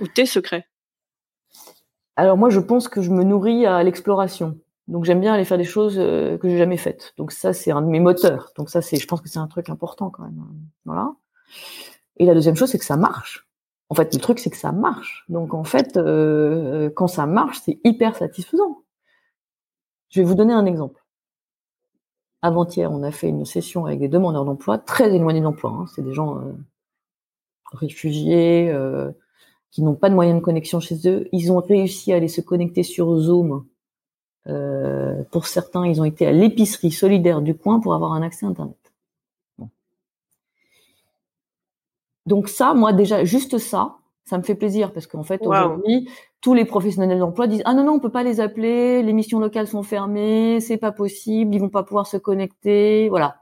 Ou 0.00 0.08
tes 0.08 0.24
secrets? 0.24 0.71
Alors 2.16 2.36
moi, 2.36 2.50
je 2.50 2.60
pense 2.60 2.88
que 2.88 3.02
je 3.02 3.10
me 3.10 3.24
nourris 3.24 3.66
à 3.66 3.82
l'exploration. 3.82 4.58
Donc 4.88 5.04
j'aime 5.04 5.20
bien 5.20 5.32
aller 5.32 5.44
faire 5.44 5.58
des 5.58 5.64
choses 5.64 5.96
euh, 5.98 6.36
que 6.38 6.48
j'ai 6.48 6.58
jamais 6.58 6.76
faites. 6.76 7.14
Donc 7.16 7.32
ça, 7.32 7.52
c'est 7.52 7.70
un 7.70 7.82
de 7.82 7.86
mes 7.86 8.00
moteurs. 8.00 8.52
Donc 8.56 8.68
ça, 8.68 8.82
c'est, 8.82 8.96
je 8.96 9.06
pense 9.06 9.20
que 9.20 9.28
c'est 9.28 9.38
un 9.38 9.46
truc 9.46 9.68
important 9.70 10.10
quand 10.10 10.24
même. 10.24 10.44
Voilà. 10.84 11.14
Et 12.16 12.26
la 12.26 12.34
deuxième 12.34 12.56
chose, 12.56 12.70
c'est 12.70 12.78
que 12.78 12.84
ça 12.84 12.96
marche. 12.96 13.48
En 13.88 13.94
fait, 13.94 14.12
le 14.14 14.20
truc, 14.20 14.38
c'est 14.38 14.50
que 14.50 14.56
ça 14.56 14.72
marche. 14.72 15.24
Donc 15.28 15.54
en 15.54 15.64
fait, 15.64 15.96
euh, 15.96 16.90
quand 16.94 17.06
ça 17.06 17.26
marche, 17.26 17.60
c'est 17.64 17.80
hyper 17.84 18.16
satisfaisant. 18.16 18.82
Je 20.08 20.20
vais 20.20 20.26
vous 20.26 20.34
donner 20.34 20.52
un 20.52 20.66
exemple. 20.66 21.02
Avant-hier, 22.42 22.90
on 22.90 23.02
a 23.04 23.12
fait 23.12 23.28
une 23.28 23.44
session 23.44 23.86
avec 23.86 24.00
des 24.00 24.08
demandeurs 24.08 24.44
d'emploi 24.44 24.76
très 24.76 25.14
éloignés 25.14 25.40
d'emploi. 25.40 25.70
Hein. 25.70 25.86
C'est 25.94 26.02
des 26.02 26.12
gens 26.12 26.38
euh, 26.38 26.52
réfugiés, 27.72 28.74
qui 29.72 29.82
n'ont 29.82 29.94
pas 29.94 30.10
de 30.10 30.14
moyens 30.14 30.38
de 30.38 30.44
connexion 30.44 30.78
chez 30.78 31.08
eux. 31.08 31.28
Ils 31.32 31.50
ont 31.50 31.58
réussi 31.58 32.12
à 32.12 32.16
aller 32.16 32.28
se 32.28 32.42
connecter 32.42 32.82
sur 32.82 33.16
Zoom. 33.16 33.64
Euh, 34.46 35.22
pour 35.32 35.46
certains, 35.46 35.86
ils 35.86 36.00
ont 36.00 36.04
été 36.04 36.26
à 36.26 36.32
l'épicerie 36.32 36.92
solidaire 36.92 37.40
du 37.40 37.54
coin 37.54 37.80
pour 37.80 37.94
avoir 37.94 38.12
un 38.12 38.22
accès 38.22 38.46
Internet. 38.46 38.76
Donc 42.26 42.48
ça, 42.48 42.74
moi 42.74 42.92
déjà, 42.92 43.24
juste 43.24 43.58
ça, 43.58 43.96
ça 44.24 44.38
me 44.38 44.42
fait 44.42 44.54
plaisir 44.54 44.92
parce 44.92 45.08
qu'en 45.08 45.24
fait, 45.24 45.44
aujourd'hui, 45.44 46.08
tous 46.40 46.54
les 46.54 46.64
professionnels 46.64 47.18
d'emploi 47.18 47.48
disent 47.48 47.62
ah 47.64 47.74
non 47.74 47.84
non, 47.84 47.94
on 47.94 47.98
peut 47.98 48.12
pas 48.12 48.22
les 48.22 48.40
appeler, 48.40 49.02
les 49.02 49.12
missions 49.12 49.40
locales 49.40 49.66
sont 49.66 49.82
fermées, 49.82 50.60
c'est 50.60 50.76
pas 50.76 50.92
possible, 50.92 51.54
ils 51.54 51.58
vont 51.58 51.68
pas 51.68 51.82
pouvoir 51.82 52.06
se 52.06 52.16
connecter, 52.16 53.08
voilà. 53.08 53.41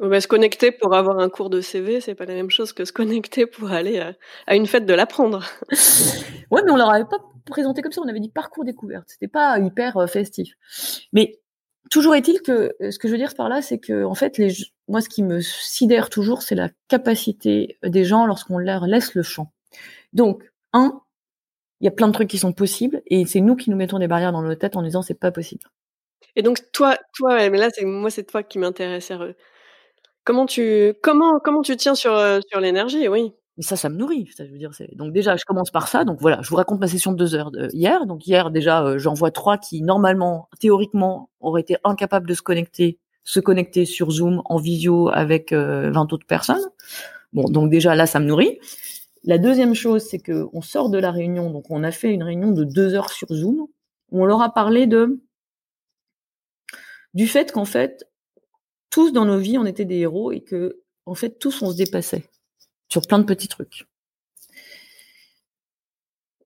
Bah, 0.00 0.20
se 0.20 0.26
connecter 0.26 0.72
pour 0.72 0.94
avoir 0.94 1.18
un 1.18 1.28
cours 1.28 1.50
de 1.50 1.60
CV, 1.60 2.00
c'est 2.00 2.14
pas 2.14 2.24
la 2.24 2.34
même 2.34 2.50
chose 2.50 2.72
que 2.72 2.84
se 2.84 2.92
connecter 2.92 3.46
pour 3.46 3.72
aller 3.72 4.02
à, 4.46 4.56
une 4.56 4.66
fête 4.66 4.86
de 4.86 4.94
l'apprendre. 4.94 5.44
ouais, 6.50 6.62
mais 6.64 6.70
on 6.70 6.76
leur 6.76 6.90
avait 6.90 7.04
pas 7.04 7.18
présenté 7.46 7.82
comme 7.82 7.92
ça. 7.92 8.00
On 8.02 8.08
avait 8.08 8.20
dit 8.20 8.30
parcours 8.30 8.64
découverte. 8.64 9.04
C'était 9.08 9.28
pas 9.28 9.58
hyper 9.58 9.96
euh, 9.98 10.06
festif. 10.06 10.54
Mais 11.12 11.40
toujours 11.90 12.14
est-il 12.14 12.40
que 12.40 12.74
euh, 12.80 12.90
ce 12.90 12.98
que 12.98 13.06
je 13.06 13.12
veux 13.12 13.18
dire 13.18 13.34
par 13.34 13.48
là, 13.48 13.60
c'est 13.60 13.78
que 13.78 14.04
en 14.04 14.14
fait, 14.14 14.38
les, 14.38 14.52
moi, 14.88 15.00
ce 15.02 15.08
qui 15.08 15.22
me 15.22 15.40
sidère 15.40 16.08
toujours, 16.08 16.42
c'est 16.42 16.54
la 16.54 16.70
capacité 16.88 17.78
des 17.82 18.04
gens 18.04 18.26
lorsqu'on 18.26 18.58
leur 18.58 18.86
laisse 18.86 19.14
le 19.14 19.22
champ. 19.22 19.52
Donc, 20.14 20.42
un, 20.72 21.02
il 21.80 21.84
y 21.84 21.88
a 21.88 21.90
plein 21.90 22.08
de 22.08 22.12
trucs 22.12 22.28
qui 22.28 22.38
sont 22.38 22.52
possibles, 22.52 23.02
et 23.06 23.26
c'est 23.26 23.40
nous 23.40 23.56
qui 23.56 23.70
nous 23.70 23.76
mettons 23.76 23.98
des 23.98 24.08
barrières 24.08 24.32
dans 24.32 24.42
nos 24.42 24.54
têtes 24.54 24.76
en 24.76 24.82
disant 24.82 25.02
c'est 25.02 25.18
pas 25.18 25.32
possible. 25.32 25.64
Et 26.36 26.42
donc 26.42 26.58
toi, 26.72 26.96
toi, 27.14 27.50
mais 27.50 27.58
là, 27.58 27.68
c'est 27.72 27.84
moi, 27.84 28.10
c'est 28.10 28.24
toi 28.24 28.42
qui 28.42 28.58
m'intéresse. 28.58 29.12
Comment 30.24 30.46
tu 30.46 30.94
comment 31.02 31.40
comment 31.40 31.62
tu 31.62 31.76
tiens 31.76 31.94
sur, 31.94 32.12
euh, 32.12 32.40
sur 32.48 32.60
l'énergie? 32.60 33.08
Oui. 33.08 33.32
Mais 33.56 33.64
ça, 33.64 33.76
ça 33.76 33.88
me 33.90 33.96
nourrit. 33.96 34.28
Ça, 34.34 34.46
je 34.46 34.50
veux 34.52 34.58
dire, 34.58 34.70
donc 34.94 35.12
déjà, 35.12 35.36
je 35.36 35.44
commence 35.44 35.70
par 35.70 35.88
ça. 35.88 36.04
Donc 36.04 36.18
voilà, 36.20 36.40
je 36.42 36.48
vous 36.48 36.56
raconte 36.56 36.80
ma 36.80 36.88
session 36.88 37.12
de 37.12 37.18
deux 37.18 37.34
heures 37.34 37.50
hier. 37.72 38.06
Donc 38.06 38.26
hier, 38.26 38.50
déjà, 38.50 38.82
euh, 38.84 38.98
j'en 38.98 39.14
vois 39.14 39.30
trois 39.30 39.58
qui 39.58 39.82
normalement, 39.82 40.48
théoriquement, 40.58 41.28
auraient 41.40 41.60
été 41.60 41.76
incapables 41.84 42.26
de 42.26 42.34
se 42.34 42.40
connecter, 42.42 42.98
se 43.24 43.40
connecter 43.40 43.84
sur 43.84 44.10
Zoom 44.10 44.42
en 44.46 44.56
visio 44.58 45.10
avec 45.12 45.52
euh, 45.52 45.90
20 45.90 46.12
autres 46.12 46.26
personnes. 46.26 46.64
Bon, 47.32 47.44
donc 47.44 47.70
déjà 47.70 47.94
là, 47.94 48.06
ça 48.06 48.20
me 48.20 48.26
nourrit. 48.26 48.58
La 49.24 49.38
deuxième 49.38 49.74
chose, 49.74 50.02
c'est 50.02 50.18
que 50.18 50.46
on 50.52 50.62
sort 50.62 50.88
de 50.90 50.98
la 50.98 51.10
réunion. 51.10 51.50
Donc 51.50 51.66
on 51.70 51.84
a 51.84 51.90
fait 51.90 52.10
une 52.12 52.22
réunion 52.22 52.52
de 52.52 52.64
deux 52.64 52.94
heures 52.94 53.10
sur 53.10 53.28
Zoom 53.32 53.66
où 54.12 54.22
on 54.22 54.24
leur 54.24 54.42
a 54.42 54.52
parlé 54.54 54.86
de 54.86 55.20
du 57.14 57.26
fait 57.26 57.52
qu'en 57.52 57.64
fait, 57.64 58.04
tous 58.92 59.10
dans 59.10 59.24
nos 59.24 59.38
vies, 59.38 59.58
on 59.58 59.64
était 59.64 59.86
des 59.86 59.96
héros 59.96 60.30
et 60.30 60.42
que, 60.42 60.80
en 61.06 61.14
fait, 61.14 61.38
tous 61.38 61.62
on 61.62 61.72
se 61.72 61.76
dépassait 61.76 62.30
sur 62.88 63.02
plein 63.02 63.18
de 63.18 63.24
petits 63.24 63.48
trucs. 63.48 63.88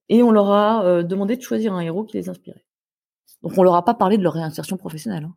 Et 0.09 0.23
on 0.23 0.31
leur 0.31 0.49
a 0.51 0.85
euh, 0.85 1.03
demandé 1.03 1.35
de 1.35 1.41
choisir 1.41 1.73
un 1.73 1.81
héros 1.81 2.05
qui 2.05 2.15
les 2.17 2.29
inspirait. 2.29 2.65
Donc 3.43 3.57
on 3.57 3.63
leur 3.63 3.75
a 3.75 3.83
pas 3.83 3.93
parlé 3.93 4.17
de 4.17 4.23
leur 4.23 4.33
réinsertion 4.33 4.77
professionnelle. 4.77 5.25
Hein. 5.25 5.35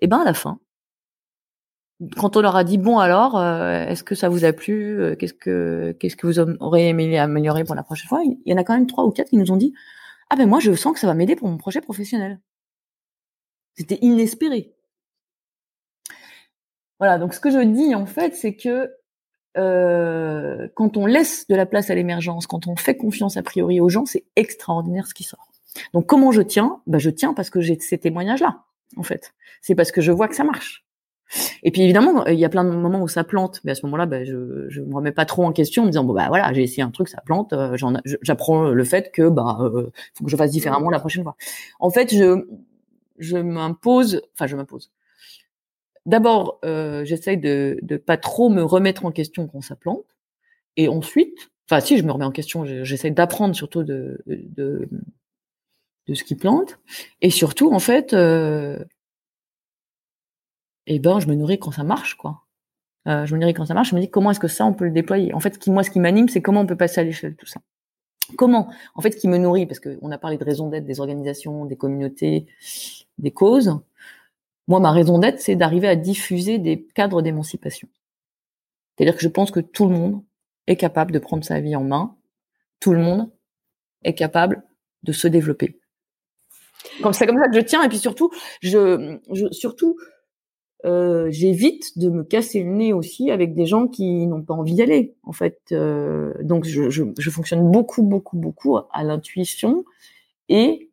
Et 0.00 0.08
ben 0.08 0.18
à 0.18 0.24
la 0.24 0.34
fin, 0.34 0.58
quand 2.16 2.36
on 2.36 2.40
leur 2.40 2.56
a 2.56 2.64
dit 2.64 2.78
bon 2.78 2.98
alors, 2.98 3.38
euh, 3.38 3.86
est-ce 3.86 4.02
que 4.02 4.16
ça 4.16 4.28
vous 4.28 4.44
a 4.44 4.52
plu? 4.52 5.00
Euh, 5.00 5.14
Qu'est-ce 5.14 5.34
que 5.34 5.96
qu'est-ce 6.00 6.16
que 6.16 6.26
vous 6.26 6.40
auriez 6.40 6.88
aimé 6.88 7.16
améliorer 7.16 7.62
pour 7.62 7.76
la 7.76 7.84
prochaine 7.84 8.08
fois? 8.08 8.22
Il 8.24 8.40
y 8.44 8.52
en 8.52 8.56
a 8.56 8.64
quand 8.64 8.74
même 8.74 8.88
trois 8.88 9.04
ou 9.04 9.12
quatre 9.12 9.30
qui 9.30 9.36
nous 9.36 9.52
ont 9.52 9.56
dit 9.56 9.72
ah 10.30 10.36
ben 10.36 10.48
moi 10.48 10.58
je 10.58 10.74
sens 10.74 10.92
que 10.92 10.98
ça 10.98 11.06
va 11.06 11.14
m'aider 11.14 11.36
pour 11.36 11.48
mon 11.48 11.58
projet 11.58 11.80
professionnel. 11.80 12.40
C'était 13.76 13.98
inespéré. 14.02 14.74
Voilà, 17.02 17.18
donc 17.18 17.34
ce 17.34 17.40
que 17.40 17.50
je 17.50 17.58
dis 17.58 17.96
en 17.96 18.06
fait, 18.06 18.36
c'est 18.36 18.54
que 18.54 18.92
euh, 19.58 20.68
quand 20.76 20.96
on 20.96 21.04
laisse 21.04 21.48
de 21.48 21.56
la 21.56 21.66
place 21.66 21.90
à 21.90 21.96
l'émergence, 21.96 22.46
quand 22.46 22.68
on 22.68 22.76
fait 22.76 22.96
confiance 22.96 23.36
a 23.36 23.42
priori 23.42 23.80
aux 23.80 23.88
gens, 23.88 24.06
c'est 24.06 24.22
extraordinaire 24.36 25.08
ce 25.08 25.12
qui 25.12 25.24
sort. 25.24 25.48
Donc 25.94 26.06
comment 26.06 26.30
je 26.30 26.42
tiens? 26.42 26.80
Bah, 26.86 26.98
Je 26.98 27.10
tiens 27.10 27.34
parce 27.34 27.50
que 27.50 27.60
j'ai 27.60 27.76
ces 27.80 27.98
témoignages-là, 27.98 28.62
en 28.96 29.02
fait. 29.02 29.34
C'est 29.62 29.74
parce 29.74 29.90
que 29.90 30.00
je 30.00 30.12
vois 30.12 30.28
que 30.28 30.36
ça 30.36 30.44
marche. 30.44 30.86
Et 31.64 31.72
puis 31.72 31.82
évidemment, 31.82 32.24
il 32.26 32.38
y 32.38 32.44
a 32.44 32.48
plein 32.48 32.62
de 32.62 32.70
moments 32.70 33.02
où 33.02 33.08
ça 33.08 33.24
plante, 33.24 33.60
mais 33.64 33.72
à 33.72 33.74
ce 33.74 33.84
moment-là, 33.86 34.06
bah, 34.06 34.22
je 34.22 34.68
je 34.68 34.80
me 34.80 34.94
remets 34.94 35.10
pas 35.10 35.24
trop 35.24 35.42
en 35.42 35.50
question 35.50 35.82
en 35.82 35.86
me 35.86 35.90
disant 35.90 36.04
bon 36.04 36.14
bah 36.14 36.28
voilà, 36.28 36.52
j'ai 36.52 36.62
essayé 36.62 36.84
un 36.84 36.92
truc, 36.92 37.08
ça 37.08 37.20
plante, 37.26 37.52
euh, 37.52 37.76
j'apprends 38.22 38.70
le 38.70 38.84
fait 38.84 39.10
que 39.10 39.28
bah 39.28 39.58
euh, 39.60 39.90
faut 40.14 40.24
que 40.24 40.30
je 40.30 40.36
fasse 40.36 40.52
différemment 40.52 40.88
la 40.88 41.00
prochaine 41.00 41.24
fois. 41.24 41.34
En 41.80 41.90
fait, 41.90 42.14
je 42.14 42.46
je 43.18 43.38
m'impose, 43.38 44.22
enfin 44.36 44.46
je 44.46 44.54
m'impose 44.54 44.92
d'abord, 46.06 46.58
euh, 46.64 47.04
j'essaye 47.04 47.38
de 47.38 47.78
ne 47.88 47.96
pas 47.96 48.16
trop 48.16 48.48
me 48.48 48.62
remettre 48.62 49.04
en 49.04 49.12
question 49.12 49.46
quand 49.46 49.60
ça 49.60 49.76
plante. 49.76 50.04
Et 50.76 50.88
ensuite, 50.88 51.50
enfin 51.68 51.80
si 51.80 51.98
je 51.98 52.02
me 52.04 52.12
remets 52.12 52.24
en 52.24 52.32
question, 52.32 52.64
j'essaie 52.64 53.10
d'apprendre 53.10 53.54
surtout 53.54 53.82
de, 53.82 54.22
de, 54.26 54.88
de, 56.06 56.14
ce 56.14 56.24
qui 56.24 56.34
plante. 56.34 56.78
Et 57.20 57.30
surtout, 57.30 57.72
en 57.72 57.78
fait, 57.78 58.14
euh, 58.14 58.82
eh 60.86 60.98
ben, 60.98 61.20
je 61.20 61.28
me 61.28 61.34
nourris 61.34 61.58
quand 61.58 61.72
ça 61.72 61.84
marche, 61.84 62.16
quoi. 62.16 62.42
Euh, 63.08 63.26
je 63.26 63.34
me 63.34 63.40
nourris 63.40 63.54
quand 63.54 63.66
ça 63.66 63.74
marche. 63.74 63.90
Je 63.90 63.96
me 63.96 64.00
dis 64.00 64.10
comment 64.10 64.30
est-ce 64.30 64.40
que 64.40 64.48
ça 64.48 64.64
on 64.64 64.74
peut 64.74 64.84
le 64.84 64.90
déployer. 64.92 65.34
En 65.34 65.40
fait, 65.40 65.66
moi, 65.68 65.82
ce 65.82 65.90
qui 65.90 66.00
m'anime, 66.00 66.28
c'est 66.28 66.42
comment 66.42 66.60
on 66.60 66.66
peut 66.66 66.76
passer 66.76 67.00
à 67.00 67.04
l'échelle 67.04 67.36
tout 67.36 67.46
ça. 67.46 67.60
Comment 68.36 68.72
En 68.94 69.02
fait, 69.02 69.10
qui 69.10 69.28
me 69.28 69.36
nourrit, 69.36 69.66
parce 69.66 69.80
qu'on 69.80 70.10
a 70.10 70.18
parlé 70.18 70.38
de 70.38 70.44
raison 70.44 70.68
d'être 70.68 70.84
des 70.84 71.00
organisations, 71.00 71.66
des 71.66 71.76
communautés, 71.76 72.46
des 73.18 73.30
causes. 73.30 73.78
Moi, 74.68 74.80
ma 74.80 74.92
raison 74.92 75.18
d'être, 75.18 75.40
c'est 75.40 75.56
d'arriver 75.56 75.88
à 75.88 75.96
diffuser 75.96 76.58
des 76.58 76.86
cadres 76.94 77.22
d'émancipation. 77.22 77.88
C'est-à-dire 78.96 79.16
que 79.16 79.22
je 79.22 79.28
pense 79.28 79.50
que 79.50 79.60
tout 79.60 79.88
le 79.88 79.94
monde 79.94 80.22
est 80.66 80.76
capable 80.76 81.12
de 81.12 81.18
prendre 81.18 81.44
sa 81.44 81.60
vie 81.60 81.74
en 81.76 81.84
main. 81.84 82.16
Tout 82.80 82.92
le 82.92 83.00
monde 83.00 83.30
est 84.04 84.14
capable 84.14 84.62
de 85.02 85.12
se 85.12 85.28
développer. 85.28 85.80
Comme 87.02 87.12
c'est 87.12 87.26
comme 87.26 87.38
ça 87.38 87.48
que 87.48 87.56
je 87.56 87.64
tiens. 87.64 87.82
Et 87.82 87.88
puis 87.88 87.98
surtout, 87.98 88.30
surtout, 89.50 89.96
euh, 90.84 91.28
j'évite 91.30 91.96
de 91.98 92.08
me 92.08 92.24
casser 92.24 92.62
le 92.62 92.70
nez 92.70 92.92
aussi 92.92 93.30
avec 93.30 93.54
des 93.54 93.66
gens 93.66 93.86
qui 93.86 94.26
n'ont 94.26 94.42
pas 94.42 94.54
envie 94.54 94.74
d'y 94.74 94.82
aller. 94.82 95.14
En 95.22 95.32
fait, 95.32 95.60
euh, 95.72 96.34
donc 96.42 96.64
je, 96.64 97.30
fonctionne 97.30 97.70
beaucoup, 97.70 98.02
beaucoup, 98.02 98.36
beaucoup 98.36 98.76
à 98.76 99.04
l'intuition 99.04 99.84
et 100.48 100.90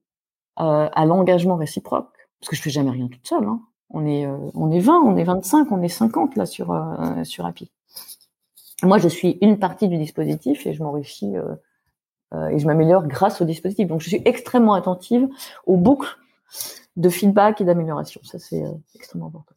euh, 0.59 0.89
à 0.91 1.05
l'engagement 1.05 1.55
réciproque, 1.55 2.18
parce 2.39 2.49
que 2.49 2.55
je 2.55 2.61
fais 2.61 2.69
jamais 2.69 2.91
rien 2.91 3.07
toute 3.07 3.27
seule. 3.27 3.43
Hein. 3.43 3.61
On 3.89 4.05
est, 4.05 4.25
euh, 4.25 4.37
on 4.53 4.71
est 4.71 4.79
20, 4.79 5.01
on 5.01 5.17
est 5.17 5.23
25, 5.23 5.71
on 5.71 5.81
est 5.81 5.89
50 5.89 6.35
là 6.35 6.45
sur 6.45 6.71
euh, 6.71 7.23
sur 7.23 7.45
Happy. 7.45 7.71
Moi, 8.83 8.97
je 8.97 9.07
suis 9.07 9.37
une 9.41 9.59
partie 9.59 9.87
du 9.87 9.97
dispositif 9.97 10.65
et 10.65 10.73
je 10.73 10.81
m'enrichis 10.81 11.33
et 11.35 12.59
je 12.59 12.65
m'améliore 12.65 13.07
grâce 13.07 13.41
au 13.41 13.45
dispositif. 13.45 13.89
Donc, 13.89 13.99
je 13.99 14.07
suis 14.07 14.21
extrêmement 14.23 14.73
attentive 14.73 15.27
aux 15.65 15.75
boucles 15.75 16.17
de 16.95 17.09
feedback 17.09 17.59
et 17.59 17.65
d'amélioration. 17.65 18.21
Ça, 18.23 18.39
c'est 18.39 18.63
extrêmement 18.95 19.27
important. 19.27 19.55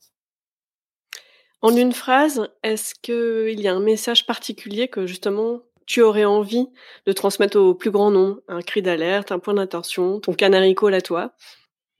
En 1.63 1.77
une 1.77 1.93
phrase, 1.93 2.49
est-ce 2.65 2.95
qu'il 2.97 3.61
y 3.61 3.69
a 3.69 3.75
un 3.75 3.81
message 3.81 4.27
particulier 4.27 4.89
que 4.89 5.07
justement 5.07 5.61
tu 5.87 6.03
aurais 6.03 6.25
envie 6.25 6.69
de 7.07 7.13
transmettre 7.13 7.57
au 7.57 7.75
plus 7.75 7.93
grand 7.93 8.11
nombre? 8.11 8.41
Un 8.49 8.63
cri 8.63 8.83
d'alerte, 8.83 9.31
un 9.31 9.39
point 9.39 9.55
d'attention, 9.55 10.19
ton 10.19 10.33
canary 10.33 10.75
call 10.75 10.95
à 10.95 11.01
toi? 11.01 11.33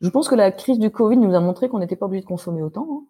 Je 0.03 0.09
pense 0.09 0.29
que 0.29 0.35
la 0.35 0.51
crise 0.51 0.79
du 0.79 0.91
Covid 0.91 1.17
nous 1.17 1.35
a 1.35 1.41
montré 1.41 1.69
qu'on 1.69 1.79
n'était 1.79 1.97
pas 1.97 2.07
obligé 2.07 2.23
de 2.23 2.27
consommer 2.27 2.63
autant. 2.63 2.87
Hein. 2.91 3.05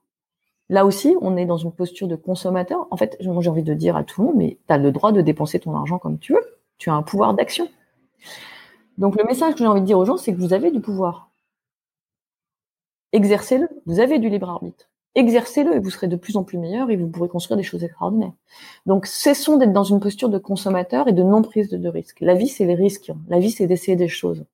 Là 0.68 0.86
aussi, 0.86 1.16
on 1.20 1.36
est 1.36 1.47
dans 1.47 1.57
une 1.57 1.72
posture 1.72 2.07
de 2.07 2.16
consommateur. 2.16 2.86
En 2.90 2.97
fait, 2.97 3.16
j'ai 3.18 3.28
envie 3.28 3.62
de 3.62 3.74
dire 3.74 3.97
à 3.97 4.05
tout 4.05 4.20
le 4.20 4.28
monde, 4.28 4.36
mais 4.36 4.59
tu 4.66 4.72
as 4.72 4.78
le 4.78 4.93
droit 4.93 5.12
de 5.12 5.20
dépenser 5.20 5.59
ton 5.59 5.74
argent 5.74 5.99
comme 5.99 6.18
tu 6.18 6.34
veux. 6.34 6.59
Tu 6.78 6.90
as 6.90 6.95
un 6.95 7.03
pouvoir 7.03 7.34
d'action. 7.34 7.68
Donc 8.99 9.16
le 9.16 9.24
message 9.24 9.55
que 9.55 9.59
j'ai 9.59 9.66
envie 9.66 9.80
de 9.80 9.86
dire 9.86 9.99
aux 9.99 10.05
gens, 10.05 10.16
c'est 10.16 10.32
que 10.32 10.38
vous 10.38 10.53
avez 10.53 10.70
du 10.70 10.80
pouvoir. 10.80 11.30
Exercez-le. 13.12 13.68
Vous 13.86 14.01
avez 14.01 14.18
du 14.18 14.28
libre 14.28 14.49
arbitre 14.49 14.88
exercez-le 15.14 15.76
et 15.76 15.78
vous 15.78 15.90
serez 15.90 16.09
de 16.09 16.16
plus 16.16 16.36
en 16.36 16.45
plus 16.45 16.59
meilleur 16.59 16.90
et 16.90 16.97
vous 16.97 17.09
pourrez 17.09 17.28
construire 17.28 17.57
des 17.57 17.62
choses 17.62 17.84
extraordinaires. 17.84 18.32
Donc, 18.86 19.07
cessons 19.07 19.57
d'être 19.57 19.72
dans 19.72 19.84
une 19.84 20.01
posture 20.01 20.28
de 20.28 20.38
consommateur 20.38 21.09
et 21.09 21.12
de 21.12 21.22
non 21.22 21.43
prise 21.43 21.68
de, 21.68 21.88
risques. 21.88 22.20
La 22.20 22.34
vie, 22.34 22.49
c'est 22.49 22.64
les 22.64 22.74
risques. 22.74 23.12
La 23.28 23.38
vie, 23.38 23.51
c'est 23.51 23.66
d'essayer 23.66 23.97
des 23.97 24.09
choses. 24.09 24.45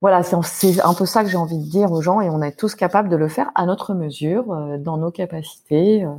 Voilà, 0.00 0.22
c'est 0.22 0.80
un 0.80 0.94
peu 0.94 1.06
ça 1.06 1.24
que 1.24 1.30
j'ai 1.30 1.36
envie 1.36 1.58
de 1.58 1.68
dire 1.68 1.90
aux 1.90 2.02
gens 2.02 2.20
et 2.20 2.30
on 2.30 2.40
est 2.40 2.56
tous 2.56 2.76
capables 2.76 3.08
de 3.08 3.16
le 3.16 3.28
faire 3.28 3.50
à 3.56 3.66
notre 3.66 3.94
mesure, 3.94 4.52
euh, 4.52 4.78
dans 4.78 4.96
nos 4.96 5.10
capacités. 5.10 6.04
Euh. 6.04 6.14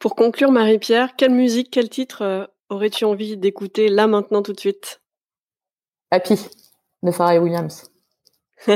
Pour 0.00 0.16
conclure, 0.16 0.50
Marie-Pierre, 0.50 1.14
quelle 1.14 1.30
musique, 1.32 1.68
quel 1.70 1.88
titre 1.88 2.22
euh, 2.22 2.44
aurais-tu 2.68 3.04
envie 3.04 3.36
d'écouter 3.36 3.88
là, 3.88 4.08
maintenant, 4.08 4.42
tout 4.42 4.52
de 4.52 4.58
suite? 4.58 5.00
Happy 6.10 6.48
de 7.02 7.10
Pharrell 7.12 7.42
Williams. 7.42 7.90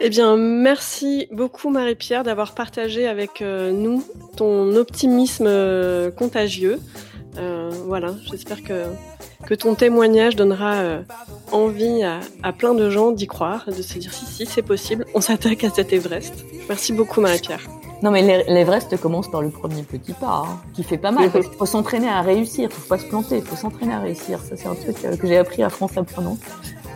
Eh 0.00 0.08
bien, 0.10 0.36
merci 0.36 1.28
beaucoup 1.32 1.70
Marie-Pierre 1.70 2.24
d'avoir 2.24 2.54
partagé 2.54 3.06
avec 3.06 3.40
nous 3.40 4.02
ton 4.36 4.74
optimisme 4.74 5.48
contagieux. 6.12 6.80
Euh, 7.38 7.70
voilà, 7.86 8.14
j'espère 8.30 8.62
que, 8.62 8.84
que 9.46 9.54
ton 9.54 9.74
témoignage 9.74 10.36
donnera 10.36 11.00
envie 11.50 12.02
à, 12.02 12.20
à, 12.42 12.52
plein 12.52 12.74
de 12.74 12.90
gens 12.90 13.10
d'y 13.10 13.26
croire, 13.26 13.64
de 13.66 13.82
se 13.82 13.98
dire 13.98 14.12
si, 14.12 14.26
si, 14.26 14.46
c'est 14.46 14.62
possible, 14.62 15.06
on 15.14 15.20
s'attaque 15.20 15.64
à 15.64 15.70
cet 15.70 15.92
Everest. 15.92 16.34
Merci 16.68 16.92
beaucoup 16.92 17.20
Marie-Pierre. 17.20 17.66
Non, 18.02 18.10
mais 18.10 18.44
l'Everest 18.48 18.96
commence 19.00 19.30
par 19.30 19.42
le 19.42 19.50
premier 19.50 19.82
petit 19.84 20.12
pas, 20.12 20.44
hein, 20.44 20.60
qui 20.74 20.82
fait 20.82 20.98
pas 20.98 21.12
mal. 21.12 21.30
Il 21.34 21.42
faut 21.56 21.66
s'entraîner 21.66 22.08
à 22.08 22.20
réussir, 22.20 22.68
il 22.68 22.74
faut 22.74 22.88
pas 22.88 22.98
se 22.98 23.06
planter, 23.06 23.36
il 23.36 23.44
faut 23.44 23.54
s'entraîner 23.54 23.94
à 23.94 24.00
réussir. 24.00 24.40
Ça, 24.40 24.56
c'est 24.56 24.66
un 24.66 24.74
truc 24.74 24.96
que 25.18 25.26
j'ai 25.26 25.38
appris 25.38 25.62
à 25.62 25.70
France 25.70 25.96
Apprenant 25.96 26.36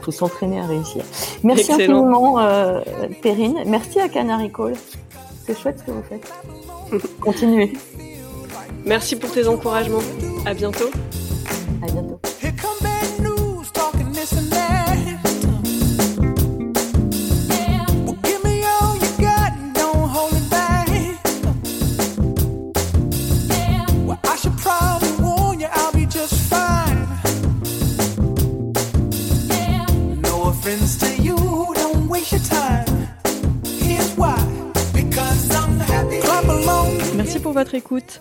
faut 0.07 0.12
s'entraîner 0.12 0.61
à 0.61 0.66
réussir. 0.66 1.03
Merci 1.43 1.72
infiniment, 1.72 2.39
euh, 2.39 2.80
Perrine. 3.22 3.59
Merci 3.66 3.99
à 3.99 4.09
Canary 4.09 4.53
Call. 4.53 4.74
C'est 5.45 5.59
chouette 5.59 5.80
ce 5.80 5.84
que 5.84 5.91
vous 5.91 6.03
faites. 6.03 6.32
Continuez. 7.20 7.72
Merci 8.87 9.16
pour 9.16 9.32
tes 9.32 9.49
encouragements. 9.49 10.03
À 10.45 10.55
bientôt. 10.55 10.91
À 11.82 11.91
bientôt. 11.91 12.20
Merci 37.16 37.41
pour 37.41 37.53
votre 37.53 37.74
écoute. 37.74 38.20